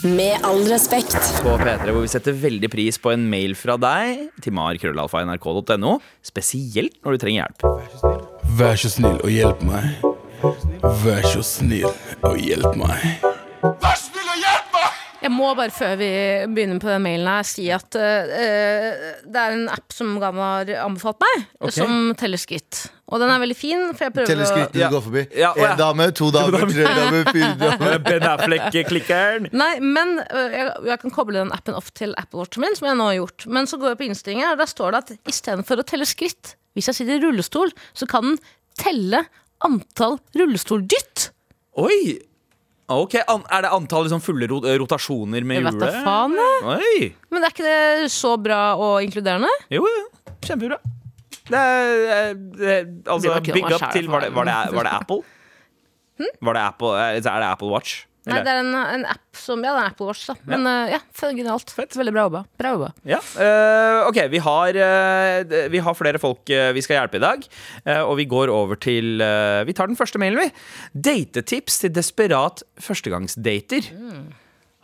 Med 0.04 0.44
all 0.44 0.62
respekt. 0.70 1.16
på 1.42 1.56
P3, 1.58 1.90
hvor 1.92 2.00
vi 2.04 2.08
setter 2.08 2.32
veldig 2.32 2.70
pris 2.70 2.98
på 2.98 3.12
en 3.12 3.28
mail 3.30 3.54
fra 3.58 3.76
deg 3.76 4.30
til 4.40 4.52
markrøllalfa.nrk.no. 4.56 5.98
Spesielt 6.22 6.96
når 7.04 7.10
du 7.12 7.18
trenger 7.18 7.48
hjelp. 7.48 7.58
Vær 8.58 8.76
så 8.78 8.90
snill 8.90 9.18
og 9.22 9.30
hjelp 9.30 9.62
meg. 9.66 9.84
Vær 11.04 11.22
så 11.26 11.42
snill 11.42 11.88
og 12.22 12.36
hjelp 12.38 12.76
meg. 12.76 13.00
Jeg 15.24 15.32
må 15.32 15.50
bare 15.56 15.72
før 15.72 15.94
vi 15.96 16.08
begynner 16.52 16.80
på 16.82 16.90
den 16.92 17.00
mailen 17.04 17.28
her 17.32 17.46
si 17.48 17.64
at 17.72 17.96
uh, 17.96 18.34
det 19.24 19.40
er 19.40 19.54
en 19.56 19.62
app 19.72 19.94
som 19.96 20.10
Gan 20.20 20.36
har 20.36 20.68
anbefalt 20.84 21.22
meg, 21.24 21.46
som 21.72 22.10
teller 22.20 22.40
skritt. 22.40 22.82
Og 23.12 23.20
den 23.20 23.28
er 23.32 23.40
veldig 23.40 23.56
fin, 23.56 23.82
for 23.96 24.06
jeg 24.06 24.14
prøver 24.14 24.28
Teller 24.30 24.48
skrittene 24.48 24.80
Ja. 24.82 24.88
du 24.90 24.94
går 24.96 25.02
forbi. 25.04 25.22
Ja, 25.36 25.50
å 25.52 25.60
ja. 25.60 25.70
En 25.74 25.80
dame, 25.80 26.06
to 26.18 26.28
damer, 26.34 26.64
tre 26.68 26.84
damer, 26.88 27.28
fire 27.32 27.50
damer. 27.62 27.96
Ben 28.04 28.26
Affleck-klikkeren. 28.30 29.48
Nei, 29.56 29.70
men 29.84 30.16
øh, 30.24 30.56
jeg, 30.56 30.66
jeg 30.88 31.00
kan 31.04 31.14
koble 31.14 31.40
den 31.42 31.52
appen 31.56 31.76
opp 31.78 31.88
til 31.96 32.12
Apple 32.20 32.40
Watchen 32.42 32.64
min, 32.64 32.76
som 32.78 32.88
jeg 32.88 32.98
nå 33.00 33.08
har 33.10 33.16
gjort. 33.20 33.46
Men 33.58 33.68
så 33.70 33.78
går 33.80 33.92
jeg 33.94 34.00
på 34.02 34.06
innstillinger, 34.08 34.52
og 34.54 34.60
der 34.64 34.70
står 34.72 34.96
det 34.96 35.02
at 35.04 35.32
istedenfor 35.34 35.80
å 35.84 35.86
telle 35.88 36.08
skritt, 36.08 36.54
hvis 36.76 36.88
jeg 36.90 37.00
sitter 37.00 37.20
i 37.20 37.24
rullestol, 37.24 37.72
så 37.96 38.08
kan 38.10 38.32
den 38.32 38.38
telle 38.80 39.24
antall 39.64 40.18
rullestoldytt. 40.36 41.28
Oi! 41.80 42.16
Ok, 42.92 43.14
an 43.28 43.44
Er 43.50 43.62
det 43.64 43.70
antall 43.72 44.04
liksom 44.04 44.20
fulle 44.20 44.46
rot 44.50 44.64
rotasjoner 44.82 45.44
med 45.46 45.56
Jeg 45.62 45.64
vet 45.70 45.78
da 45.80 45.86
hjulet? 45.88 46.04
faen, 46.04 46.34
jeg. 46.36 46.64
Oi! 46.74 47.06
Men 47.32 47.44
er 47.46 47.54
ikke 47.54 47.64
det 47.64 48.10
så 48.12 48.34
bra 48.36 48.58
og 48.76 48.98
inkluderende? 49.06 49.48
Jo, 49.72 49.86
jo. 49.88 50.02
Kjempebra. 50.44 50.76
Det 51.48 51.60
er, 51.60 52.34
det, 52.34 52.68
er- 52.74 52.90
altså, 53.12 53.32
ikke 53.40 53.52
big 53.56 53.64
up 53.68 53.80
skjær 53.80 53.92
til 53.92 54.06
Var 54.08 54.20
det, 54.26 54.30
var 54.36 54.44
det, 54.48 54.58
var 54.76 54.84
det 54.88 54.92
Apple? 55.00 55.22
Var 56.46 56.54
det 56.56 56.62
Apple? 56.62 56.92
eh, 57.00 57.16
Er 57.16 57.20
det 57.40 57.48
Apple 57.50 57.68
Watch? 57.72 58.04
Nei, 58.28 58.40
det 58.44 58.52
er 58.52 58.60
en, 58.62 58.72
en 58.74 59.06
app 59.14 59.36
som 59.36 59.60
Ja, 59.64 59.74
det 59.76 59.82
er 59.82 59.90
Apple 59.92 60.08
Watch, 60.08 60.26
da. 60.30 60.36
Men 60.48 60.64
øh, 60.68 60.94
ja, 60.94 61.00
genialt. 61.34 61.72
Fett. 61.74 61.96
Veldig 61.98 62.14
bra 62.14 62.26
jobba. 62.28 62.44
Bra 62.60 62.76
jobba. 62.76 62.92
Ja, 63.08 63.20
Uh, 63.34 64.06
ok, 64.08 64.18
vi 64.30 64.38
har, 64.42 64.76
uh, 64.78 65.54
vi 65.72 65.80
har 65.82 65.96
flere 65.98 66.20
folk 66.22 66.48
uh, 66.52 66.70
vi 66.74 66.82
skal 66.84 66.98
hjelpe 66.98 67.18
i 67.18 67.22
dag 67.22 67.44
eh, 67.84 68.02
Og 68.02 68.16
vi 68.20 68.26
går 68.30 68.52
over 68.52 68.78
til 68.80 69.22
eh, 69.22 69.62
Vi 69.68 69.74
tar 69.76 69.90
den 69.90 69.98
første 69.98 70.20
mailen 70.20 70.42
vi 70.42 70.50
Datetips 71.08 71.80
til 71.82 71.92
desperat 71.94 72.64
førstegangsdater 72.82 73.90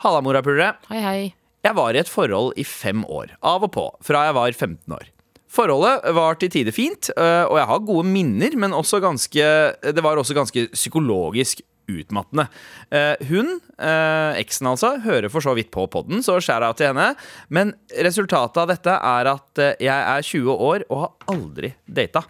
Halla 0.04 0.22
morapulere 0.24 0.74
Hei, 0.90 1.00
hei. 1.04 1.20
Jeg 1.66 1.76
var 1.76 1.94
i 1.96 2.02
et 2.02 2.10
forhold 2.10 2.54
i 2.60 2.66
fem 2.66 3.04
år 3.06 3.34
Av 3.46 3.66
og 3.66 3.72
på, 3.76 3.86
fra 4.06 4.28
jeg 4.28 4.38
var 4.38 4.52
15 4.56 4.96
år 4.96 5.10
Forholdet 5.50 6.12
var 6.14 6.38
til 6.38 6.52
tider 6.52 6.74
fint 6.74 7.10
eh, 7.16 7.44
Og 7.48 7.58
jeg 7.60 7.70
har 7.72 7.88
gode 7.88 8.06
minner 8.08 8.56
Men 8.60 8.76
også 8.76 9.02
ganske, 9.02 9.50
det 9.82 10.06
var 10.06 10.20
også 10.20 10.36
ganske 10.38 10.68
psykologisk 10.76 11.64
utmattende 11.90 12.46
Eh, 12.90 13.20
Hun, 13.28 13.60
eh, 13.78 14.38
eksen 14.40 14.66
altså 14.70 14.96
Hører 15.04 15.30
for 15.30 15.44
så 15.44 15.54
vidt 15.58 15.70
på 15.74 15.84
podden 15.90 16.24
Så 16.26 16.38
skjærer 16.42 16.70
jeg 16.70 16.80
til 16.80 16.90
henne 16.90 17.08
Men 17.52 17.72
resultatet 18.06 18.58
av 18.62 18.70
dette 18.72 18.96
er 19.12 19.30
at 19.30 19.62
eh, 19.62 19.76
jeg 19.84 19.94
er 20.16 20.26
20 20.26 20.54
år 20.70 20.84
Og 20.88 21.04
har 21.04 21.34
aldri 21.34 21.74
data 21.86 22.24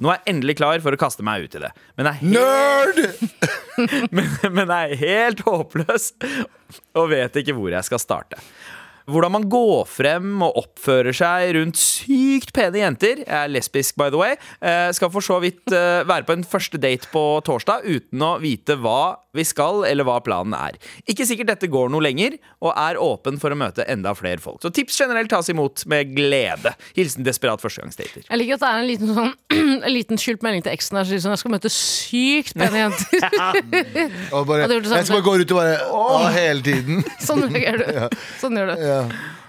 Nå 0.00 0.10
er 0.12 0.18
jeg 0.20 0.34
endelig 0.34 0.56
klar 0.58 0.80
for 0.84 0.92
å 0.92 0.98
kaste 1.00 1.24
meg 1.24 1.46
ut 1.46 1.54
i 1.56 1.60
det. 1.62 1.70
Men 1.96 2.08
er 2.10 2.18
helt, 2.20 2.32
Nerd! 2.36 4.08
men, 4.16 4.28
men 4.52 4.72
er 4.72 4.92
helt 5.00 5.40
håpløs 5.44 6.10
og 6.96 7.10
vet 7.12 7.36
ikke 7.40 7.54
hvor 7.56 7.72
jeg 7.72 7.86
skal 7.86 8.00
starte. 8.02 8.40
Hvordan 9.06 9.34
man 9.36 9.44
går 9.50 9.84
frem 9.86 10.40
og 10.42 10.56
oppfører 10.64 11.14
seg 11.14 11.52
rundt 11.54 11.78
sykt 11.78 12.50
pene 12.56 12.80
jenter 12.80 13.20
Jeg 13.22 13.28
er 13.38 13.52
lesbisk, 13.52 13.94
by 14.00 14.08
the 14.10 14.18
way. 14.18 14.34
eh, 14.60 14.90
Skal 14.96 15.12
for 15.14 15.22
så 15.22 15.38
vidt 15.42 15.70
eh, 15.70 16.02
være 16.08 16.26
på 16.26 16.34
en 16.34 16.42
første 16.46 16.80
date 16.82 17.06
på 17.12 17.22
torsdag 17.46 17.86
uten 17.86 18.24
å 18.26 18.32
vite 18.42 18.74
hva 18.82 19.14
vi 19.38 19.44
skal, 19.46 19.84
eller 19.88 20.06
hva 20.08 20.18
planen 20.24 20.54
er. 20.56 20.78
Ikke 21.08 21.26
sikkert 21.28 21.52
dette 21.52 21.68
går 21.72 21.90
noe 21.92 22.04
lenger, 22.04 22.38
og 22.64 22.72
er 22.74 22.98
åpen 23.02 23.38
for 23.42 23.52
å 23.54 23.58
møte 23.58 23.86
enda 23.92 24.14
flere 24.16 24.40
folk. 24.42 24.60
Så 24.64 24.72
tips 24.74 24.98
generelt 25.02 25.30
tas 25.32 25.50
imot 25.52 25.84
med 25.90 26.14
glede. 26.16 26.72
Hilsen 26.96 27.26
desperat 27.26 27.62
førstegangsdater. 27.62 28.26
Jeg 28.30 28.40
liker 28.42 28.58
at 28.58 28.64
det 28.64 28.72
er 28.72 28.82
en 28.82 28.90
liten, 28.90 29.14
sånn, 29.16 29.32
en 29.86 29.92
liten 29.94 30.20
skjult 30.20 30.44
melding 30.46 30.64
til 30.66 30.74
eksen 30.74 31.00
her. 31.00 31.08
Sånn, 31.12 31.34
jeg 31.36 31.42
skal 31.44 31.54
møte 31.56 31.72
sykt 31.72 32.56
pene 32.58 32.84
jenter. 32.86 33.26
Og 34.36 34.46
bare, 34.48 34.66
jeg 34.68 34.84
skal 35.06 35.16
bare 35.18 35.24
gå 35.26 35.38
ut 35.40 35.52
og 35.54 35.58
bare 35.60 35.78
Å, 35.92 36.04
hele 36.34 36.62
tiden. 36.66 37.02
sånn 37.26 37.46
gjør 37.52 37.82
du. 37.82 37.88
Sånn 38.42 38.58
gjør 38.58 38.72
du. 38.74 38.84
Ja. 38.86 39.00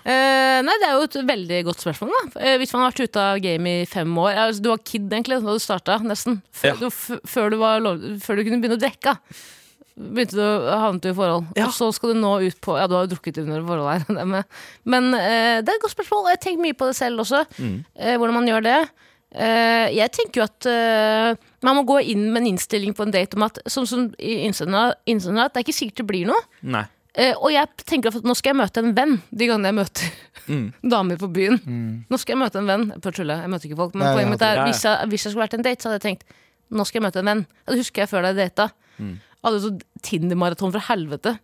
Uh, 0.07 0.61
nei, 0.63 0.75
Det 0.79 0.87
er 0.87 0.93
jo 0.95 1.03
et 1.03 1.15
veldig 1.27 1.57
godt 1.67 1.81
spørsmål. 1.83 2.13
da 2.15 2.45
uh, 2.45 2.53
Hvis 2.61 2.71
man 2.71 2.85
har 2.85 2.93
vært 2.93 3.09
ute 3.09 3.23
av 3.33 3.41
game 3.43 3.73
i 3.81 3.87
fem 3.89 4.13
år 4.23 4.37
altså, 4.45 4.63
Du 4.63 4.69
var 4.71 4.79
kid 4.87 5.11
egentlig 5.11 5.41
da 5.43 5.55
du 5.57 5.59
starta, 5.59 5.97
nesten. 6.07 6.39
Før, 6.55 6.69
Ja. 6.69 6.75
du, 6.79 6.87
f 6.87 7.01
før, 7.27 7.51
du 7.51 7.57
var 7.59 7.83
lov, 7.83 8.05
før 8.23 8.39
du 8.39 8.45
kunne 8.47 8.61
begynne 8.63 8.77
å 8.79 8.83
drikke. 8.85 9.17
Begynte 9.97 10.37
du 10.37 10.43
å 10.43 10.93
du 11.01 11.09
i 11.09 11.15
forhold. 11.17 11.47
Og 11.57 11.71
så 11.73 11.87
skal 11.95 12.13
du 12.13 12.19
nå 12.21 12.35
ut 12.45 12.57
på 12.61 12.75
Ja, 12.77 12.85
du 12.85 12.93
har 12.93 13.07
jo 13.07 13.15
drukket 13.15 13.39
under 13.41 13.63
forhold 13.65 13.89
her. 13.89 14.43
Men 14.93 15.09
eh, 15.17 15.57
det 15.65 15.71
er 15.71 15.75
et 15.79 15.81
godt 15.81 15.95
spørsmål. 15.95 16.29
Jeg 16.35 16.41
tenker 16.43 16.65
mye 16.67 16.77
på 16.77 16.89
det 16.91 16.97
selv 16.99 17.23
også. 17.25 17.43
eh, 17.97 18.13
hvordan 18.17 18.37
man 18.37 18.49
gjør 18.51 18.65
det. 18.67 18.77
Eh, 19.33 19.87
jeg 19.97 20.13
tenker 20.15 20.39
jo 20.39 20.45
at 20.45 20.67
eh, 20.69 21.33
man 21.65 21.79
må 21.79 21.83
gå 21.89 21.97
inn 22.13 22.29
med 22.29 22.43
en 22.43 22.51
innstilling 22.53 22.93
på 22.95 23.03
en 23.07 23.11
date 23.11 23.35
om 23.35 23.43
at 23.43 23.57
Som, 23.67 23.87
som 23.89 24.05
innsender, 24.21 24.95
innsender, 25.09 25.49
at 25.49 25.55
det 25.57 25.63
er 25.63 25.67
ikke 25.67 25.79
sikkert 25.81 26.03
det 26.03 26.07
blir 26.13 26.29
noe. 26.29 26.45
Nei. 26.61 26.85
Eh, 27.17 27.33
og 27.33 27.49
jeg 27.49 27.65
tenker 27.89 28.13
at 28.13 28.25
nå 28.29 28.35
skal 28.37 28.53
jeg 28.53 28.61
møte 28.61 28.83
en 28.83 28.93
venn 28.93 29.15
de 29.33 29.49
gangene 29.49 29.71
jeg 29.71 29.79
møter 29.79 30.11
damer 30.93 31.17
på 31.17 31.31
byen. 31.33 31.57
Nå 32.05 32.19
skal 32.21 32.37
jeg 32.37 32.43
møte 32.45 32.61
en 32.61 32.69
venn. 32.69 32.91
Jeg 32.93 33.01
prøver 33.01 33.23
tulle, 33.23 33.39
jeg 33.41 33.51
møter 33.55 33.71
ikke 33.71 33.79
folk. 33.81 33.95
Men 33.97 34.05
Nei, 34.05 34.11
poenget 34.19 34.35
mitt 34.35 34.45
er, 34.45 34.53
ja, 34.53 34.59
ja. 34.61 34.67
hvis 34.69 34.83
jeg, 34.85 35.09
hvis 35.09 35.25
jeg 35.25 35.33
skulle 35.33 35.47
vært 35.47 35.57
en 35.57 35.65
date, 35.65 35.81
så 35.81 35.89
hadde 35.89 35.97
jeg 35.97 36.05
tenkt 36.11 36.37
nå 36.67 36.83
skal 36.83 36.99
jeg 36.99 37.05
møte 37.07 37.21
en 37.23 37.29
venn. 37.31 37.41
Det 37.63 37.77
husker 37.79 38.03
jeg 38.03 38.11
før 38.11 38.27
jeg 38.27 38.35
data. 38.37 38.65
Jeg 38.99 39.13
hadde 39.47 39.61
så 39.63 39.73
Tinder-maraton 40.05 40.73
fra 40.75 40.83
helvete. 40.91 41.37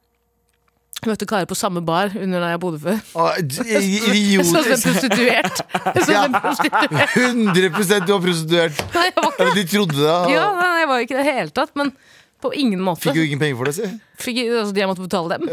Jeg 1.03 1.11
møtte 1.11 1.27
karer 1.27 1.47
på 1.49 1.55
samme 1.59 1.81
bar 1.83 2.13
under 2.15 2.39
der 2.39 2.53
jeg 2.53 2.61
bodde 2.63 2.79
før. 2.79 2.99
Å, 3.19 3.25
Jeg 3.73 4.45
så 4.47 4.61
ut 4.63 4.69
som 4.69 4.77
en 4.77 4.83
prostituert. 4.87 5.63
Jeg 5.89 6.05
så 6.07 6.19
en 6.21 6.37
prostituert. 6.37 7.17
100 7.17 8.05
du 8.07 8.13
var 8.13 8.23
prostituert. 8.23 8.83
Nei, 8.95 9.07
jeg 9.09 9.17
var 9.17 9.33
ikke 9.33 9.49
det. 9.49 9.55
de 9.57 9.65
trodde 9.73 9.97
det. 9.99 10.17
ja, 10.31 10.45
nei, 10.59 10.69
jeg 10.79 10.91
var 10.93 11.03
ikke 11.03 11.17
det 11.17 11.23
i 11.23 11.27
det 11.27 11.35
hele 11.41 11.55
tatt. 11.59 11.73
Men 11.79 11.91
på 12.43 12.51
ingen 12.59 12.81
måte. 12.83 13.05
Fikk 13.05 13.19
jo 13.19 13.25
ingen 13.27 13.41
penger 13.41 13.59
for 13.59 13.69
det, 13.69 13.75
si. 13.77 13.89
Fikk, 14.23 14.39
altså, 14.45 14.75
jeg 14.77 14.89
måtte 14.89 15.05
betale 15.05 15.37
dem 15.37 15.47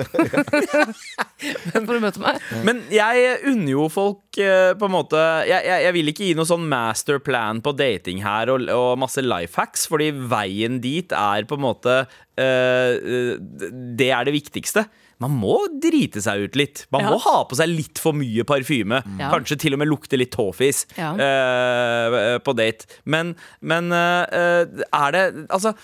for 1.86 1.96
å 1.96 2.02
møte 2.02 2.22
meg. 2.22 2.40
Men 2.66 2.82
jeg 2.92 3.36
unner 3.50 3.72
jo 3.72 3.86
folk 3.92 4.40
eh, 4.42 4.72
på 4.78 4.88
en 4.88 4.94
måte 4.94 5.20
jeg, 5.48 5.64
jeg, 5.66 5.84
jeg 5.86 5.96
vil 5.96 6.12
ikke 6.12 6.26
gi 6.28 6.36
noe 6.38 6.50
sånn 6.50 6.66
masterplan 6.70 7.62
på 7.64 7.74
dating 7.78 8.22
her 8.24 8.52
og, 8.52 8.66
og 8.74 8.98
masse 9.00 9.24
life 9.24 9.56
hacks, 9.60 9.86
fordi 9.90 10.10
veien 10.30 10.80
dit 10.82 11.14
er 11.16 11.48
på 11.48 11.58
en 11.58 11.64
måte 11.64 12.00
eh, 12.00 12.92
eh, 12.98 13.70
Det 13.70 14.10
er 14.12 14.28
det 14.28 14.36
viktigste. 14.36 14.86
Man 15.20 15.34
må 15.36 15.56
drite 15.82 16.22
seg 16.24 16.46
ut 16.48 16.56
litt. 16.56 16.86
Man 16.92 17.02
Ja. 17.04 17.10
må 17.12 17.18
ha 17.20 17.44
på 17.44 17.56
seg 17.58 17.68
litt 17.68 17.98
for 18.00 18.16
mye 18.16 18.44
parfyme. 18.48 19.02
Ja. 19.20 19.30
Kanskje 19.34 19.58
til 19.60 19.74
og 19.76 19.80
med 19.82 19.88
lukte 19.90 20.16
litt 20.16 20.32
tåfis 20.32 20.86
Ja. 20.96 21.12
uh, 21.12 22.38
på 22.40 22.54
date. 22.56 22.86
Men, 23.04 23.34
men 23.60 23.92
uh, 23.92 24.24
er 24.24 25.12
det 25.12 25.24
Altså 25.50 25.74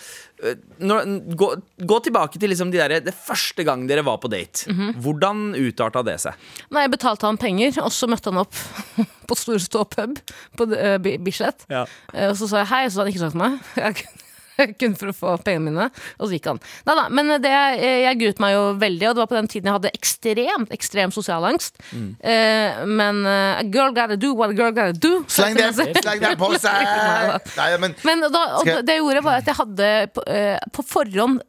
når, 0.85 1.07
gå, 1.37 1.47
gå 1.89 1.97
tilbake 2.05 2.37
til 2.41 2.51
liksom 2.53 2.69
de 2.73 2.77
der, 2.81 3.01
det 3.01 3.15
første 3.17 3.65
gang 3.65 3.87
dere 3.89 4.05
var 4.05 4.19
på 4.21 4.29
date. 4.29 4.67
Mhm. 4.69 4.99
Hvordan 5.01 5.45
utarta 5.57 6.03
det 6.05 6.19
seg? 6.21 6.35
Nei, 6.71 6.83
jeg 6.85 6.93
betalte 6.93 7.25
han 7.29 7.39
penger, 7.41 7.79
og 7.85 7.89
så 7.93 8.09
møtte 8.11 8.29
han 8.33 8.43
opp 8.45 8.53
på 9.29 9.39
Storstå 9.39 9.87
pub 9.97 10.19
på 10.61 10.69
uh, 10.77 10.99
Bislett. 11.25 11.65
Ja. 11.73 11.87
Og 12.29 12.37
så 12.41 12.49
sa 12.53 12.63
jeg 12.65 12.73
hei, 12.73 12.85
så 12.89 13.01
hadde 13.01 13.09
han 13.09 13.15
ikke 13.15 13.25
sagt 13.25 13.41
meg. 13.41 13.59
Jeg 13.77 14.25
kunne 14.81 14.99
for 14.99 15.13
å 15.13 15.17
få 15.17 15.37
pengene 15.47 15.71
mine, 15.71 15.89
og 16.19 16.27
så 16.27 16.37
gikk 16.37 16.51
han. 16.53 16.61
Nei 16.89 16.97
da, 16.99 17.07
men 17.13 17.35
det, 17.43 17.53
jeg, 17.53 18.01
jeg 18.07 18.21
gruet 18.23 18.43
meg 18.45 18.57
jo 18.57 18.65
veldig, 18.83 19.09
og 19.11 19.17
det 19.17 19.25
var 19.25 19.31
på 19.33 19.39
den 19.39 19.51
tiden 19.53 19.71
jeg 19.71 19.79
hadde 19.79 19.95
ekstremt 19.97 20.75
ekstrem 20.77 21.15
sosial 21.15 21.47
angst. 21.49 21.81
Mm. 21.93 22.09
Uh, 22.21 22.85
men 22.89 23.23
uh, 23.27 23.61
a 23.61 23.65
girl 23.65 23.95
gotta 23.97 24.19
do 24.21 24.33
what 24.37 24.53
a 24.53 24.57
girl 24.57 24.75
gotta 24.75 24.97
do. 24.97 25.23
Sleng 25.33 25.57
den, 25.59 25.75
sleng 25.75 26.23
den 26.23 26.39
på 26.41 26.51
seg! 26.61 27.47
Nei, 27.57 27.71
men 27.83 27.97
Men 28.07 28.25
da, 28.33 28.43
og 28.61 28.69
det 28.87 28.97
jeg 28.97 29.03
gjorde 29.03 29.25
var 29.27 29.41
at 29.41 29.51
jeg 29.51 29.59
hadde 29.61 29.91
på, 30.15 30.25
uh, 30.29 30.57
på 30.77 30.85
forhånd 30.87 31.41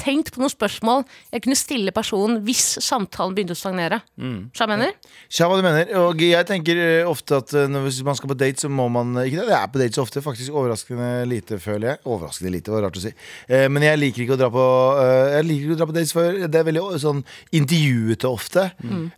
tenkt 0.00 0.32
på 0.34 0.42
noen 0.42 0.52
spørsmål 0.52 1.04
jeg 1.32 1.44
kunne 1.44 1.58
stille 1.58 1.92
personen 1.94 2.40
hvis 2.46 2.64
samtalen 2.84 3.34
begynte 3.36 3.56
å 3.56 3.58
stagnere. 3.58 4.00
Mm. 4.16 4.50
Så 4.54 4.64
jeg 4.64 4.72
mener? 4.72 4.94
Skjønner 5.28 5.50
hva 5.52 5.58
du 5.58 5.66
mener. 5.66 5.92
Og 6.02 6.22
jeg 6.24 6.48
tenker 6.48 6.80
eh, 6.80 7.08
ofte 7.08 7.40
at 7.40 7.52
eh, 7.56 7.68
når, 7.70 7.88
man 8.06 8.18
skal 8.18 8.30
på 8.32 8.38
date, 8.38 8.62
så 8.62 8.70
må 8.72 8.88
man 8.92 9.14
Ikke 9.24 9.40
det, 9.40 9.48
jeg 9.50 9.58
er 9.58 9.72
på 9.72 9.82
date 9.82 9.98
så 9.98 10.04
ofte, 10.06 10.22
faktisk 10.24 10.56
overraskende 10.56 11.10
lite, 11.28 11.58
føler 11.62 11.92
jeg. 11.92 12.02
Overraskende 12.04 12.52
lite, 12.54 12.55
var 12.64 12.82
rart 12.86 12.96
å 12.96 13.02
si. 13.02 13.12
Eh, 13.48 13.66
men 13.68 13.84
jeg 13.84 13.98
liker 14.00 14.24
ikke 14.24 14.36
å 14.36 14.40
dra 14.40 14.48
på 14.52 14.64
eh, 15.02 15.36
Jeg 15.36 15.46
liker 15.48 15.64
ikke 15.66 15.76
å 15.76 15.80
dra 15.80 15.88
på 15.90 15.96
dates, 15.96 16.12
før. 16.16 16.38
det 16.48 16.60
er 16.60 16.66
veldig 16.68 16.84
sånn 17.02 17.22
intervjuete 17.56 18.30
ofte. 18.30 18.64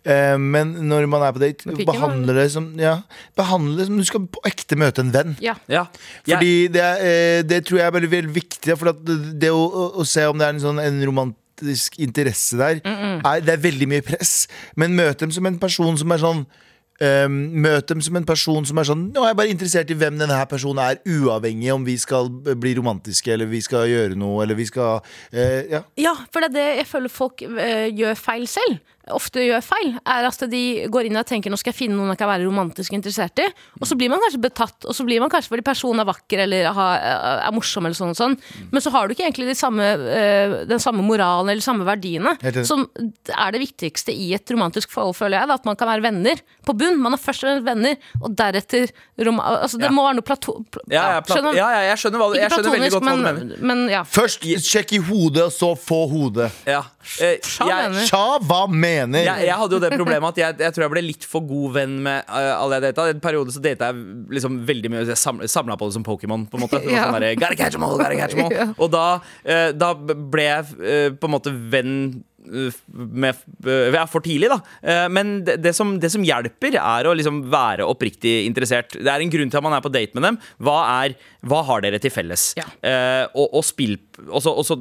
Eh, 0.04 0.36
men 0.38 0.74
når 0.90 1.06
man 1.10 1.22
er 1.26 1.32
på 1.36 1.42
date, 1.42 1.64
pikken, 1.70 1.88
behandler 1.88 2.40
det 2.42 2.48
som 2.54 2.68
Ja, 2.80 2.96
behandle 3.38 3.78
det 3.80 3.88
som 3.88 3.98
du 4.00 4.04
skal 4.08 4.26
på 4.26 4.42
ekte 4.48 4.78
møte 4.80 5.04
en 5.04 5.12
venn. 5.14 5.36
Ja. 5.44 5.54
Ja. 5.70 5.86
Fordi 6.26 6.68
det, 6.74 6.82
er, 6.84 7.02
eh, 7.04 7.42
det 7.46 7.64
tror 7.68 7.82
jeg 7.82 7.86
er 7.88 7.96
veldig, 7.98 8.12
veldig 8.16 8.34
viktig. 8.36 8.78
For 8.78 8.92
at 8.92 9.02
det, 9.06 9.18
det 9.46 9.52
å, 9.54 9.62
å, 9.66 9.90
å 10.02 10.06
se 10.08 10.26
om 10.28 10.38
det 10.38 10.48
er 10.48 10.56
en 10.56 10.64
sånn 10.64 10.80
en 10.82 11.02
romantisk 11.08 11.98
interesse 12.02 12.58
der, 12.58 12.80
er, 12.84 13.42
det 13.44 13.54
er 13.56 13.62
veldig 13.64 13.88
mye 13.90 14.04
press. 14.06 14.46
Men 14.78 14.96
møt 14.98 15.22
dem 15.24 15.32
som 15.34 15.46
en 15.48 15.58
person 15.62 15.96
som 15.98 16.14
er 16.14 16.22
sånn 16.22 16.44
eh, 17.04 17.26
Møt 17.28 17.88
dem 17.90 18.02
som 18.04 18.18
en 18.18 18.26
person 18.28 18.66
som 18.68 18.80
er 18.80 18.88
sånn 18.88 19.06
Nå 19.14 19.24
er 19.24 19.32
jeg 19.32 19.40
bare 19.40 19.54
interessert 19.54 19.92
i 19.92 19.98
hvem 19.98 20.18
denne 20.20 20.38
her 20.38 20.48
personen 20.50 20.82
er, 20.84 21.00
uavhengig 21.06 21.72
om 21.74 21.86
vi 21.86 21.96
skal 22.00 22.30
bli 22.30 22.74
romantiske 22.78 23.32
eller 23.34 23.50
vi 23.50 23.62
skal 23.64 23.88
gjøre 23.90 24.18
noe 24.18 24.42
eller 24.44 24.58
vi 24.58 24.68
skal 24.68 25.00
uh, 25.00 25.62
Ja. 25.68 25.82
Ja, 25.98 26.14
for 26.32 26.44
det 26.44 26.50
er 26.50 26.56
det 26.58 26.68
jeg 26.82 26.88
føler 26.90 27.12
folk 27.12 27.42
uh, 27.44 27.86
gjør 27.88 28.18
feil 28.18 28.46
selv. 28.50 28.78
Ofte 29.14 29.40
gjør 29.46 29.62
feil, 29.64 29.94
er 30.06 30.26
at 30.28 30.42
de 30.50 30.62
går 30.92 31.08
inn 31.08 31.16
og 31.16 31.26
tenker 31.26 31.50
nå 31.50 31.58
skal 31.58 31.72
jeg 31.72 31.78
finne 31.78 31.96
noen 31.96 32.12
jeg 32.14 32.18
kan 32.20 32.28
være 32.30 32.46
romantisk 32.46 32.92
interessert 32.96 33.38
i. 33.42 33.46
Og 33.80 33.86
så 33.88 33.96
blir 33.98 34.10
man 34.12 34.20
kanskje 34.20 34.40
betatt, 34.42 34.84
og 34.88 34.94
så 34.96 35.04
blir 35.06 35.20
man 35.22 35.30
kanskje 35.32 35.48
fordi 35.54 35.64
personen 35.66 36.00
er 36.02 36.08
vakker 36.08 36.42
eller 36.44 36.68
er 36.68 37.52
morsom. 37.56 37.86
eller 37.86 37.96
sånn 37.98 38.10
og 38.14 38.18
sånn 38.18 38.36
Men 38.72 38.80
så 38.84 38.90
har 38.94 39.08
du 39.08 39.14
ikke 39.14 39.24
egentlig 39.26 39.48
de 39.48 39.54
samme, 39.58 39.82
eh, 39.82 40.64
den 40.68 40.78
samme 40.82 41.02
moralen 41.02 41.48
eller 41.48 41.60
de 41.62 41.66
samme 41.68 41.84
verdiene. 41.88 42.36
Som 42.66 42.86
er 43.28 43.52
det 43.52 43.60
viktigste 43.62 44.12
i 44.12 44.32
et 44.34 44.46
romantisk 44.50 44.90
forhold, 44.90 45.16
føler 45.16 45.38
jeg. 45.40 45.48
Da, 45.48 45.54
at 45.54 45.64
man 45.64 45.76
kan 45.76 45.88
være 45.88 46.02
venner 46.02 46.40
på 46.66 46.76
bunn. 46.76 46.98
Man 47.00 47.14
er 47.14 47.18
først 47.22 47.44
og 47.44 47.48
fremst 47.48 47.64
venner, 47.68 47.96
og 48.22 48.34
deretter 48.36 48.90
rom, 49.24 49.40
altså, 49.40 49.78
Det 49.78 49.84
Ja. 49.88 49.90
må 49.94 50.02
være 50.04 50.14
noe 50.18 50.22
plato... 50.26 50.64
pl- 50.70 50.84
Ja, 50.90 51.14
ja, 51.14 51.20
plat 51.20 51.38
skjønner- 51.38 51.54
ja, 51.56 51.68
ja, 51.70 51.80
jeg 51.94 51.98
skjønner, 51.98 52.18
hva, 52.18 52.32
du- 52.34 52.38
jeg 52.40 52.50
skjønner 52.50 52.70
veldig 52.76 52.90
godt 52.90 53.02
godt 53.02 53.08
hva 53.08 53.16
du 53.16 53.44
mener. 53.44 53.56
men 53.62 53.88
ja. 53.88 54.02
Først 54.04 54.40
sjekk 54.42 54.92
i 54.92 54.98
hodet, 54.98 55.44
og 55.44 55.52
så 55.52 55.76
få 55.78 56.08
hodet. 56.10 56.50
Ja. 56.66 56.82
Eh, 57.20 57.38
jeg, 57.38 57.68
mener. 57.68 58.06
Hva 58.44 58.66
mener? 58.68 58.97
Jeg, 59.06 59.46
jeg 59.46 59.56
hadde 59.60 59.76
jo 59.76 59.80
det 59.82 59.90
problemet 59.94 60.28
at 60.34 60.38
jeg, 60.42 60.58
jeg 60.66 60.74
tror 60.76 60.84
jeg 60.86 60.92
ble 60.94 61.02
litt 61.06 61.24
for 61.28 61.40
god 61.46 61.72
venn 61.78 61.96
med 62.02 62.24
uh, 62.28 62.54
alle 62.62 62.78
jeg 62.78 62.86
data. 62.88 63.06
I 63.08 63.14
en 63.16 63.20
periode 63.24 63.54
så 63.54 63.62
data 63.64 63.90
jeg 63.92 64.28
liksom 64.38 64.60
veldig 64.68 64.90
mye. 64.92 65.04
Jeg 65.08 65.16
sam, 65.20 65.40
samla 65.46 65.76
på 65.78 65.88
det 65.90 65.96
som 65.98 66.04
Pokémon. 66.06 66.46
på 66.50 66.58
en 66.58 66.64
måte 66.66 66.82
Ja. 66.88 67.06
sånn 67.08 67.20
der, 67.20 67.34
gotta 67.38 67.56
catch 67.56 67.76
'em 67.76 67.84
all, 67.84 67.98
gotta 67.98 68.16
catch 68.16 68.34
'em 68.34 68.44
all. 68.44 68.52
Ja. 68.58 68.66
Og 68.78 68.90
da, 68.90 69.20
uh, 69.46 69.70
da 69.72 69.92
ble 69.94 70.42
jeg 70.42 70.64
uh, 70.78 71.10
på 71.16 71.24
en 71.28 71.34
måte 71.36 71.52
venn 71.70 72.24
med, 72.48 73.42
eh, 73.66 73.94
ja, 73.94 74.04
for 74.10 74.24
tidlig, 74.24 74.50
da. 74.52 74.58
Eh, 74.82 75.06
Men 75.12 75.44
det, 75.44 75.58
det, 75.62 75.74
som, 75.76 75.96
det 76.00 76.10
som 76.12 76.24
hjelper, 76.24 76.76
er 76.80 77.08
å 77.08 77.14
liksom 77.16 77.44
være 77.52 77.86
oppriktig 77.88 78.46
interessert. 78.48 78.96
Det 78.96 79.08
er 79.08 79.24
en 79.24 79.32
grunn 79.32 79.50
til 79.52 79.60
at 79.60 79.66
man 79.66 79.76
er 79.76 79.84
på 79.84 79.92
date 79.92 80.16
med 80.18 80.26
dem. 80.26 80.38
Hva, 80.64 80.78
er, 81.04 81.16
hva 81.48 81.62
har 81.68 81.84
dere 81.84 82.00
til 82.02 82.12
felles? 82.12 82.50
Ja. 82.58 82.66
Uh, 82.82 83.24
og, 83.38 83.58
og 83.60 83.64
spill 83.66 83.96
Og 84.32 84.40
så 84.42 84.50
og 84.58 84.64
så 84.66 84.74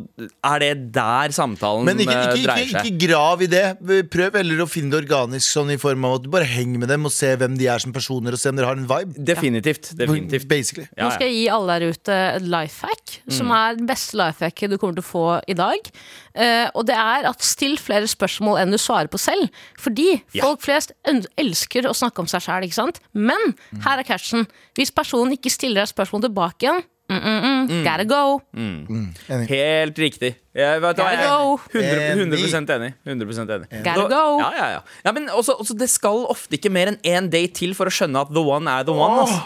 er 0.48 0.62
det 0.64 0.70
der 0.96 1.34
samtalen 1.36 1.86
Men 1.86 2.00
ikke, 2.02 2.14
eh, 2.14 2.24
ikke, 2.24 2.38
ikke, 2.40 2.48
dreier 2.48 2.72
seg. 2.72 2.88
ikke 2.90 3.08
grav 3.08 3.44
i 3.46 3.50
det. 3.52 3.66
Prøv 4.14 4.38
heller 4.40 4.64
å 4.64 4.70
finne 4.70 4.94
det 4.94 5.02
organisk, 5.04 5.46
sånn 5.46 5.74
i 5.76 5.78
form 5.82 6.08
av 6.08 6.18
at 6.18 6.26
du 6.26 6.32
bare 6.34 6.48
henger 6.50 6.82
med 6.82 6.92
dem 6.92 7.06
og 7.08 7.14
se 7.14 7.34
hvem 7.38 7.58
de 7.60 7.70
er 7.70 7.84
som 7.84 7.94
personer, 7.96 8.34
og 8.34 8.42
se 8.42 8.52
om 8.54 8.58
dere 8.58 8.72
har 8.72 8.80
en 8.80 8.88
vibe. 8.90 9.26
Definitivt. 9.28 9.92
definitivt. 10.00 10.48
Basically. 10.50 10.88
Ja, 10.96 11.06
Nå 11.06 11.12
skal 11.16 11.30
jeg 11.30 11.38
gi 11.38 11.46
alle 11.54 11.78
der 11.78 11.94
ute 11.94 12.18
et 12.38 12.48
life 12.48 12.88
hack, 12.88 13.18
som 13.38 13.52
er 13.54 13.78
den 13.78 13.90
beste 13.90 14.18
life 14.20 14.44
hacket 14.46 14.74
du 14.74 14.78
kommer 14.82 14.98
til 14.98 15.06
å 15.06 15.10
få 15.12 15.26
i 15.50 15.58
dag. 15.58 15.92
Eh, 16.38 16.68
og 16.78 16.86
det 16.86 16.96
er 16.96 17.26
at 17.30 17.42
still 17.46 17.78
flere 17.82 18.08
spørsmål 18.10 18.62
enn 18.62 18.74
du 18.74 18.78
svarer 18.82 19.10
på 19.10 19.18
selv. 19.22 19.50
Fordi 19.82 20.22
Ja. 20.38 20.44
folk 20.46 20.62
flest 20.62 20.94
elsker 21.04 21.90
å 21.90 21.96
snakke 21.98 22.20
om 22.22 22.28
seg 22.30 22.46
sjæl, 22.46 22.68
ikke 22.68 22.78
sant? 22.78 23.00
Men 23.14 23.56
her 23.84 23.98
er 24.00 24.04
catchen. 24.04 24.46
Hvis 24.78 24.94
personen 24.94 25.34
ikke 25.34 25.50
stiller 25.50 25.82
deg 25.82 25.90
spørsmål 25.90 26.28
tilbake 26.28 26.68
igjen, 26.68 26.84
mm, 27.10 27.18
mm, 27.18 27.68
mm, 27.70 27.84
gotta 27.84 28.06
go. 28.06 28.42
Enig. 28.54 29.48
Helt 29.50 29.98
riktig. 29.98 30.36
Jeg, 30.54 30.82
vet 30.82 30.98
gotta 30.98 31.04
hva, 31.04 31.12
jeg 31.12 31.26
er 31.26 32.16
100, 32.18 32.38
100 32.38 32.76
enig. 32.78 32.94
100 33.06 33.56
enig. 33.58 33.84
Gotta 33.84 34.08
go. 34.08 34.40
Ja, 34.40 34.52
ja, 34.54 34.70
ja. 34.76 34.82
ja 35.06 35.12
men 35.12 35.30
også, 35.30 35.58
også, 35.58 35.78
det 35.78 35.90
skal 35.90 36.26
ofte 36.30 36.58
ikke 36.58 36.70
mer 36.70 36.94
enn 36.94 37.02
én 37.02 37.30
date 37.34 37.54
til 37.54 37.74
for 37.74 37.90
å 37.90 37.94
skjønne 37.94 38.22
at 38.22 38.30
the 38.34 38.42
one 38.42 38.70
er 38.70 38.84
the 38.84 38.94
one. 38.94 39.26
Altså. 39.26 39.42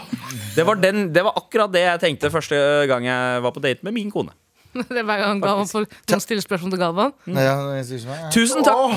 Det, 0.56 0.66
var 0.66 0.76
den, 0.76 1.12
det 1.12 1.24
var 1.24 1.32
akkurat 1.40 1.72
det 1.72 1.86
jeg 1.86 2.00
tenkte 2.00 2.30
første 2.30 2.86
gang 2.88 3.04
jeg 3.08 3.42
var 3.42 3.52
på 3.52 3.64
date 3.64 3.80
med 3.82 3.96
min 3.96 4.10
kone. 4.12 4.32
Det 4.92 4.98
er 5.02 5.06
hver 5.08 5.20
gang 5.20 5.40
Galvan 5.42 5.68
får 5.68 5.84
noen 5.88 6.22
stille 6.24 6.42
spørsmål 6.44 6.70
til 6.74 6.80
Galvan. 6.80 7.12
Nei, 7.28 7.42
ja, 7.44 7.56
jeg 7.78 7.84
synes 7.90 8.04
meg, 8.08 8.16
ja. 8.22 8.28
Tusen 8.32 8.64
takk! 8.66 8.92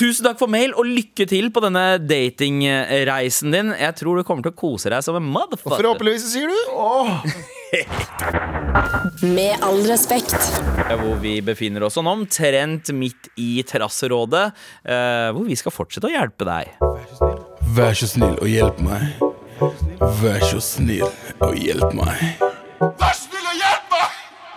Tusen 0.00 0.22
takk 0.26 0.38
for 0.38 0.46
mail, 0.50 0.70
og 0.78 0.86
lykke 0.86 1.26
til 1.28 1.48
på 1.50 1.60
denne 1.64 1.82
datingreisen 1.98 3.50
din. 3.54 3.72
Jeg 3.74 3.94
tror 3.98 4.16
du 4.20 4.24
kommer 4.26 4.42
til 4.46 4.52
å 4.54 4.58
kose 4.60 4.90
deg 4.92 5.02
som 5.02 5.16
en 5.18 5.26
motherfucker. 5.34 5.80
Forhåpentligvis, 5.82 6.24
sier 6.30 6.46
du? 6.46 6.54
Åh. 6.78 7.10
Med 9.36 9.58
all 9.66 9.82
respekt. 9.90 10.34
Hvor 10.90 11.16
vi 11.22 11.36
befinner 11.44 11.82
oss 11.86 11.94
sånn 11.98 12.08
omtrent 12.10 12.90
midt 12.96 13.28
i 13.38 13.62
terrasserådet. 13.66 14.46
eh, 14.84 15.30
hvor 15.34 15.44
vi 15.46 15.56
skal 15.58 15.72
fortsette 15.74 16.06
å 16.10 16.14
hjelpe 16.14 16.44
deg. 16.48 16.64
Vær 17.76 17.94
så 17.98 18.06
snill 18.10 18.36
og 18.38 18.48
hjelp 18.50 18.78
meg. 18.86 19.02
Vær 20.22 20.40
så 20.46 20.60
snill 20.64 21.06
og 21.42 21.54
hjelp 21.58 21.92
meg. 21.98 22.16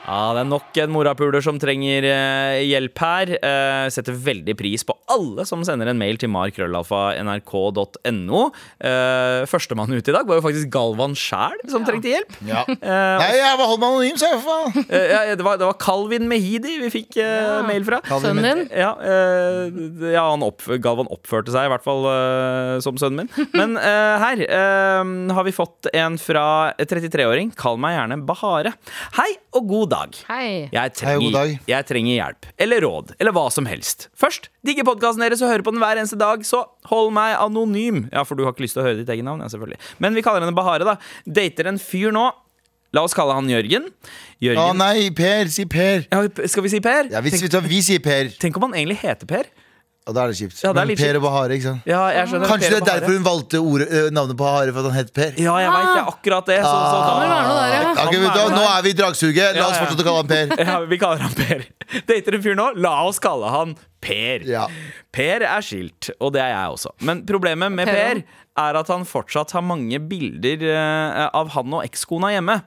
Ja, 0.04 0.34
Det 0.36 0.42
er 0.42 0.48
nok 0.50 0.78
en 0.84 0.92
morapuler 0.92 1.40
som 1.44 1.56
trenger 1.62 2.04
eh, 2.04 2.64
hjelp 2.68 3.00
her. 3.00 3.30
Eh, 3.38 3.90
setter 3.94 4.14
veldig 4.20 4.56
pris 4.60 4.84
på 4.84 4.94
alle 5.14 5.46
som 5.48 5.64
sender 5.64 5.88
en 5.92 5.98
mail 6.00 6.18
til 6.20 6.30
markrøllalfa.nrk.no. 6.34 8.42
Eh, 8.84 9.46
Førstemann 9.48 9.94
ut 9.96 10.04
i 10.04 10.12
dag 10.16 10.28
var 10.28 10.36
jo 10.40 10.44
faktisk 10.44 10.68
Galvan 10.74 11.16
sjæl 11.16 11.56
som 11.72 11.86
trengte 11.88 12.10
hjelp. 12.12 12.32
Ja. 12.50 12.64
Nei, 12.68 13.32
jeg 13.40 13.58
var 13.60 13.68
holdt 13.70 13.82
meg 13.84 13.90
anonym, 13.94 14.18
så 14.20 14.26
jeg, 14.28 14.36
for 14.44 14.50
faen. 14.52 14.72
Eh, 14.90 15.08
ja, 15.14 15.20
det, 15.40 15.46
var, 15.48 15.56
det 15.62 15.68
var 15.70 15.78
Calvin 15.80 16.28
Mehidi 16.28 16.74
vi 16.84 16.90
fikk 16.92 17.12
eh, 17.24 17.64
mail 17.70 17.84
fra. 17.88 17.98
Sønnen 18.12 18.44
din. 18.44 18.62
Ja, 18.76 18.92
eh, 19.00 19.72
ja 20.18 20.24
han 20.34 20.44
opp, 20.44 20.60
Galvan 20.84 21.08
oppførte 21.14 21.52
seg 21.56 21.64
i 21.70 21.72
hvert 21.72 21.86
fall 21.88 22.04
eh, 22.12 22.76
som 22.84 22.98
sønnen 23.00 23.20
min. 23.24 23.32
Men 23.60 23.70
eh, 23.80 24.16
her 24.26 24.38
eh, 24.50 25.04
har 25.40 25.44
vi 25.48 25.56
fått 25.56 25.88
en 25.96 26.18
fra 26.20 26.74
33-åring. 26.82 27.56
Kall 27.56 27.78
meg 27.80 27.96
gjerne 27.96 28.20
Bahare. 28.28 28.72
Hei 29.16 29.32
og 29.54 29.68
god 29.70 29.90
dag. 29.90 29.93
Hei. 30.28 30.70
Jeg 30.74 30.94
Hei 31.06 31.16
god 31.22 31.36
dag. 31.38 31.54
jeg 31.70 31.86
trenger 31.90 32.16
hjelp. 32.18 32.48
Eller 32.66 32.82
råd. 32.86 33.14
Eller 33.20 33.36
hva 33.36 33.46
som 33.54 33.68
helst. 33.70 34.08
Først, 34.18 34.50
digger 34.66 34.88
podkasten 34.88 35.22
deres 35.26 35.42
og 35.46 35.52
hører 35.52 35.66
på 35.66 35.74
den 35.76 35.82
hver 35.84 36.00
eneste 36.02 36.18
dag, 36.20 36.44
så 36.48 36.64
hold 36.90 37.14
meg 37.16 37.36
anonym. 37.38 38.08
Ja, 38.12 38.24
for 38.28 38.36
du 38.40 38.46
har 38.48 38.56
ikke 38.56 38.66
lyst 38.66 38.78
til 38.78 38.84
å 38.84 38.88
høre 38.88 39.02
ditt 39.02 39.12
eget 39.14 39.28
navn? 39.28 39.44
Ja, 39.46 39.52
selvfølgelig. 39.54 39.80
Men 40.04 40.18
vi 40.18 40.24
kaller 40.26 40.46
henne 40.46 40.56
Bahare, 40.58 40.88
da. 40.88 40.98
Dater 41.26 41.70
en 41.72 41.82
fyr 41.82 42.14
nå. 42.16 42.30
La 42.94 43.02
oss 43.02 43.16
kalle 43.18 43.34
han 43.34 43.48
Jørgen. 43.50 43.88
Å 44.54 44.70
nei, 44.78 45.10
Per. 45.18 45.50
Si 45.50 45.66
Per. 45.66 46.06
ja, 46.12 46.24
Skal 46.46 46.66
vi 46.68 46.70
si 46.76 46.82
Per? 46.84 47.10
Ja, 47.14 47.22
hvis 47.26 47.34
tenk, 47.38 47.48
vi, 47.48 47.54
tar, 47.56 47.66
vi 47.66 47.82
sier 47.82 48.02
Per. 48.04 48.30
tenk 48.42 48.58
om 48.60 48.68
han 48.68 48.76
egentlig 48.78 49.00
heter 49.02 49.30
Per? 49.30 49.50
Og 50.04 50.12
da 50.18 50.24
er 50.26 50.32
det 50.34 50.36
kjipt. 50.36 50.58
Ja, 50.60 50.74
det 50.74 50.82
er 50.82 50.84
Men 50.84 50.90
litt 50.92 51.00
per 51.00 51.08
kjipt. 51.08 51.16
og 51.16 51.24
Bahare, 51.24 51.56
ikke 51.56 51.64
sant? 51.70 51.86
Ja, 51.88 52.00
jeg 52.12 52.28
skjønner 52.28 52.50
Kanskje 52.52 52.60
Per 52.60 52.74
det 52.74 52.76
er 52.76 52.82
og 52.82 52.88
Bahare. 52.88 53.00
derfor 53.00 53.14
hun 53.16 53.24
valgte 53.28 53.60
ordet, 53.64 53.88
ø, 53.88 54.02
navnet 54.12 54.36
på 54.36 54.44
Bahare, 54.44 54.74
for 54.76 54.80
at 54.80 54.86
han 54.92 54.98
het 55.00 55.14
Per? 55.16 55.32
Ja, 55.40 55.54
jeg 55.64 55.72
vet 55.72 55.88
det 55.88 56.02
er 56.04 56.10
akkurat 56.12 56.46
det. 56.52 56.58
Så, 56.60 56.74
så, 56.74 56.98
Kan 57.08 57.22
det 57.24 57.30
være 57.32 57.46
noe 57.48 57.62
der, 57.64 57.72
ja? 57.74 57.94
Ok, 58.04 58.12
vet 58.12 58.34
du, 58.34 58.40
hva, 58.42 58.50
nå 58.58 58.66
er 58.74 58.82
vi 58.84 58.90
i 58.90 58.98
dragsuget. 59.00 59.56
La 59.56 59.62
Ja, 59.62 59.68
oss 59.70 59.78
ja. 59.78 59.86
fortsette 59.86 60.04
å 60.04 60.08
kalle 60.10 60.20
han 60.20 60.28
Per. 60.34 60.56
Ja, 60.74 60.80
vi 60.92 60.98
kaller 61.00 61.24
han 61.24 61.34
Per. 61.40 61.64
Dater 62.12 62.36
en 62.40 62.44
fyr 62.44 62.56
nå? 62.60 62.68
La 62.84 62.94
oss 63.08 63.20
kalle 63.24 63.48
han 63.56 63.76
Per. 64.04 64.44
Ja. 64.52 64.68
Per 65.16 65.48
er 65.48 65.62
skilt, 65.64 66.12
og 66.20 66.34
det 66.36 66.42
er 66.44 66.52
jeg 66.52 66.76
også. 66.76 66.92
Men 67.08 67.24
problemet 67.30 67.72
med 67.72 67.88
Per 67.88 67.96
Per 67.96 68.24
er 68.68 68.76
at 68.84 68.88
han 68.92 69.08
fortsatt 69.08 69.56
har 69.56 69.64
mange 69.66 69.98
bilder 70.04 70.62
eh, 70.68 71.30
av 71.34 71.48
han 71.56 71.74
og 71.74 71.88
ekskona 71.88 72.30
hjemme. 72.36 72.60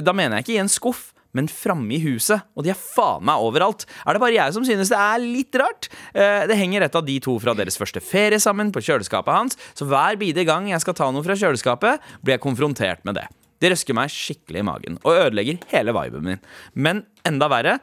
Da 0.00 0.12
mener 0.16 0.40
jeg 0.40 0.48
ikke 0.48 0.56
i 0.56 0.62
en 0.64 0.72
skuff. 0.72 1.11
Men 1.36 1.48
framme 1.48 1.94
i 1.96 2.00
huset, 2.04 2.44
og 2.52 2.66
de 2.66 2.72
er 2.74 2.78
faen 2.78 3.24
meg 3.24 3.40
overalt. 3.40 3.86
Er 4.04 4.16
det 4.16 4.22
bare 4.22 4.36
jeg 4.36 4.56
som 4.56 4.66
synes 4.68 4.92
det 4.92 4.98
er 5.00 5.22
litt 5.22 5.56
rart? 5.60 5.88
Eh, 6.12 6.44
det 6.50 6.58
henger 6.60 6.84
et 6.84 6.98
av 6.98 7.06
de 7.06 7.16
to 7.24 7.38
fra 7.40 7.54
deres 7.56 7.78
første 7.80 8.02
ferie 8.04 8.40
sammen 8.42 8.72
på 8.74 8.82
kjøleskapet 8.84 9.32
hans, 9.32 9.56
så 9.72 9.88
hver 9.88 10.20
bidige 10.20 10.48
gang 10.48 10.68
jeg 10.68 10.84
skal 10.84 10.98
ta 10.98 11.08
noe 11.12 11.24
fra 11.24 11.38
kjøleskapet, 11.38 12.04
blir 12.20 12.36
jeg 12.36 12.44
konfrontert 12.44 13.04
med 13.08 13.16
det. 13.20 13.26
Det 13.62 13.70
røsker 13.70 13.96
meg 13.96 14.10
skikkelig 14.10 14.60
i 14.60 14.66
magen 14.66 14.96
og 15.06 15.14
ødelegger 15.14 15.60
hele 15.70 15.94
viben 15.94 16.24
min. 16.26 16.40
Men 16.74 17.04
enda 17.28 17.48
verre, 17.52 17.76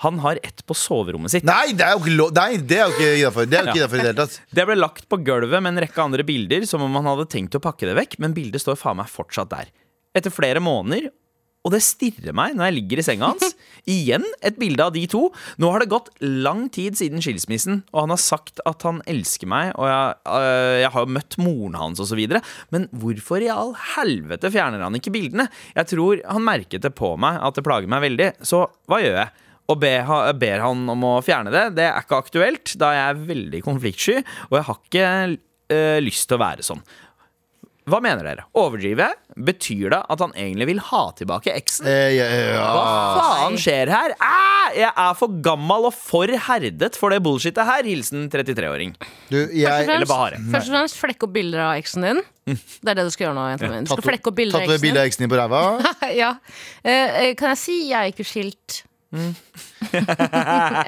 han 0.00 0.18
har 0.24 0.40
ett 0.42 0.62
på 0.66 0.74
soverommet 0.76 1.32
sitt. 1.32 1.44
Nei, 1.44 1.74
det 1.76 1.84
er 1.84 1.92
jo 1.94 2.00
ikke 2.02 2.16
lov 2.16 2.30
Nei, 2.36 2.56
det 2.56 2.78
er 2.78 2.86
jo 2.88 2.94
ikke 2.96 3.10
innafor. 3.18 3.48
Det 3.48 3.60
i 3.60 3.74
det 3.76 3.88
hele 3.92 4.14
tatt. 4.16 4.38
Det 4.56 4.64
ble 4.66 4.76
lagt 4.78 5.06
på 5.12 5.18
gulvet 5.24 5.60
med 5.60 5.74
en 5.74 5.82
rekke 5.84 6.02
andre 6.02 6.24
bilder, 6.26 6.64
som 6.68 6.84
om 6.86 6.96
han 6.96 7.08
hadde 7.12 7.28
tenkt 7.32 7.56
å 7.58 7.62
pakke 7.62 7.88
det 7.88 7.96
vekk, 7.98 8.16
men 8.24 8.34
bildet 8.36 8.64
står 8.64 8.80
faen 8.80 8.98
meg 9.00 9.12
fortsatt 9.12 9.52
der. 9.52 9.68
Etter 10.16 10.32
flere 10.34 10.62
måneder, 10.64 11.12
og 11.60 11.74
det 11.74 11.82
stirrer 11.84 12.32
meg 12.36 12.54
når 12.56 12.68
jeg 12.68 12.76
ligger 12.78 13.00
i 13.00 13.04
senga 13.04 13.32
hans. 13.34 13.54
Igjen 13.90 14.24
et 14.46 14.56
bilde 14.60 14.84
av 14.84 14.94
de 14.94 15.02
to. 15.10 15.26
Nå 15.60 15.72
har 15.72 15.82
det 15.82 15.90
gått 15.92 16.08
lang 16.22 16.66
tid 16.72 16.96
siden 16.96 17.20
skilsmissen, 17.24 17.82
og 17.92 18.04
han 18.04 18.14
har 18.14 18.22
sagt 18.22 18.62
at 18.68 18.86
han 18.86 19.02
elsker 19.10 19.50
meg, 19.50 19.74
og 19.76 19.88
jeg, 19.90 20.16
øh, 20.40 20.76
jeg 20.84 20.92
har 20.96 21.12
møtt 21.18 21.36
moren 21.40 21.76
hans 21.80 22.00
osv. 22.00 22.22
Men 22.72 22.88
hvorfor 23.02 23.44
i 23.44 23.52
all 23.52 23.74
helvete 23.96 24.52
fjerner 24.52 24.86
han 24.86 24.96
ikke 24.96 25.12
bildene? 25.14 25.50
Jeg 25.76 25.92
tror 25.92 26.24
han 26.24 26.48
merket 26.48 26.86
det 26.86 26.94
på 26.96 27.12
meg 27.20 27.40
at 27.44 27.58
det 27.58 27.66
plager 27.66 27.92
meg 27.92 28.06
veldig, 28.08 28.32
så 28.46 28.64
hva 28.88 29.02
gjør 29.04 29.20
jeg? 29.20 29.46
Og 29.70 29.78
be, 29.78 29.92
ber 30.40 30.64
han 30.64 30.88
om 30.90 31.04
å 31.06 31.12
fjerne 31.22 31.52
det. 31.54 31.68
Det 31.76 31.84
er 31.86 32.00
ikke 32.00 32.18
aktuelt, 32.24 32.72
da 32.80 32.88
jeg 32.96 33.12
er 33.12 33.22
veldig 33.28 33.60
konfliktsky, 33.62 34.16
og 34.48 34.56
jeg 34.58 34.66
har 34.66 34.80
ikke 34.80 35.12
øh, 35.76 36.00
lyst 36.02 36.26
til 36.26 36.40
å 36.40 36.42
være 36.42 36.66
sånn. 36.66 36.82
Hva 37.90 37.98
mener 38.04 38.22
dere? 38.26 38.44
Overdriver 38.58 39.08
jeg? 39.08 39.18
Betyr 39.50 39.92
det 39.94 40.00
at 40.12 40.22
han 40.22 40.32
egentlig 40.38 40.66
vil 40.70 40.80
ha 40.90 41.02
tilbake 41.18 41.52
eksen? 41.56 41.88
Eh, 41.90 42.12
ja, 42.16 42.26
ja, 42.30 42.64
Hva 42.74 42.84
faen 43.18 43.56
skjer 43.60 43.90
her? 43.90 44.14
Æ, 44.16 44.80
jeg 44.80 44.90
er 44.90 45.16
for 45.18 45.38
gammel 45.42 45.88
og 45.88 45.94
for 45.96 46.30
herdet 46.48 46.98
for 46.98 47.10
det 47.14 47.22
bullshitet 47.24 47.66
her. 47.66 47.86
Hilsen 47.88 48.28
33-åring. 48.32 48.94
Først 49.30 50.68
og 50.68 50.74
fremst, 50.74 51.00
flekk 51.00 51.26
opp 51.26 51.34
bilder 51.34 51.64
av 51.70 51.80
eksen 51.80 52.06
din. 52.06 52.22
Det 52.50 52.92
er 52.92 52.98
det 52.98 53.06
du 53.06 53.12
skal 53.14 53.28
gjøre 53.28 53.36
nå. 53.38 53.48
jenta 53.52 53.70
mi. 53.70 53.80
Du 53.86 53.92
skal 53.92 54.06
flekke 54.06 54.30
opp 54.32 54.38
bilder 54.38 54.60
av 54.60 54.66
Tatt 54.66 54.74
eksen 54.76 54.84
bilde 54.86 54.96
din. 54.96 55.02
av 55.02 55.10
eksen 55.10 55.24
din 55.26 55.32
på 55.32 55.40
ræva? 55.40 55.64
ja. 56.22 56.30
Eh, 56.82 57.18
eh, 57.24 57.34
kan 57.38 57.52
jeg 57.54 57.60
si 57.62 57.76
jeg 57.90 57.98
er 58.00 58.14
ikke 58.14 58.26
skilt? 58.26 58.80
Mm. 59.10 59.34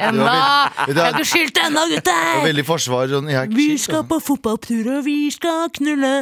Ennå! 0.07 0.27
Jeg 0.87 0.95
er 0.95 1.09
ikke 1.11 1.27
skilt 1.27 1.59
ennå, 1.59 1.83
gutter! 1.91 2.43
veldig 2.47 2.65
forsvar. 2.69 3.09
Sånn, 3.11 3.31
Vi 3.57 3.67
skal 3.83 4.05
på 4.07 4.21
fotballtur, 4.23 4.93
og 4.99 5.05
vi 5.09 5.17
skal 5.35 5.67
knulle. 5.75 6.13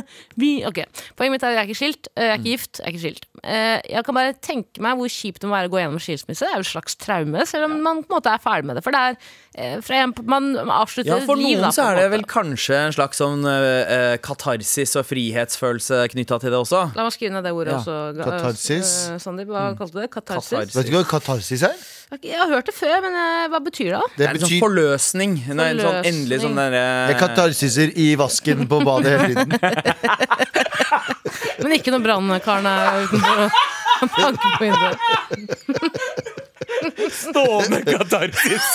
Vi 0.40 0.52
Ok, 0.68 0.80
Poenget 1.18 1.36
mitt 1.36 1.44
er 1.44 1.52
at 1.52 1.58
jeg 1.58 1.60
er 1.60 1.68
ikke 1.68 1.80
skilt. 1.82 2.10
Jeg 2.16 2.30
er 2.30 2.38
ikke 2.38 2.48
gift. 2.54 2.80
Jeg 2.80 2.86
er 2.86 2.94
ikke 2.94 3.04
skilt. 3.04 3.29
Eh, 3.42 3.80
Jeg 3.88 4.04
kan 4.04 4.14
bare 4.16 4.34
tenke 4.44 4.82
meg 4.84 4.98
hvor 5.00 5.08
kjipt 5.08 5.40
det 5.40 5.48
må 5.48 5.54
være 5.56 5.70
å 5.70 5.72
gå 5.72 5.78
gjennom 5.80 6.00
skilsmisse. 6.02 6.44
Det 6.44 6.50
er 6.52 6.58
jo 6.60 6.64
et 6.66 6.70
slags 6.74 6.96
traume, 7.00 7.44
selv 7.48 7.68
om 7.70 7.78
man 7.80 8.02
på 8.04 8.12
en 8.12 8.16
måte 8.18 8.32
er 8.34 8.42
ferdig 8.42 8.68
med 8.68 8.76
det. 8.76 8.82
For 8.84 8.92
det 8.92 9.00
er 9.00 9.16
eh, 9.56 9.76
fra 9.84 10.02
en, 10.04 10.12
Man 10.28 10.50
avslutter 10.60 11.14
Ja, 11.14 11.20
for 11.24 11.40
et 11.40 11.44
liv, 11.46 11.56
noen 11.56 11.68
da, 11.68 11.72
så 11.72 11.86
er 11.88 12.00
det 12.02 12.10
vel 12.12 12.26
kanskje 12.28 12.76
en 12.90 12.92
slags 12.96 13.22
sånn 13.22 13.46
øh, 13.48 14.16
katarsis 14.24 14.92
og 15.00 15.08
frihetsfølelse 15.08 16.02
knytta 16.12 16.40
til 16.42 16.52
det 16.52 16.60
også. 16.60 16.82
La 16.98 17.06
meg 17.06 17.16
skrive 17.16 17.32
ned 17.38 17.48
det 17.48 17.54
ordet 17.56 17.72
Ja. 17.72 17.80
også. 17.80 17.96
Katarsis. 18.20 18.92
Uh, 19.08 19.16
Sandeep, 19.24 19.48
hva 19.54 19.64
kalte 19.78 19.96
du 19.96 20.02
det? 20.04 20.10
Katarsis? 20.12 20.52
Katarsis. 20.52 20.76
Vet 20.76 20.90
du 20.92 20.94
hva 20.98 21.04
katarsis 21.08 21.64
er? 21.70 21.80
Jeg 22.26 22.34
har 22.40 22.48
hørt 22.50 22.66
det 22.66 22.74
før, 22.74 22.96
men 23.04 23.14
hva 23.52 23.60
betyr 23.62 23.92
det? 23.94 23.98
da? 24.00 24.06
Det 24.18 24.24
er 24.26 24.34
en 24.34 24.42
sånn 24.42 24.62
forløsning. 24.64 25.36
Det 25.46 25.54
er 25.54 25.76
en 25.76 25.82
sånn 25.84 26.08
endelig 26.10 26.40
sånn 26.42 26.56
derre 26.58 26.80
Jeg 27.12 27.18
katarsiser 27.22 27.92
i 28.02 28.08
vasken 28.18 28.64
på 28.66 28.80
badet 28.82 29.12
hele 29.14 29.44
tiden. 29.46 29.54
Men 31.62 31.72
ikke 31.76 31.92
når 31.94 32.02
brannkaren 32.06 32.66
er 32.70 33.04
utenfor 33.04 33.36
og 33.44 33.50
banker 34.16 34.50
på 34.56 34.64
vinduet. 34.64 34.96
stående 37.12 37.80
katarsis. 37.84 38.66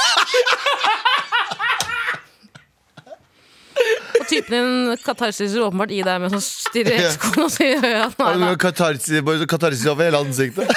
Og 4.16 4.24
typen 4.30 4.54
din 4.56 4.98
katarsiser 5.04 5.62
åpenbart 5.66 5.92
i 5.94 6.00
deg 6.06 6.22
med 6.24 6.32
sånn 6.32 6.42
stirre 6.44 6.96
Ja. 6.96 7.10
og 7.44 7.50
sier 7.54 7.84
ja, 7.84 8.06
nei. 8.22 8.54
Katarsis, 8.62 9.20
katarsis 9.52 9.84
over 9.92 10.08
hele 10.08 10.22
ansiktet. 10.24 10.72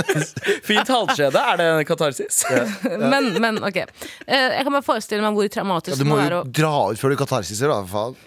Fint 0.68 0.90
halskjede. 0.90 1.38
Er 1.52 1.60
det 1.60 1.68
katarsis? 1.88 2.42
Men, 2.98 3.30
men 3.40 3.62
ok. 3.64 3.78
Eh, 4.26 4.56
Jeg 4.58 4.66
kan 4.66 4.74
bare 4.74 4.84
forestille 4.84 5.22
meg 5.24 5.38
hvor 5.38 5.48
traumatisk 5.54 5.96
du 5.96 6.02
det 6.02 6.08
må 6.10 6.18
må 6.18 6.26
jo 6.26 6.42
dra 6.60 6.74
ut 6.90 7.00
før 7.00 7.14
du 7.14 7.20
katarsiser, 7.22 7.70
da. 7.70 7.78
Faen. 7.88 8.18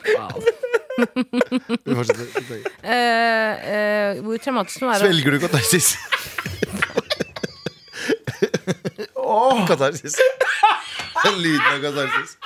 Du 0.98 1.96
fortsetter. 1.96 2.60
eh, 2.84 3.52
eh, 3.74 4.22
Hvor 4.22 4.38
traumatisk 4.44 4.80
det 4.80 4.86
er 4.86 4.91
være 4.91 5.00
å 5.00 5.08
Svelger 5.08 5.32
du 5.32 5.39
katarsis? 5.48 5.88
Åh, 9.16 9.64
katarsis. 9.68 10.16
Den 11.24 11.39
lyden 11.41 11.68
av 11.72 11.82
katarsis. 11.88 12.38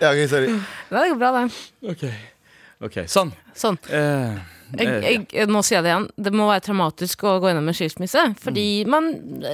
Ja, 0.00 0.10
ok, 0.12 0.24
sorry. 0.30 0.48
Det 0.90 1.04
går 1.10 1.18
bra, 1.20 1.32
det. 1.40 1.44
Ok, 1.92 2.04
Ok, 2.84 2.98
sånn. 3.08 3.30
Sånn. 3.56 3.78
Eh, 3.88 4.34
Jeg, 4.74 5.26
jeg, 5.30 5.46
nå 5.48 5.60
sier 5.62 5.78
jeg 5.78 5.84
det 5.86 5.90
igjen. 5.92 6.06
Det 6.26 6.32
må 6.34 6.48
være 6.48 6.64
traumatisk 6.66 7.22
å 7.28 7.36
gå 7.40 7.46
gjennom 7.52 7.68
en 7.70 7.76
skilsmisse. 7.78 8.22
Fordi 8.42 8.64
Mm. 8.84 8.90
man, 8.90 9.04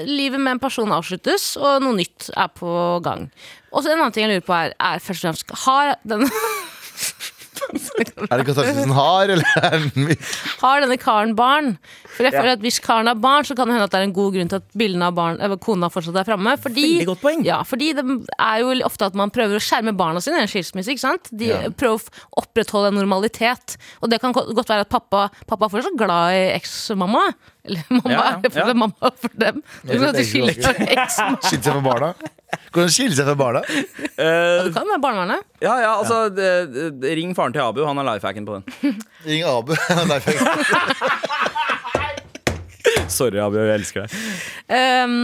livet 0.09 0.41
med 0.41 0.53
en 0.57 0.59
person 0.62 0.89
avsluttes, 0.97 1.57
og 1.61 1.83
noe 1.85 1.93
nytt 1.99 2.31
er 2.35 2.49
på 2.57 2.71
gang. 3.05 3.27
Og 3.73 3.83
så 3.85 3.91
En 3.93 3.99
annen 4.01 4.12
ting 4.16 4.25
jeg 4.25 4.33
lurer 4.41 4.47
på 4.47 4.55
er, 4.57 4.73
er 4.81 4.99
først 4.99 5.25
og 5.25 5.29
fremst 5.29 5.53
Har 5.66 5.97
denne 6.09 6.31
Er 8.31 8.41
det 8.41 8.47
katarsisen 8.49 8.93
har, 8.95 9.31
eller 9.35 9.59
er 9.61 9.75
den 9.85 10.07
myk? 10.09 10.23
Har 10.63 10.81
denne 10.83 10.97
karen 11.01 11.35
barn? 11.39 11.75
For 12.17 12.27
jeg 12.27 12.35
føler 12.35 12.55
at 12.57 12.63
Hvis 12.65 12.81
karen 12.83 13.11
har 13.11 13.19
barn, 13.21 13.47
så 13.47 13.55
kan 13.59 13.69
det 13.69 13.77
hende 13.77 13.87
at 13.89 13.93
det 13.95 14.01
er 14.01 14.07
en 14.09 14.15
god 14.17 14.35
grunn 14.35 14.51
til 14.51 14.61
at 14.61 14.79
bildene 14.81 15.11
av 15.11 15.17
barn, 15.19 15.39
eller 15.43 15.61
kona 15.63 15.91
fortsatt 15.93 16.19
er 16.23 16.29
framme. 16.29 16.55
Fordi. 16.63 16.87
Ja, 17.47 17.61
fordi 17.67 17.93
det 17.99 18.05
er 18.39 18.63
jo 18.63 18.73
ofte 18.89 19.11
at 19.11 19.19
man 19.19 19.33
prøver 19.35 19.59
å 19.59 19.63
skjerme 19.63 19.95
barna 19.99 20.23
sine 20.25 20.41
i 20.41 20.47
en 20.47 20.51
skilsmisse. 20.51 20.95
ikke 20.95 21.05
sant? 21.05 21.31
De 21.31 21.53
prøver 21.79 22.01
å 22.01 22.43
opprettholde 22.45 22.93
en 22.95 23.01
normalitet. 23.03 23.77
Og 24.01 24.13
det 24.13 24.21
kan 24.25 24.35
godt 24.37 24.73
være 24.73 24.87
at 24.87 24.93
pappa, 24.93 25.29
pappa 25.47 25.69
er 25.69 25.77
fortsatt 25.77 26.01
glad 26.01 26.37
i 26.37 26.45
eksmamma. 26.57 27.29
Eller 27.65 27.83
mamma, 27.93 28.11
Ja, 28.11 28.21
ja, 28.25 28.37
er 28.45 28.53
for 28.55 28.61
ja. 28.63 28.69
er 28.73 28.79
mamma 28.81 29.11
for 29.21 29.35
dem. 29.43 29.59
Du 29.85 29.91
kan 30.01 30.15
ikke 30.15 30.25
skille 30.31 30.55
seg 30.57 30.79
fra 30.79 30.87
eksen 31.05 31.37
Skille 31.45 31.63
seg 31.67 31.75
fra 31.75 31.83
barna? 31.85 32.13
Kan 32.75 32.87
du 32.89 32.93
skille 32.95 33.15
seg 33.19 33.29
fra 33.29 33.35
barna? 33.39 33.61
Uh, 33.67 34.25
ja, 34.25 34.63
du 34.67 34.73
kan 34.75 34.89
være 34.89 35.03
barnevernet. 35.05 35.45
ja, 35.63 35.75
ja, 35.85 35.91
altså 36.01 36.23
det, 36.35 36.49
det, 36.75 37.13
Ring 37.21 37.35
faren 37.37 37.53
til 37.55 37.63
Abu, 37.63 37.83
han 37.87 38.01
har 38.01 38.09
lifehacken 38.15 38.49
på 38.49 38.59
den. 38.59 38.97
Ring 39.29 39.45
Abu. 39.47 39.75
han 39.89 40.01
har 40.07 40.17
life 40.17 40.33
fikk- 40.33 41.70
Sorry, 43.11 43.41
Abu, 43.43 43.59
jeg 43.61 43.81
elsker 43.81 44.05
deg. 44.05 44.15
Um, 44.71 45.15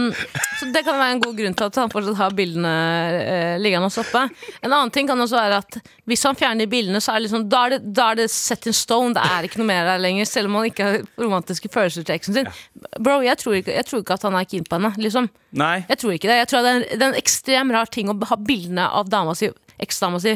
så 0.59 0.67
det 0.73 0.83
kan 0.85 0.97
være 0.99 1.15
en 1.15 1.21
god 1.23 1.37
grunn 1.39 1.57
til 1.57 1.69
at 1.69 1.79
han 1.81 1.91
fortsatt 1.93 2.19
har 2.19 2.35
bildene 2.37 2.73
uh, 3.17 3.55
liggende 3.61 3.89
hos 3.89 3.99
oppe. 4.01 4.23
En 4.61 4.71
annen 4.71 4.93
ting 4.93 5.09
kan 5.09 5.19
også 5.23 5.39
være 5.39 5.61
at 5.63 5.79
hvis 6.07 6.23
han 6.27 6.37
fjerner 6.39 6.65
de 6.65 6.71
bildene, 6.71 7.01
så 7.03 7.13
er 7.13 7.19
det, 7.19 7.27
liksom, 7.27 7.47
da, 7.51 7.63
er 7.65 7.75
det, 7.75 7.93
da 7.97 8.09
er 8.11 8.21
det 8.21 8.27
set 8.33 8.67
in 8.69 8.75
stone. 8.75 9.15
Det 9.17 9.23
er 9.23 9.47
ikke 9.47 9.61
noe 9.61 9.69
mer 9.69 9.87
der 9.87 10.03
lenger, 10.03 10.29
selv 10.29 10.51
om 10.51 10.59
han 10.59 10.69
ikke 10.71 10.87
har 10.87 10.99
romantiske 11.21 11.71
følelser 11.73 12.07
til 12.07 12.17
eksen 12.17 12.39
sin. 12.39 12.51
Bro, 12.99 13.19
jeg 13.25 13.39
tror 13.41 13.59
ikke, 13.59 13.75
jeg 13.75 13.89
tror 13.89 14.03
ikke 14.03 14.19
at 14.19 14.27
han 14.27 14.39
er 14.39 14.49
keen 14.49 14.67
på 14.67 14.79
henne. 14.79 14.93
Liksom. 15.01 15.31
Nei. 15.57 15.77
Jeg 15.87 16.03
tror 16.03 16.17
ikke 16.17 16.31
det. 16.31 16.41
Jeg 16.43 16.51
tror 16.51 16.65
det 16.65 16.73
er, 16.73 16.81
en, 16.81 16.87
det 16.91 17.01
er 17.01 17.09
en 17.13 17.21
ekstrem 17.23 17.73
rar 17.75 17.91
ting 17.91 18.11
å 18.11 18.17
ha 18.29 18.39
bildene 18.39 18.87
av 18.99 19.09
dama 19.11 19.35
si 19.37 19.51
eksdama 19.77 20.17
si 20.17 20.31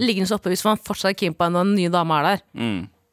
liggende 0.00 0.32
oppe 0.32 0.48
hvis 0.48 0.64
man 0.64 0.78
fortsatt 0.80 1.12
er 1.12 1.18
keen 1.20 1.34
på 1.36 1.44
henne 1.44 1.60
og 1.60 1.68
den 1.68 1.76
nye 1.76 1.92
dama 1.92 2.22
er 2.22 2.28
der. 2.30 2.46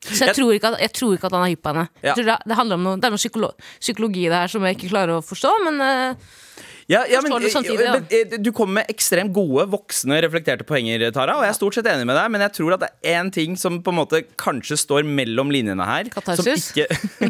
Så 0.05 0.29
jeg, 0.29 0.37
tror 0.37 0.53
ikke 0.55 0.71
at, 0.73 0.79
jeg 0.85 0.93
tror 0.95 1.17
ikke 1.17 1.29
at 1.29 1.35
han 1.35 1.45
er 1.47 1.53
hypp 1.55 1.61
på 1.65 1.73
henne. 1.73 1.85
Ja. 1.99 2.07
Jeg 2.07 2.17
tror 2.19 2.27
det, 2.29 2.39
det 2.51 2.57
handler 2.59 2.79
om 2.79 2.87
noe, 2.87 2.97
det 3.01 3.07
er 3.09 3.13
noe 3.15 3.21
psykolo 3.21 3.51
psykologi 3.81 4.25
her 4.31 4.51
som 4.51 4.65
jeg 4.67 4.77
ikke 4.77 4.91
klarer 4.93 5.17
å 5.17 5.23
forstå, 5.25 5.53
men 5.67 5.81
uh, 5.81 6.33
Ja, 6.85 6.99
ja, 7.09 7.17
men, 7.25 7.33
det 7.41 7.49
samtidig, 7.49 7.81
ja. 7.87 7.95
eh, 8.13 8.35
Du 8.37 8.51
kommer 8.53 8.81
med 8.81 8.91
ekstremt 8.93 9.33
gode, 9.33 9.65
voksne, 9.71 10.19
reflekterte 10.21 10.67
poenger, 10.69 11.07
Tara. 11.15 11.39
Og 11.39 11.47
jeg 11.47 11.55
er 11.55 11.57
stort 11.57 11.79
sett 11.79 11.89
enig 11.89 12.05
med 12.05 12.13
deg, 12.19 12.29
men 12.35 12.45
jeg 12.45 12.53
tror 12.59 12.75
at 12.75 12.83
det 12.85 12.91
er 13.01 13.17
én 13.23 13.31
ting 13.33 13.57
som 13.57 13.79
på 13.81 13.93
en 13.93 13.97
måte 14.03 14.21
kanskje 14.37 14.77
står 14.83 15.07
mellom 15.09 15.49
linjene 15.53 15.87
her. 15.89 16.11
Som 16.37 16.51
ikke, 16.53 16.85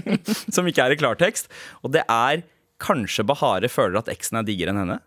som 0.57 0.67
ikke 0.67 0.89
er 0.89 0.97
i 0.97 0.99
klartekst. 0.99 1.47
Og 1.87 1.95
det 1.95 2.03
er 2.03 2.43
kanskje 2.83 3.23
Bahare 3.27 3.71
føler 3.71 4.01
at 4.01 4.11
eksen 4.11 4.41
er 4.41 4.47
diggere 4.47 4.75
enn 4.75 4.83
henne. 4.83 4.99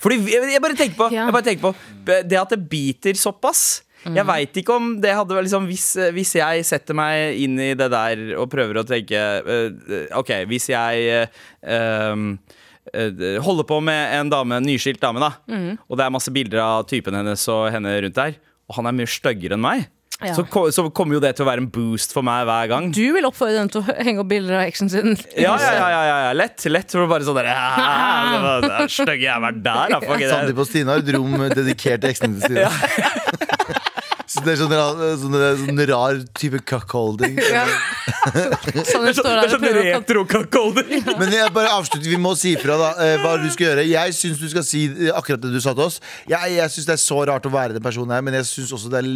Fordi 0.00 0.16
jeg 0.32 0.62
bare 0.64 0.76
tenker 0.78 0.96
på, 0.96 1.10
jeg 1.12 1.34
bare 1.34 1.46
tenker 1.46 1.70
på 1.70 2.18
det 2.26 2.38
at 2.40 2.54
det 2.54 2.60
biter 2.72 3.18
såpass. 3.20 3.82
Jeg 4.04 4.26
veit 4.28 4.56
ikke 4.62 4.76
om 4.78 4.94
det 5.02 5.12
hadde 5.12 5.36
vært 5.36 5.48
liksom 5.48 5.66
hvis, 5.68 5.88
hvis 6.16 6.32
jeg 6.38 6.64
setter 6.66 6.96
meg 6.96 7.40
inn 7.42 7.58
i 7.60 7.72
det 7.76 7.90
der 7.92 8.22
og 8.40 8.48
prøver 8.52 8.80
å 8.80 8.86
tenke 8.88 9.20
uh, 9.44 10.18
OK, 10.18 10.32
hvis 10.48 10.70
jeg 10.72 11.28
uh, 11.60 12.32
eh, 12.94 13.38
holder 13.44 13.68
på 13.68 13.80
med 13.84 14.16
en 14.16 14.32
dame, 14.32 14.56
en 14.56 14.66
nyskilt 14.66 15.02
dame, 15.02 15.20
da, 15.22 15.32
og 15.86 16.00
det 16.00 16.06
er 16.06 16.14
masse 16.16 16.32
bilder 16.34 16.64
av 16.64 16.88
typen 16.90 17.16
hennes 17.18 17.44
og 17.52 17.68
henne 17.74 17.92
rundt 18.06 18.16
der, 18.16 18.38
og 18.70 18.78
han 18.78 18.88
er 18.88 18.96
mye 18.96 19.10
styggere 19.10 19.58
enn 19.58 19.64
meg, 19.64 19.88
Ja. 20.20 20.34
så, 20.36 20.44
så 20.68 20.82
kommer 20.92 21.16
jo 21.16 21.20
det 21.24 21.30
til 21.32 21.46
å 21.46 21.48
være 21.48 21.62
en 21.62 21.68
boost 21.72 22.12
for 22.12 22.20
meg 22.26 22.42
hver 22.44 22.66
gang. 22.68 22.90
du 22.92 23.06
vil 23.14 23.24
oppfordre 23.24 23.56
dem 23.56 23.70
til 23.72 23.80
å 23.80 23.94
henge 24.04 24.20
opp 24.20 24.28
bilder 24.28 24.58
av 24.58 24.66
eksen 24.68 24.90
sin. 24.92 25.14
Ja, 25.32 25.54
ja, 25.56 25.86
ja, 25.94 26.02
ja, 26.26 26.34
lett. 26.36 26.60
Lett 26.68 26.92
for 26.92 27.08
bare 27.08 27.24
sånn 27.24 27.38
der 27.38 27.48
«Ah, 27.48 28.84
Stygge 28.84 29.32
har 29.32 29.56
der, 29.56 29.94
da. 29.94 30.00
Sandeep 30.20 30.60
og 30.60 30.68
Stine 30.68 30.92
har 30.92 31.00
et 31.00 31.08
rom 31.16 31.40
dedikert 31.54 32.04
til 32.04 32.12
eksen 32.12 32.36
sin. 32.42 32.60
Så 34.30 34.42
det 34.46 34.52
er 34.52 34.58
sånn, 34.60 34.70
rar- 34.70 35.00
sånn, 35.18 35.32
sånn 35.64 35.80
rar 35.90 36.18
type 36.38 36.60
cuckolding. 36.70 37.34
Ja. 37.42 37.64
Sånn 38.86 39.06
Det 39.06 39.10
er 39.10 39.16
sånn, 39.16 39.48
sånn 39.50 39.64
retro-cuckolding. 39.80 41.06
Men 41.18 41.32
jeg 41.34 41.50
bare 41.56 41.72
avslutter, 41.74 42.06
vi 42.12 42.18
må 42.20 42.34
si 42.38 42.52
ifra 42.54 42.76
da 42.78 42.90
eh, 43.02 43.16
hva 43.22 43.32
du 43.42 43.48
skal 43.50 43.70
gjøre. 43.70 43.84
Jeg 43.90 44.14
syns 44.14 44.38
du 44.42 44.46
skal 44.52 44.64
si 44.66 44.84
eh, 44.92 45.10
akkurat 45.16 45.42
det 45.42 45.50
du 45.54 45.58
sa 45.62 45.72
til 45.74 45.86
oss. 45.88 45.98
Jeg, 46.30 46.54
jeg 46.60 46.74
syns 46.76 46.86
det 46.90 46.94
er 46.94 47.02
så 47.02 47.18
rart 47.30 47.48
å 47.48 47.52
være 47.54 47.74
den 47.78 47.84
personen 47.84 48.14
her, 48.14 48.22
men 48.26 48.36
jeg 48.38 48.46
syns 48.52 48.70
også 48.76 48.92
det 48.92 49.00
er 49.02 49.08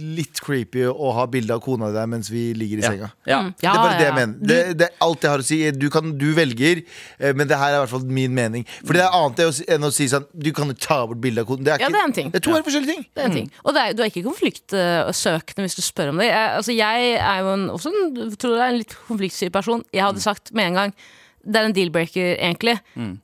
litt 0.00 0.40
creepy 0.42 0.84
å 0.88 1.12
ha 1.16 1.26
bilde 1.30 1.54
av 1.54 1.62
kona 1.64 1.90
di 1.90 1.96
der 1.96 2.08
mens 2.10 2.30
vi 2.32 2.50
ligger 2.56 2.82
i 2.82 2.84
senga. 2.86 3.10
Ja. 3.28 3.40
det 3.58 3.68
er 3.68 3.78
bare 3.78 3.98
det 3.98 4.06
jeg 4.06 4.16
mener. 4.16 4.34
Det, 4.52 4.58
det 4.80 4.88
er 4.88 5.06
alt 5.06 5.26
jeg 5.26 5.32
har 5.32 5.44
å 5.44 5.46
si. 5.46 5.58
Du, 5.76 5.88
kan, 5.92 6.14
du 6.18 6.28
velger, 6.36 6.82
eh, 7.18 7.34
men 7.38 7.50
det 7.50 7.58
her 7.60 7.72
er 7.74 7.80
i 7.80 7.82
hvert 7.84 7.94
fall 7.94 8.06
min 8.20 8.34
mening. 8.36 8.66
For 8.82 8.96
det 8.96 9.04
er 9.04 9.16
annet 9.18 9.62
enn 9.72 9.88
å 9.88 9.92
si 9.94 10.08
sånn 10.10 10.26
Du 10.32 10.50
kan 10.56 10.70
jo 10.70 10.76
ta 10.78 11.00
bort 11.08 11.22
bilde 11.22 11.44
av 11.44 11.48
kona. 11.50 11.66
Det 11.66 11.74
er, 11.76 11.86
Ja, 11.86 11.92
det 11.92 12.02
er 12.02 12.10
en 12.10 12.16
ting. 12.16 12.34
Det 12.34 12.42
er 12.42 12.46
to 12.48 12.56
helt 12.56 12.68
forskjellige 12.68 12.96
ting. 12.96 13.08
Det 13.12 13.24
er 13.24 13.30
en 13.30 13.38
ting. 13.40 13.50
Og 13.64 13.76
det 13.76 13.86
er, 13.86 13.96
du 13.96 14.04
er 14.04 14.12
ikke 14.12 14.26
konfliktsøkende 14.28 15.66
hvis 15.66 15.78
du 15.78 15.82
spør 15.86 16.12
om 16.12 16.22
det. 16.22 16.28
Jeg, 16.30 16.52
altså, 16.60 16.76
jeg 16.76 17.16
er 17.18 17.42
jo 17.42 17.56
en, 17.56 17.66
også 17.72 17.92
en, 17.92 18.36
tror 18.36 18.56
jeg 18.58 18.64
er 18.66 18.76
en 18.76 18.84
litt 18.84 18.96
konfliktsyk 19.08 19.52
person. 19.54 19.84
Jeg 19.94 20.06
hadde 20.06 20.24
sagt 20.24 20.54
med 20.56 20.72
en 20.72 20.80
gang 20.80 20.96
det 21.44 21.58
er 21.58 21.64
en 21.68 21.72
deal-breaker, 21.74 22.36
egentlig. 22.38 22.76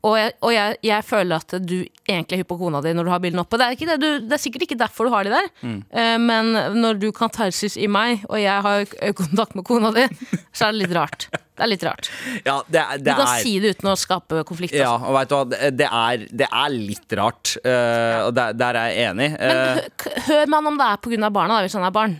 Og, 0.03 0.15
jeg, 0.19 0.33
og 0.43 0.53
jeg, 0.53 0.77
jeg 0.83 1.05
føler 1.07 1.37
at 1.39 1.55
du 1.63 1.77
egentlig 2.09 2.35
er 2.35 2.41
hypp 2.43 2.49
på 2.51 2.59
kona 2.59 2.81
di 2.83 2.93
når 2.97 3.05
du 3.07 3.11
har 3.13 3.21
bilden 3.23 3.39
oppe. 3.43 3.59
Det 3.61 3.67
er, 3.69 3.77
ikke 3.77 3.87
det, 3.93 3.99
du, 4.03 4.09
det 4.27 4.33
er 4.35 4.43
sikkert 4.43 4.65
ikke 4.67 4.79
derfor 4.81 5.07
du 5.07 5.13
har 5.15 5.25
de 5.29 5.31
der, 5.37 5.51
Eh, 5.99 6.17
men 6.19 6.53
når 6.83 6.99
du 6.99 7.09
kan 7.13 7.31
tarsis 7.31 7.77
i 7.79 7.87
meg, 7.87 8.25
og 8.29 8.41
jeg 8.43 8.63
har 8.65 8.85
øyekontakt 9.03 9.55
med 9.55 9.65
kona 9.69 9.91
di, 9.95 10.07
så 10.53 10.69
er 10.69 10.73
det 10.75 10.83
litt 10.87 10.97
rart. 10.97 11.29
Det 11.59 11.65
er 11.67 11.71
litt 11.73 11.85
rart. 11.87 12.11
Ja, 12.49 12.59
det 12.71 12.81
er, 12.83 12.99
Du 13.03 13.11
kan 13.13 13.25
er 13.27 13.43
si 13.43 13.55
det 13.63 13.77
uten 13.77 13.91
å 13.91 13.97
skape 13.99 14.43
konflikt. 14.47 14.75
ja, 14.79 14.93
Altså. 14.95 15.09
og 15.11 15.17
vet 15.19 15.29
du 15.29 15.35
hva, 15.37 15.45
det- 15.53 15.71
det 15.79 15.89
er, 15.91 16.27
det 16.43 16.49
er 16.51 16.75
litt 16.75 17.17
rart. 17.19 17.55
Uh, 17.65 18.27
og 18.29 18.35
der, 18.39 18.53
der 18.55 18.79
er 18.83 18.91
jeg 18.95 19.11
enig. 19.13 19.31
Men 19.39 19.57
Eh, 19.59 19.75
hø- 19.79 19.95
k- 19.99 20.15
hør 20.29 20.47
med 20.47 20.59
han 20.59 20.67
om 20.73 20.79
det 20.79 20.87
er 20.91 20.97
pga. 21.07 21.31
barna, 21.31 21.55
da, 21.59 21.63
hvis 21.67 21.79
han 21.79 21.85
er 21.89 21.95
barn. 21.95 22.19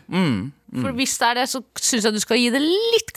For 0.75 0.93
hvis 0.99 1.15
det 1.21 1.27
er 1.31 1.35
det, 1.41 1.47
så 1.49 1.63
syns 1.81 2.05
jeg 2.05 2.13
du 2.13 2.21
skal 2.21 2.37
gi 2.41 2.51
det 2.53 2.61
litt, 2.61 3.13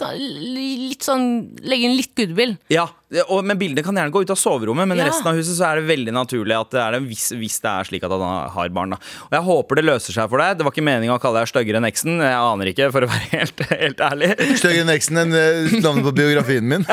litt 0.55 1.03
sånn 1.03 1.25
Legge 1.67 1.89
inn 1.89 1.97
litt 1.97 2.13
goodwill. 2.15 2.57
ja, 2.71 2.87
og, 3.27 3.41
men 3.43 3.59
Bildene 3.59 3.83
kan 3.83 3.97
gjerne 3.97 4.13
gå 4.13 4.21
ut 4.23 4.31
av 4.33 4.37
soverommet, 4.39 4.87
men 4.87 4.97
Ja. 5.01 5.05
resten 5.09 5.27
av 5.27 5.35
huset 5.35 5.57
så 5.57 5.65
er 5.67 5.75
det 5.81 5.87
veldig 5.89 6.13
naturlig 6.15 6.55
at 6.55 6.69
det 6.71 6.79
er 6.81 6.91
det 6.95 7.01
hvis, 7.09 7.25
hvis 7.35 7.57
det 7.63 7.67
er 7.71 7.83
slik 7.89 8.03
at 8.07 8.13
han 8.15 8.23
har 8.55 8.69
barn. 8.71 8.93
Da. 8.95 8.99
Og 9.27 9.33
Jeg 9.35 9.43
håper 9.49 9.73
det 9.81 9.85
løser 9.85 10.15
seg 10.15 10.29
for 10.31 10.37
deg. 10.39 10.55
Det 10.57 10.63
var 10.67 10.71
ikke 10.75 10.85
meninga 10.85 11.17
å 11.17 11.21
kalle 11.21 11.41
deg 11.43 11.49
styggere 11.51 11.77
enn 11.81 11.89
eksen. 11.89 12.21
Jeg 12.23 12.37
aner 12.39 12.65
ikke, 12.71 12.87
for 12.95 13.03
å 13.03 13.07
være 13.11 13.27
helt, 13.35 13.57
helt 13.81 13.99
ærlig. 14.07 14.29
Styggere 14.61 14.85
enn 14.85 14.93
eksen 14.95 15.15
enn 15.25 15.35
eh, 15.35 15.75
navnet 15.83 16.07
på 16.07 16.15
biografien 16.21 16.65
min. 16.71 16.87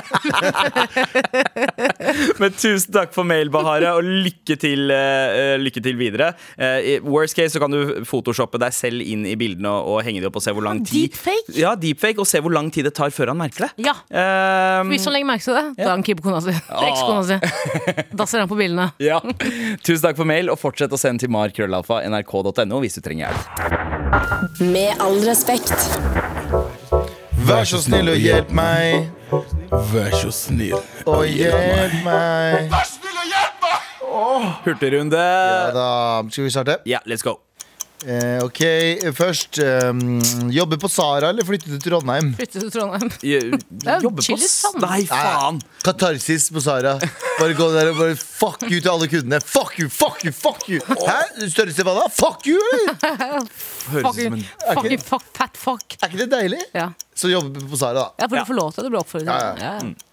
Men 2.41 2.53
tusen 2.57 2.93
takk 2.95 3.13
for 3.15 3.27
mail, 3.29 3.51
Bahare, 3.53 3.93
og 3.99 4.05
lykke 4.07 4.57
til, 4.61 4.89
uh, 4.93 5.57
lykke 5.61 5.83
til 5.85 5.97
videre. 5.99 6.31
Uh, 6.59 6.79
i 6.83 6.97
worst 7.05 7.37
case 7.39 7.55
så 7.57 7.63
kan 7.63 7.73
du 7.75 8.03
photoshoppe 8.09 8.61
deg 8.63 8.75
selv 8.77 9.03
inn 9.05 9.27
i 9.29 9.35
bildene 9.39 9.71
og, 9.71 9.99
og 9.99 10.03
henge 10.07 10.23
dem 10.23 10.31
opp 10.31 10.39
og 10.41 10.45
se 10.45 10.55
hvor 10.57 10.65
lang 10.67 10.83
tid 10.87 11.09
Deepfake? 11.09 11.55
Ja, 11.59 11.75
deepfake, 11.79 12.21
og 12.23 12.29
se 12.29 12.41
hvor 12.45 12.55
lang 12.55 12.71
tid 12.75 12.89
det 12.89 12.95
tar 12.99 13.13
før 13.15 13.33
han 13.33 13.41
merker 13.41 13.69
det. 13.69 13.73
Ja. 13.89 13.95
Uh, 14.11 14.83
Hvis 14.91 15.07
han 15.09 15.15
legger 15.17 15.31
merke 15.31 15.47
til 15.47 15.57
det, 15.59 15.65
da 15.79 15.89
er 15.89 15.95
han 15.95 16.07
keen 16.09 16.23
kona 16.25 16.41
si. 16.45 16.55
Ekskona 16.57 17.23
si. 17.29 17.39
Da 18.17 18.27
ser 18.27 18.45
han 18.45 18.51
på 18.51 18.59
bildene. 18.59 18.91
ja. 19.11 19.21
Tusen 19.85 20.03
takk 20.07 20.19
for 20.19 20.29
mail, 20.29 20.51
og 20.53 20.61
fortsett 20.61 20.93
å 20.93 21.01
sende 21.01 21.25
til 21.25 21.33
markrøllalfa 21.35 22.03
nrk.no 22.09 22.83
hvis 22.85 22.99
du 22.99 23.05
trenger 23.05 23.29
hjelp. 23.29 24.63
Med 24.73 25.05
all 25.05 25.21
respekt. 25.27 25.75
Vær 27.49 27.65
så 27.69 27.81
snill 27.81 28.11
og 28.13 28.19
hjelp 28.21 28.51
meg. 28.57 29.09
Vær 29.93 30.15
så 30.17 30.33
snill 30.35 30.77
Og 31.09 31.25
hjelp 31.29 32.01
meg. 32.05 32.73
Hurtigrunde. 34.65 35.19
Ja, 35.19 35.69
da 35.75 35.91
skal 36.31 36.49
vi 36.49 36.55
starte. 36.55 36.81
Ja, 36.89 37.01
let's 37.07 37.25
go. 37.25 37.39
Eh, 38.07 38.39
ok, 38.45 38.61
først 39.17 39.59
um, 39.91 40.21
Jobbe 40.55 40.77
på 40.79 40.87
Sara 40.93 41.33
eller 41.33 41.43
flytte 41.45 41.67
til 41.73 41.81
Trondheim? 41.83 42.29
Flytte 42.39 42.61
til 42.63 42.71
Trondheim. 42.71 43.09
Jo- 43.27 43.59
er 43.91 44.05
Jobbe 44.05 44.21
på 44.21 44.27
chill 44.29 44.45
s- 44.47 44.69
Nei, 44.79 45.01
faen! 45.11 45.59
Katarsis 45.83 46.47
på 46.55 46.63
Sara. 46.63 46.93
Bare 47.41 47.57
gå 47.59 47.67
der 47.75 47.91
og 47.91 47.99
bare 47.99 48.15
fuck 48.21 48.63
you 48.71 48.79
til 48.79 48.91
alle 48.93 49.09
kundene. 49.11 49.41
Fuck 49.43 49.81
you, 49.83 49.89
fuck 49.91 50.23
you, 50.25 50.31
fuck 50.35 50.63
you! 50.71 50.79
Hæ? 50.87 51.19
Størrelse 51.51 51.83
hva 51.89 51.97
da? 51.99 52.07
Fuck 52.15 52.47
you! 52.47 52.61
eller? 52.71 53.43
Fucking, 53.89 54.43
fucking 54.75 55.01
fuck, 55.03 55.25
fat 55.35 55.57
fuck. 55.59 55.99
Er 56.03 56.11
ikke 56.13 56.23
det 56.27 56.31
deilig? 56.35 56.59
Ja. 56.77 56.91
Så 57.19 57.31
jobbe 57.33 57.63
på 57.71 57.79
Sara, 57.81 57.95
da. 57.99 58.07
Ja, 58.23 58.29
for 58.29 58.37
du 58.39 58.51
får 58.53 58.59
lov 58.61 58.73
til 58.75 58.85
det. 58.85 58.87
Du 58.87 58.95
blir 58.95 59.03
oppfordret. 59.03 59.33
Ja, 59.33 59.39
ja. 59.59 59.73
Ja. 59.73 59.79
Eh, 59.89 60.05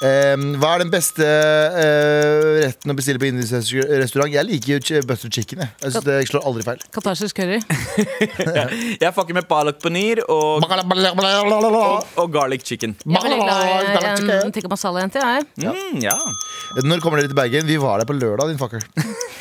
hva 0.00 0.70
er 0.74 0.80
den 0.80 0.90
beste 0.92 1.24
eh, 1.26 2.62
retten 2.64 2.92
å 2.92 2.94
bestille 2.96 3.20
på 3.20 3.28
indisk 3.28 3.52
restaurant? 4.00 4.32
Jeg 4.32 4.46
liker 4.48 4.78
jo 4.78 5.02
butter 5.04 5.32
chicken. 5.32 5.60
Jeg, 5.60 5.74
jeg 5.82 5.92
synes 5.92 6.06
det 6.06 6.16
slår 6.30 6.46
aldri 6.48 6.64
feil. 6.64 6.84
Katarsis 6.94 7.36
curry. 7.36 7.58
Jeg 9.02 9.12
fucker 9.16 9.36
med 9.36 9.48
palak 9.48 9.80
paneer 9.82 10.22
og, 10.24 10.64
og, 10.64 12.08
og 12.16 12.32
garlic 12.32 12.64
chicken. 12.64 12.96
Jeg 13.04 13.16
er 13.16 13.26
veldig 13.28 13.40
glad 13.44 14.24
i 14.24 14.38
en 14.40 14.54
tikka 14.54 14.70
masala-jente, 14.72 15.20
jeg. 15.20 15.46
Mm, 15.60 16.00
ja. 16.04 16.16
Når 16.80 17.02
kommer 17.04 17.20
dere 17.20 17.30
til 17.32 17.36
Bergen? 17.36 17.68
Vi 17.68 17.76
var 17.80 18.00
der 18.00 18.08
på 18.08 18.16
lørdag, 18.16 18.52
din 18.52 18.60
fucker. 18.60 18.84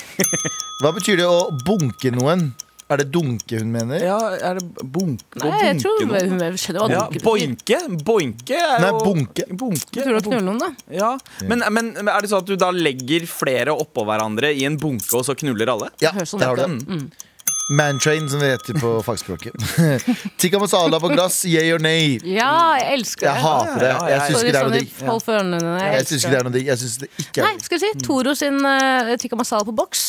Hva 0.83 0.91
betyr 0.95 1.21
det 1.21 1.27
å 1.29 1.47
bunke 1.65 2.11
noen? 2.15 2.49
Er 2.89 2.97
det 3.03 3.11
dunke 3.13 3.59
hun 3.61 3.69
mener? 3.71 4.01
ja, 4.01 4.17
er 4.49 4.57
det 4.57 4.63
bunk, 4.81 5.21
å 5.37 5.43
Nei, 5.45 5.59
jeg 5.67 5.81
tror 5.83 5.99
bunke 5.99 6.21
hun, 6.25 6.39
hun 6.41 6.57
skjønner 6.57 6.81
hva 6.81 6.89
Ja, 6.89 7.03
dunke 7.05 7.21
boinke? 7.27 7.79
Boinke 8.07 8.57
er 8.57 8.81
Nei, 8.81 8.89
jo 8.89 9.01
bunke. 9.05 9.45
bunke. 9.61 9.93
Tror 9.99 10.09
du 10.09 10.17
å 10.17 10.23
knulle 10.25 10.41
noen, 10.47 10.59
da? 10.63 10.69
Ja. 10.97 11.11
Men, 11.45 11.61
men 11.69 11.91
er 12.09 12.21
det 12.25 12.31
sånn 12.31 12.41
at 12.41 12.49
du 12.49 12.55
da 12.57 12.71
legger 12.73 13.27
flere 13.29 13.75
oppå 13.77 14.07
hverandre 14.09 14.49
i 14.57 14.65
en 14.65 14.79
bunke, 14.81 15.11
og 15.19 15.23
så 15.27 15.37
knuller 15.37 15.69
alle? 15.75 15.91
Ja, 16.01 16.11
sånn 16.25 16.41
har 16.41 16.55
du 16.57 16.65
Mm. 16.65 16.79
det. 17.09 17.28
Mantrain, 17.69 18.29
som 18.29 18.39
det 18.39 18.47
heter 18.47 18.73
på 18.81 19.03
fagspråket. 19.03 19.53
Tikka 20.37 20.59
masala 20.59 20.99
på 20.99 21.07
glass, 21.07 21.45
yay 21.45 21.69
or 21.73 21.79
nay? 21.79 22.15
Ja, 22.25 22.75
jeg 22.79 22.95
elsker 22.97 23.27
det. 23.27 23.33
Jeg 23.35 23.43
hater 23.43 23.83
det. 23.83 23.91
Jeg 24.09 24.21
syns 24.23 24.39
ikke 24.41 24.53
det 24.55 24.59
er 24.59 24.69
noe 24.69 24.73
digg. 24.73 24.87
Jeg 24.89 26.07
syns 26.07 26.23
ikke 26.23 26.31
det 26.33 26.39
er 26.39 26.47
noe 26.47 26.55
digg. 26.55 26.65
Jeg 26.71 26.81
synes 26.81 26.95
det 27.03 27.09
ikke 27.21 27.45
Nei, 27.45 27.51
skal 27.67 27.77
vi 27.77 27.81
si 27.83 28.05
Toro 28.07 28.33
sin 28.37 28.57
uh, 28.65 29.13
tikka 29.21 29.37
masala 29.37 29.67
på 29.67 29.75
boks. 29.77 30.05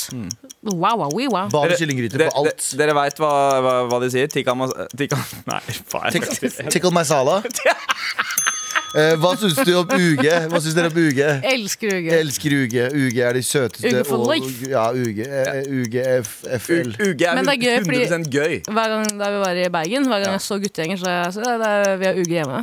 Wow, 0.65 1.03
wow, 1.03 1.13
wow, 1.13 1.29
wow. 1.35 1.53
Bare 1.53 1.77
kyllinggryter 1.77 2.25
på 2.25 2.33
alt. 2.45 2.65
Dere, 2.73 2.81
dere 2.87 2.97
veit 2.97 3.21
hva, 3.21 3.35
hva, 3.61 3.75
hva 3.93 4.01
de 4.07 4.13
sier? 4.17 4.33
Tikka 4.33 4.57
masala 4.57 4.89
Tikka 4.97 5.21
Nei, 5.53 5.61
faen. 5.93 6.17
jeg 6.17 6.81
skal 6.81 8.51
Eh, 8.91 9.13
hva 9.23 9.31
syns 9.39 9.55
du 9.63 9.71
om 9.79 9.87
uge? 9.95 10.33
Hva 10.51 10.59
syns 10.63 10.75
dere 10.75 10.89
om 10.91 10.97
UG? 10.99 11.21
Elsker 11.53 11.93
UG. 11.95 12.07
uge. 12.09 12.17
elsker 12.21 12.55
uge. 12.59 12.87
UG 12.91 13.19
er 13.23 13.37
de 13.39 13.43
søteste. 13.47 13.87
Uge 13.93 14.05
for 14.09 14.25
og- 14.25 14.33
life. 14.35 14.67
Ja, 14.71 14.89
uge. 14.91 15.27
eh, 15.27 15.63
Uge 15.71 16.03
F, 16.25 16.33
FL. 16.59 16.91
U- 16.91 17.11
Uge 17.13 17.25
er, 17.29 17.35
Men 17.39 17.47
det 17.47 17.55
er 17.55 17.63
gøy, 17.63 17.77
100 17.87 18.25
gøy. 18.35 18.57
Hver 18.67 18.89
gang 18.95 19.07
da 19.21 19.31
vi 19.31 19.39
var 19.45 19.55
i 19.55 19.69
Bergen, 19.69 20.07
hver 20.11 20.25
gang 20.25 20.33
jeg 20.35 20.41
så 20.49 20.59
guttegjenger, 20.59 20.99
så 20.99 21.07
jeg 21.07 21.33
så, 21.39 21.97
vi 22.01 22.07
har 22.11 22.15
uge 22.19 22.35
hjemme. 22.41 22.63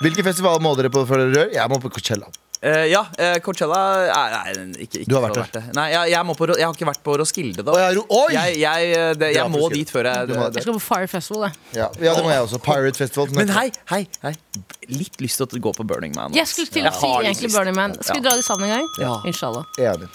Hvilken 0.00 0.24
festival 0.24 0.60
må 0.64 0.72
dere 0.78 0.88
på 0.92 1.04
før 1.08 1.26
dere 1.26 1.34
rør? 1.44 1.52
Jeg 1.52 1.68
må 1.68 1.78
på 1.82 1.90
Coachella. 1.92 2.30
Eh, 2.60 2.90
ja, 2.92 3.00
uh, 3.00 3.38
Coachella 3.40 3.78
er 4.04 4.58
nei, 4.60 4.82
ikke, 4.84 5.00
ikke 5.00 5.08
Du 5.08 5.14
har 5.16 5.22
vært 5.24 5.38
der? 5.38 5.52
det. 5.54 5.62
Nei, 5.78 5.86
jeg, 5.94 6.10
jeg, 6.12 6.24
må 6.28 6.34
på, 6.36 6.48
jeg 6.52 6.66
har 6.66 6.74
ikke 6.76 6.88
vært 6.90 7.02
på 7.06 7.14
Roskilde, 7.16 7.64
da. 7.64 7.72
Oh, 7.72 7.80
jeg, 7.80 8.02
oi! 8.04 8.26
Jeg, 8.34 8.58
jeg, 8.60 8.90
eh, 8.98 9.12
det, 9.16 9.30
jeg 9.32 9.52
må 9.54 9.70
dit 9.72 9.88
før 9.88 10.10
jeg 10.10 10.28
det, 10.28 10.36
det. 10.36 10.58
Jeg 10.58 10.66
skal 10.66 10.76
på 10.76 10.82
Fire 10.84 11.08
Festival, 11.08 11.46
jeg. 11.48 11.62
Ja, 11.78 11.86
ja, 12.04 12.12
det 12.18 12.26
må 12.26 12.34
jeg 12.34 12.44
også. 12.44 12.60
Pirate 12.66 13.00
Festival. 13.00 13.32
Men 13.38 13.54
hei, 13.56 13.70
hei, 13.94 14.02
hei. 14.26 14.34
Litt 14.90 15.20
lyst 15.22 15.38
til 15.40 15.46
å 15.46 15.62
gå 15.68 15.72
på 15.76 15.84
Burning 15.86 16.14
Man. 16.16 16.32
Jeg 16.34 16.48
skulle 16.50 16.70
til 16.74 16.86
å 16.88 16.92
si 16.94 17.10
egentlig. 17.24 17.50
Burning 17.54 17.76
Man. 17.76 17.94
Skal 18.00 18.16
vi 18.18 18.22
Ja. 18.22 18.28
dra 18.28 18.36
det 18.36 18.44
sammen 18.44 18.66
en 18.68 18.74
gang? 18.78 18.88
Ja. 19.00 19.14
Inshallah. 19.26 19.64
Enig. 19.78 20.08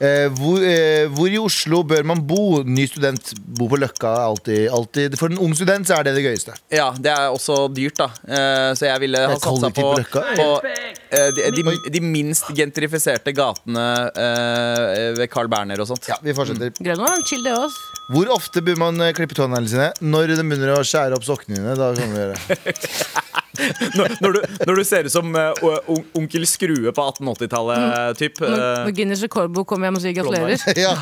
Eh, 0.00 0.28
hvor, 0.38 0.62
eh, 0.64 1.06
hvor 1.12 1.28
i 1.28 1.38
Oslo 1.38 1.82
bør 1.84 2.04
man 2.04 2.22
bo? 2.26 2.62
Ny 2.64 2.86
student. 2.88 3.32
Bo 3.44 3.68
på 3.68 3.78
Løkka 3.78 4.08
er 4.16 4.24
alltid, 4.30 4.68
alltid 4.70 5.18
For 5.18 5.28
en 5.28 5.38
ung 5.38 5.54
student 5.54 5.86
så 5.86 5.98
er 5.98 6.04
det 6.08 6.14
det 6.16 6.24
gøyeste. 6.24 6.54
Ja, 6.72 6.90
det 6.92 7.12
er 7.12 7.28
også 7.30 7.66
dyrt, 7.74 7.96
da. 8.00 8.08
Eh, 8.26 8.72
så 8.78 8.88
jeg 8.88 9.00
ville 9.04 9.18
ha 9.28 9.36
satsa 9.36 9.70
på, 9.70 9.82
på 9.82 9.94
Løkka. 10.00 10.22
på 10.36 10.48
eh, 10.64 11.30
de, 11.36 11.50
de, 11.52 11.76
de 11.90 12.00
minst 12.00 12.48
gentrifiserte 12.56 13.34
gatene 13.36 13.86
eh, 14.16 15.12
ved 15.18 15.28
Carl 15.30 15.48
Berner 15.52 15.80
og 15.80 15.88
sånt. 15.92 16.08
Ja, 16.08 16.16
vi 16.22 16.32
fortsetter. 16.36 16.72
Grønland, 16.80 17.26
chill 17.28 17.44
det 17.44 17.52
også. 17.56 17.90
Hvor 18.12 18.32
ofte 18.34 18.62
bør 18.64 18.76
man 18.80 19.00
eh, 19.00 19.12
klippe 19.16 19.36
tåneglene 19.38 19.68
sine? 19.70 19.90
Når 20.02 20.32
de 20.36 20.42
begynner 20.42 20.74
å 20.78 20.82
skjære 20.86 21.16
opp 21.18 21.24
sokkene 21.28 21.60
dine. 21.60 21.76
Da 21.78 21.92
kan 21.94 22.12
vi 22.12 22.18
gjøre 22.24 22.36
Når, 23.98 24.14
når, 24.22 24.36
du, 24.36 24.40
når 24.68 24.78
du 24.78 24.84
ser 24.86 25.08
ut 25.08 25.12
som 25.14 25.28
uh, 25.34 25.52
on- 25.90 26.04
onkel 26.22 26.44
Skrue 26.48 26.92
på 26.94 27.04
1880-tallet, 27.10 28.16
typ. 28.20 28.40
Når, 28.42 28.52
eh, 28.54 28.82
når 28.86 28.94
Guinness 28.96 29.22
rekordbok 29.26 29.66
kommer 29.72 29.88
hjem 29.90 29.98
og 29.98 30.04
sier 30.04 30.14
gratulerer. 30.16 30.62
ja. 30.84 30.94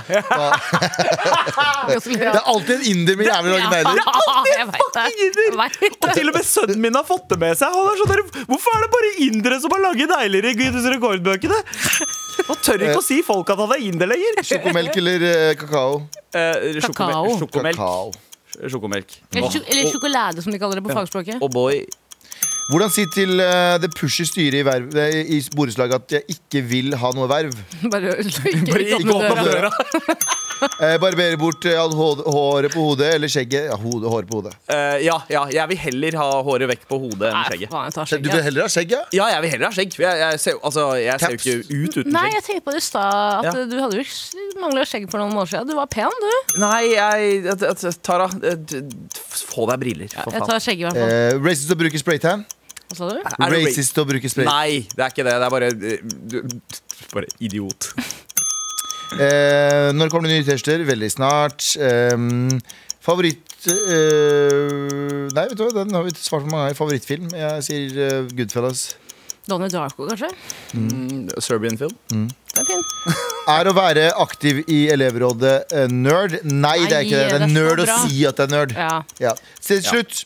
Det 1.90 2.16
er 2.20 2.40
alltid 2.44 2.74
en 2.76 2.86
inder 2.92 3.18
med 3.20 3.28
jævlig 3.30 3.52
lange 3.54 3.70
negler. 3.74 4.00
Og 6.00 6.14
til 6.16 6.30
og 6.30 6.36
med 6.36 6.46
sønnen 6.46 6.80
min 6.82 6.96
har 6.98 7.06
fått 7.08 7.28
det 7.32 7.38
med 7.42 7.58
seg. 7.60 7.72
Han 7.74 7.90
er 7.92 8.00
sånn 8.00 8.12
der, 8.14 8.24
Hvorfor 8.50 8.76
er 8.78 8.84
det 8.86 8.90
bare 8.96 9.12
indere 9.26 9.60
som 9.62 9.74
har 9.74 9.84
laget 9.88 10.10
negler 10.12 10.50
i 10.50 10.56
Guinness 10.58 10.88
rekordbøkene? 10.94 11.60
Nå 12.48 12.56
tør 12.64 12.86
ikke 12.86 13.00
å 13.02 13.04
si 13.04 13.20
folk 13.26 13.50
at 13.52 13.60
han 13.60 13.74
er 13.76 13.84
inder 13.90 14.10
lenger. 14.10 14.40
Sjokomelk 14.48 14.96
eller 15.02 15.26
uh, 15.28 15.52
kakao? 15.60 16.00
Eh, 16.32 16.80
Kakao. 16.80 17.36
sjokomelk. 17.36 17.40
Sjokomelk. 17.44 17.76
Kakao. 17.76 18.68
sjokomelk. 18.70 19.16
Eller, 19.34 19.50
sjo- 19.52 19.66
eller 19.66 19.90
sjokolade, 19.92 20.42
som 20.44 20.54
de 20.54 20.60
kaller 20.62 20.80
det 20.80 20.86
på 20.88 20.94
fagspråket. 20.96 21.42
Oh 21.44 21.50
boy 21.52 21.84
Hvordan 22.70 22.90
si 22.94 23.04
til 23.10 23.40
eh, 23.42 23.78
det 23.82 23.90
pushy 23.98 24.22
styret 24.28 24.60
i, 24.60 24.66
verv, 24.66 24.92
eh, 24.94 25.24
i 25.26 25.40
borettslaget 25.56 25.94
at 26.04 26.12
jeg 26.20 26.36
ikke 26.36 26.60
vil 26.70 26.94
ha 27.00 27.10
noe 27.16 27.26
verv? 27.30 27.56
Bare, 27.92 28.14
ikke, 28.22 28.62
Bare 28.70 28.84
ikke 28.84 29.00
ikke 29.00 29.16
åpne 29.16 29.32
åpne 29.32 29.48
døra. 29.48 29.72
døra. 29.72 30.16
Eh, 30.60 30.98
barbere 31.00 31.38
bort 31.40 31.64
eh, 31.64 31.72
all 31.80 31.94
hå- 31.96 32.20
håret 32.20 32.74
på 32.74 32.82
hodet 32.84 33.14
eller 33.14 33.30
skjegget? 33.32 33.70
Ja, 33.70 33.76
hode, 33.80 34.04
håret 34.12 34.26
på 34.28 34.42
hodet. 34.42 34.50
Eh, 34.68 34.98
ja, 35.06 35.14
ja, 35.32 35.46
jeg 35.48 35.70
vil 35.70 35.78
heller 35.80 36.16
ha 36.20 36.26
håret 36.44 36.68
vekk 36.68 36.82
på 36.90 36.98
hodet 37.00 37.30
enn 37.30 37.36
Nei, 37.38 37.46
skjegget. 37.48 37.70
faen, 37.72 37.86
jeg 37.88 37.94
tar 37.96 38.04
Du 38.04 38.10
vil 38.10 38.20
skjegget. 38.28 38.44
heller 38.44 38.66
ha 38.66 38.72
skjegg, 38.74 38.92
ja? 38.92 38.98
Ja, 39.16 39.28
jeg 39.32 39.40
vil 39.46 39.52
heller 39.54 39.70
ha 39.70 39.72
skjegg. 39.78 39.96
Jeg, 40.04 40.20
jeg, 40.20 40.42
ser, 40.44 40.52
jo- 40.58 40.60
altså, 40.68 40.84
jeg 41.00 41.16
ser 41.24 41.32
jo 41.32 41.38
Caps. 41.40 41.48
ikke 41.48 41.80
ut 41.80 41.96
uten 42.02 42.12
Nei, 42.12 42.26
skjegg. 42.26 42.36
jeg 42.36 42.44
tenkte 42.50 42.66
på 42.68 42.76
det 42.76 42.82
i 42.82 42.86
stad 42.90 43.16
at 43.40 43.48
Ja. 43.48 43.56
du 43.72 43.76
hadde 43.86 44.02
jo 44.02 44.60
mangla 44.66 44.84
skjegg 44.92 45.08
for 45.14 45.24
noen 45.24 45.40
år 45.40 45.48
siden. 45.54 45.72
Du 45.72 45.76
var 45.80 45.88
pen, 45.96 46.20
du. 46.28 46.30
Nei, 46.60 46.82
jeg 46.92 47.40
at- 47.56 47.66
at- 47.72 48.02
Tara, 48.10 48.28
eh, 48.44 48.60
d- 48.60 48.84
d- 48.84 49.26
få 49.32 49.64
deg 49.72 49.80
briller, 49.80 50.12
for 50.12 50.28
Jeg 50.28 50.42
faen. 50.42 50.50
tar 50.52 50.60
skjegg 50.68 50.84
i 50.84 50.90
hvert 50.90 51.00
fall. 51.00 51.16
Eh, 51.16 51.40
racist 51.40 51.72
å 51.72 51.80
bruke 51.80 52.04
spraytan? 52.04 52.44
Hva 52.91 52.97
sa 52.99 53.09
du? 53.11 53.20
Er 53.22 53.53
det 53.55 53.61
Racist 53.68 53.99
å 54.03 54.05
bruke 54.09 54.30
spray. 54.32 54.47
Nei, 54.49 54.80
det 54.91 55.05
er 55.07 55.12
ikke 55.14 55.26
det. 55.26 55.36
Det 55.38 55.47
er 55.47 55.55
bare 55.55 55.70
du- 55.74 56.61
Bare 57.14 57.30
idiot. 57.41 57.93
Eh, 59.11 59.88
når 59.91 60.07
kommer 60.12 60.28
det 60.30 60.36
nye 60.36 60.45
T-skjorter? 60.47 60.84
Veldig 60.86 61.09
snart. 61.11 61.64
Eh, 61.82 62.12
favoritt 63.03 63.66
eh, 63.66 65.26
Nei, 65.34 65.45
vet 65.51 65.57
du 65.59 65.64
hva, 65.66 65.72
den 65.80 65.97
har 65.97 66.05
vi 66.07 66.12
svart 66.14 66.45
på 66.47 66.53
mange 66.53 66.68
ganger. 66.68 66.78
Favorittfilm? 66.78 67.26
Jeg 67.34 67.64
sier 67.66 67.99
eh, 68.07 68.28
Goodfellas. 68.38 68.84
Donnie 69.51 69.66
Darko, 69.72 70.07
kanskje? 70.07 70.30
Mm, 70.78 71.26
Serbian 71.43 71.74
film. 71.80 71.97
Det 72.55 72.62
er 72.62 72.68
fin. 72.70 72.86
Er 73.51 73.66
å 73.66 73.72
være 73.74 74.11
aktiv 74.22 74.61
i 74.70 74.84
elevrådet 74.95 75.55
eh, 75.74 75.88
nerd? 75.91 76.36
Nei, 76.47 76.76
det 76.86 77.01
er 77.01 77.07
ikke 77.09 77.18
det. 77.18 77.26
Det 77.26 77.34
er 77.34 77.41
det 77.41 77.49
er 77.49 77.55
nerd 77.57 77.80
å 77.82 77.86
bra. 77.88 77.97
si 78.07 78.20
at 78.28 78.38
det 78.38 78.47
er 78.47 78.53
nerd. 78.55 78.74
Ja. 78.78 78.93
Ja. 79.26 79.32
Til 79.64 79.80
slutt. 79.82 80.20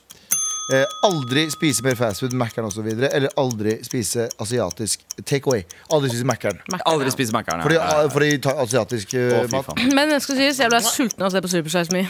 Eh, 0.72 0.84
aldri 1.04 1.42
spise 1.52 1.82
mer 1.84 1.96
fastfood, 1.98 2.32
Mækkern 2.40 2.64
osv. 2.70 2.86
Eller 2.88 3.28
aldri 3.40 3.74
spise 3.84 4.28
asiatisk 4.40 5.02
takeaway. 5.28 5.60
Aldri 5.92 6.08
spise 6.14 6.24
Mækkern. 6.24 6.56
Mac-en, 6.72 6.86
Aldri 6.88 7.10
ja. 7.10 7.12
spise 7.12 7.32
Mækkern. 7.36 7.60
Fordi, 7.66 7.74
ja. 7.80 8.06
fordi 8.14 8.30
ta 8.46 8.54
asiatisk 8.64 9.12
eh, 9.18 9.34
Å, 9.36 9.42
fy 9.44 9.52
mat 9.58 9.68
faen. 9.68 9.92
Men 9.98 10.14
jeg 10.16 10.24
skal 10.24 10.40
sies, 10.40 10.62
jeg 10.64 10.72
ble 10.72 10.80
sulten 10.86 11.20
av 11.26 11.28
å 11.28 11.34
se 11.34 11.44
på 11.44 11.52
Super 11.52 11.74
Size 11.74 11.92
Me. 11.92 12.06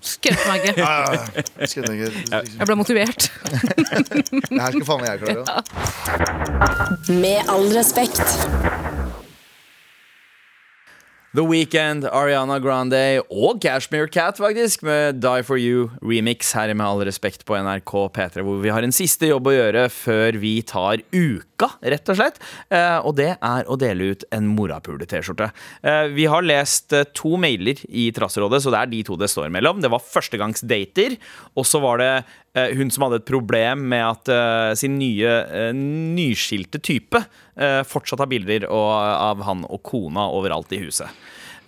Skremte 0.00 0.44
meg 0.48 0.68
ikke. 0.70 0.84
Skal 1.68 1.82
jeg 1.84 1.88
tenke- 1.88 2.44
Jeg 2.58 2.68
ble 2.68 2.76
motivert. 2.80 3.30
Det 4.50 4.60
her 4.60 4.72
skal 4.76 4.86
faen 4.88 5.00
meg 5.00 5.08
jeg 5.10 5.18
klare. 5.24 5.44
Med 7.20 7.40
all 7.52 7.66
respekt. 7.76 8.24
The 11.30 11.44
Weeknd, 11.46 12.08
Ariana 12.10 12.56
Grande 12.58 13.20
og 13.30 13.60
Cashmere 13.62 14.08
Cat, 14.10 14.40
faktisk, 14.42 14.80
med 14.82 15.20
Die 15.22 15.44
For 15.46 15.60
You 15.62 15.84
remix 16.02 16.48
her 16.58 16.72
Med 16.74 16.82
all 16.82 17.04
respekt 17.06 17.44
på 17.46 17.54
NRK 17.54 17.92
P3, 18.16 18.42
hvor 18.42 18.58
vi 18.64 18.72
har 18.74 18.82
en 18.82 18.90
siste 18.90 19.28
jobb 19.30 19.46
å 19.46 19.54
gjøre 19.54 19.84
før 19.94 20.40
vi 20.42 20.56
tar 20.66 21.04
uka, 21.14 21.68
rett 21.94 22.10
og 22.10 22.18
slett. 22.18 22.42
Eh, 22.74 22.98
og 23.06 23.14
det 23.20 23.28
er 23.36 23.70
å 23.70 23.78
dele 23.78 24.10
ut 24.10 24.26
en 24.34 24.50
morapule-T-skjorte. 24.56 25.52
Eh, 25.86 26.10
vi 26.16 26.26
har 26.32 26.42
lest 26.42 26.98
eh, 26.98 27.06
to 27.14 27.36
mailer 27.38 27.78
i 27.86 28.08
Trasserådet, 28.16 28.64
så 28.64 28.74
det 28.74 28.82
er 28.82 28.90
de 28.96 29.04
to 29.06 29.14
det 29.20 29.30
står 29.30 29.54
mellom. 29.54 29.78
Det 29.78 29.94
var 29.94 30.02
førstegangsdater, 30.02 31.14
og 31.54 31.62
så 31.62 31.78
var 31.86 32.02
det 32.02 32.12
hun 32.50 32.88
som 32.90 33.04
hadde 33.06 33.20
et 33.20 33.28
problem 33.28 33.84
med 33.92 34.02
at 34.02 34.30
uh, 34.34 34.72
sin 34.78 34.96
nye 34.98 35.34
uh, 35.46 35.68
nyskilte 35.76 36.80
type 36.82 37.20
uh, 37.20 37.82
fortsatt 37.86 38.24
har 38.24 38.30
bilder 38.30 38.66
og, 38.66 38.88
av 38.90 39.44
han 39.46 39.62
og 39.68 39.78
kona 39.86 40.26
overalt 40.34 40.74
i 40.74 40.80
huset. 40.82 41.20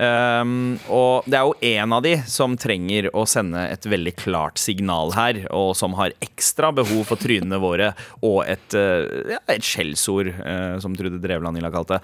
Um, 0.03 0.80
og 0.91 1.26
det 1.30 1.37
er 1.37 1.47
jo 1.47 1.74
en 1.76 1.95
av 1.95 2.03
de 2.05 2.14
som 2.30 2.57
trenger 2.59 3.11
å 3.14 3.26
sende 3.28 3.61
et 3.70 3.87
veldig 3.87 4.14
klart 4.18 4.61
signal 4.61 5.12
her, 5.14 5.43
og 5.55 5.76
som 5.78 5.95
har 5.99 6.14
ekstra 6.24 6.72
behov 6.74 7.05
for 7.11 7.20
trynene 7.20 7.61
våre 7.62 7.93
og 8.24 8.43
et, 8.49 8.74
eh, 8.78 9.35
ja, 9.35 9.41
et 9.53 9.66
skjellsord, 9.66 10.33
eh, 10.33 10.78
som 10.83 10.97
Trude 10.97 11.20
Drevland 11.22 11.59
ville 11.59 11.68
ha 11.68 11.74
kalt 11.74 11.93
det. 11.95 12.01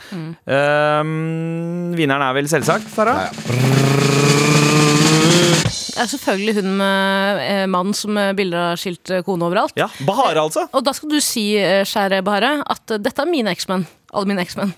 Um, 0.46 1.94
vinneren 1.98 2.26
er 2.28 2.36
vel 2.38 2.50
selvsagt, 2.50 2.90
Sara? 2.92 3.16
Det 5.68 6.02
er 6.02 6.08
selvfølgelig 6.10 6.54
hun 6.60 6.68
med 6.80 7.40
eh, 7.44 7.64
mann 7.70 7.94
som 7.96 8.16
eh, 8.20 8.32
bilder 8.38 8.72
av 8.72 8.80
skilt 8.80 9.10
eh, 9.14 9.22
kone 9.26 9.46
overalt. 9.48 9.74
Ja, 9.78 9.88
Bahare, 10.06 10.40
altså. 10.42 10.66
Og 10.72 10.84
da 10.86 10.94
skal 10.96 11.12
du 11.12 11.18
si, 11.24 11.46
eh, 11.60 11.84
kjære 11.88 12.22
Bahare, 12.26 12.56
at 12.66 12.94
eh, 12.96 13.00
dette 13.04 13.24
er 13.24 13.30
mine 13.30 13.52
eksmenn. 13.54 13.86
Alle 14.12 14.30
mine 14.30 14.44
eksmenn. 14.44 14.72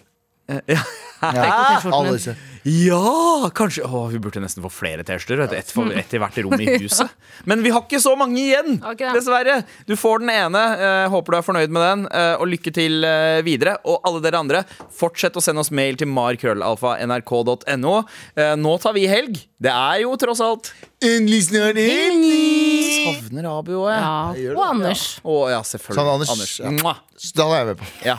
Ja, 0.50 0.80
T-skjorten 1.20 1.94
alle 1.94 2.16
disse. 2.16 2.34
Ja, 2.68 3.48
kanskje 3.56 3.86
Å, 3.88 4.02
Vi 4.12 4.18
burde 4.20 4.42
nesten 4.42 4.62
få 4.64 4.70
flere 4.72 5.04
T-skjorter. 5.06 5.40
vet. 5.46 5.52
Ett 5.52 5.72
ett 5.96 6.14
i 6.14 6.18
hvert 6.20 6.38
rom 6.44 6.60
i 6.60 6.66
huset. 6.82 7.08
Men 7.48 7.62
vi 7.62 7.70
har 7.72 7.82
ikke 7.86 8.00
så 8.02 8.12
mange 8.18 8.36
igjen, 8.40 8.80
dessverre. 9.00 9.62
Du 9.86 9.96
får 9.96 10.20
den 10.20 10.30
ene. 10.34 10.64
eh, 10.76 11.08
håper 11.08 11.32
du 11.32 11.38
er 11.38 11.46
fornøyd 11.46 11.72
med 11.72 11.82
den. 11.82 12.06
eh, 12.12 12.34
og 12.36 12.50
lykke 12.52 12.72
til 12.74 13.04
eh, 13.04 13.40
videre. 13.46 13.78
Og 13.84 14.00
alle 14.04 14.20
dere 14.24 14.42
andre, 14.42 14.64
fortsett 14.92 15.36
å 15.36 15.44
sende 15.44 15.64
oss 15.64 15.70
mail 15.72 15.96
til 15.96 16.10
markrøllalfa.nrk.no. 16.12 17.94
Eh, 18.36 18.54
nå 18.60 18.76
tar 18.82 18.96
vi 18.96 19.06
helg. 19.08 19.40
Det 19.60 19.72
er 19.72 20.02
jo 20.04 20.14
tross 20.20 20.40
alt 20.44 20.72
Endelig 21.00 21.46
snart 21.48 21.76
Savner 21.80 23.46
Abu 23.48 23.72
òg, 23.78 23.88
jeg. 23.88 24.00
Ja. 24.04 24.32
det. 24.36 24.50
Og 24.52 24.62
Anders. 24.66 25.04
Å, 25.24 25.36
ja, 25.52 25.60
selvfølgelig. 25.64 25.96
Sånn, 25.96 26.34
Anders. 26.34 26.54
Ja. 26.60 26.72
Mwah. 26.76 27.00
Da 27.36 27.46
er 27.48 27.56
jeg 27.58 27.68
med 27.70 27.80
på. 27.80 27.88
Ja, 28.04 28.14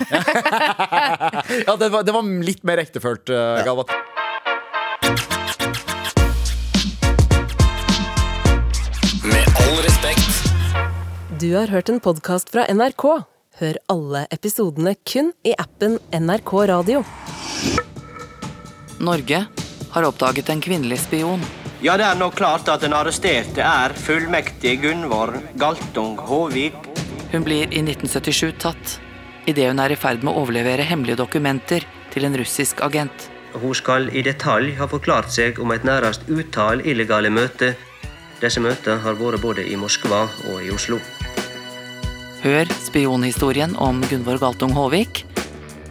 ja 1.68 1.78
det, 1.78 1.90
var, 1.94 2.06
det 2.06 2.14
var 2.14 2.34
litt 2.46 2.66
mer 2.68 2.82
ektefølt, 2.84 3.30
uh, 3.34 3.62
Galvat. 3.66 3.94
Du 11.42 11.56
har 11.56 11.68
hørt 11.68 11.90
en 11.90 12.00
podkast 12.00 12.52
fra 12.54 12.68
NRK. 12.70 13.04
Hør 13.58 13.78
alle 13.90 14.20
episodene 14.36 14.92
kun 15.10 15.32
i 15.42 15.56
appen 15.58 15.96
NRK 16.14 16.52
Radio. 16.70 17.00
Norge 19.02 19.40
har 19.96 20.06
oppdaget 20.06 20.52
en 20.54 20.62
kvinnelig 20.62 21.00
spion. 21.08 21.42
Ja, 21.82 21.96
det 21.98 22.06
er 22.06 22.20
nå 22.20 22.28
klart 22.36 22.70
at 22.70 22.84
den 22.86 22.94
arresterte 22.94 23.64
er 23.66 23.96
fullmektig 23.98 24.76
Gunvor 24.84 25.34
Galtung 25.58 26.20
Håvik. 26.28 26.78
Hun 27.32 27.48
blir 27.48 27.74
i 27.74 27.82
1977 27.82 28.52
tatt 28.62 29.00
idet 29.50 29.72
hun 29.72 29.82
er 29.82 29.96
i 29.96 29.98
ferd 29.98 30.22
med 30.22 30.36
å 30.36 30.44
overlevere 30.44 30.86
hemmelige 30.86 31.24
dokumenter 31.24 31.88
til 32.14 32.28
en 32.28 32.38
russisk 32.38 32.86
agent. 32.86 33.32
Hun 33.56 33.74
skal 33.74 34.12
i 34.14 34.22
detalj 34.22 34.76
ha 34.78 34.86
forklart 34.94 35.34
seg 35.34 35.58
om 35.58 35.74
et 35.74 35.90
nærmest 35.90 36.30
utall 36.30 36.86
illegale 36.86 37.34
møter. 37.34 37.74
Disse 38.46 38.62
møtene 38.62 39.02
har 39.02 39.18
vært 39.18 39.42
både 39.42 39.66
i 39.66 39.80
Moskva 39.80 40.28
og 40.52 40.62
i 40.62 40.70
Oslo. 40.78 41.02
Hør 42.42 42.66
spionhistorien 42.82 43.76
om 43.78 44.00
Gunvor 44.10 44.40
Galtung 44.42 44.72
Håvik. 44.74 45.20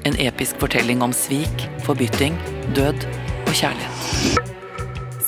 En 0.03 0.17
episk 0.19 0.59
fortelling 0.59 0.99
om 0.99 1.13
svik, 1.15 1.63
forbytting, 1.87 2.35
død 2.75 3.07
og 3.47 3.53
kjærlighet. 3.55 4.51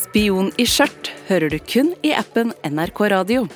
Spion 0.01 0.51
i 0.59 0.67
skjørt 0.67 1.13
hører 1.29 1.55
du 1.55 1.61
kun 1.63 1.95
i 2.03 2.11
appen 2.11 2.51
NRK 2.67 3.05
Radio. 3.15 3.47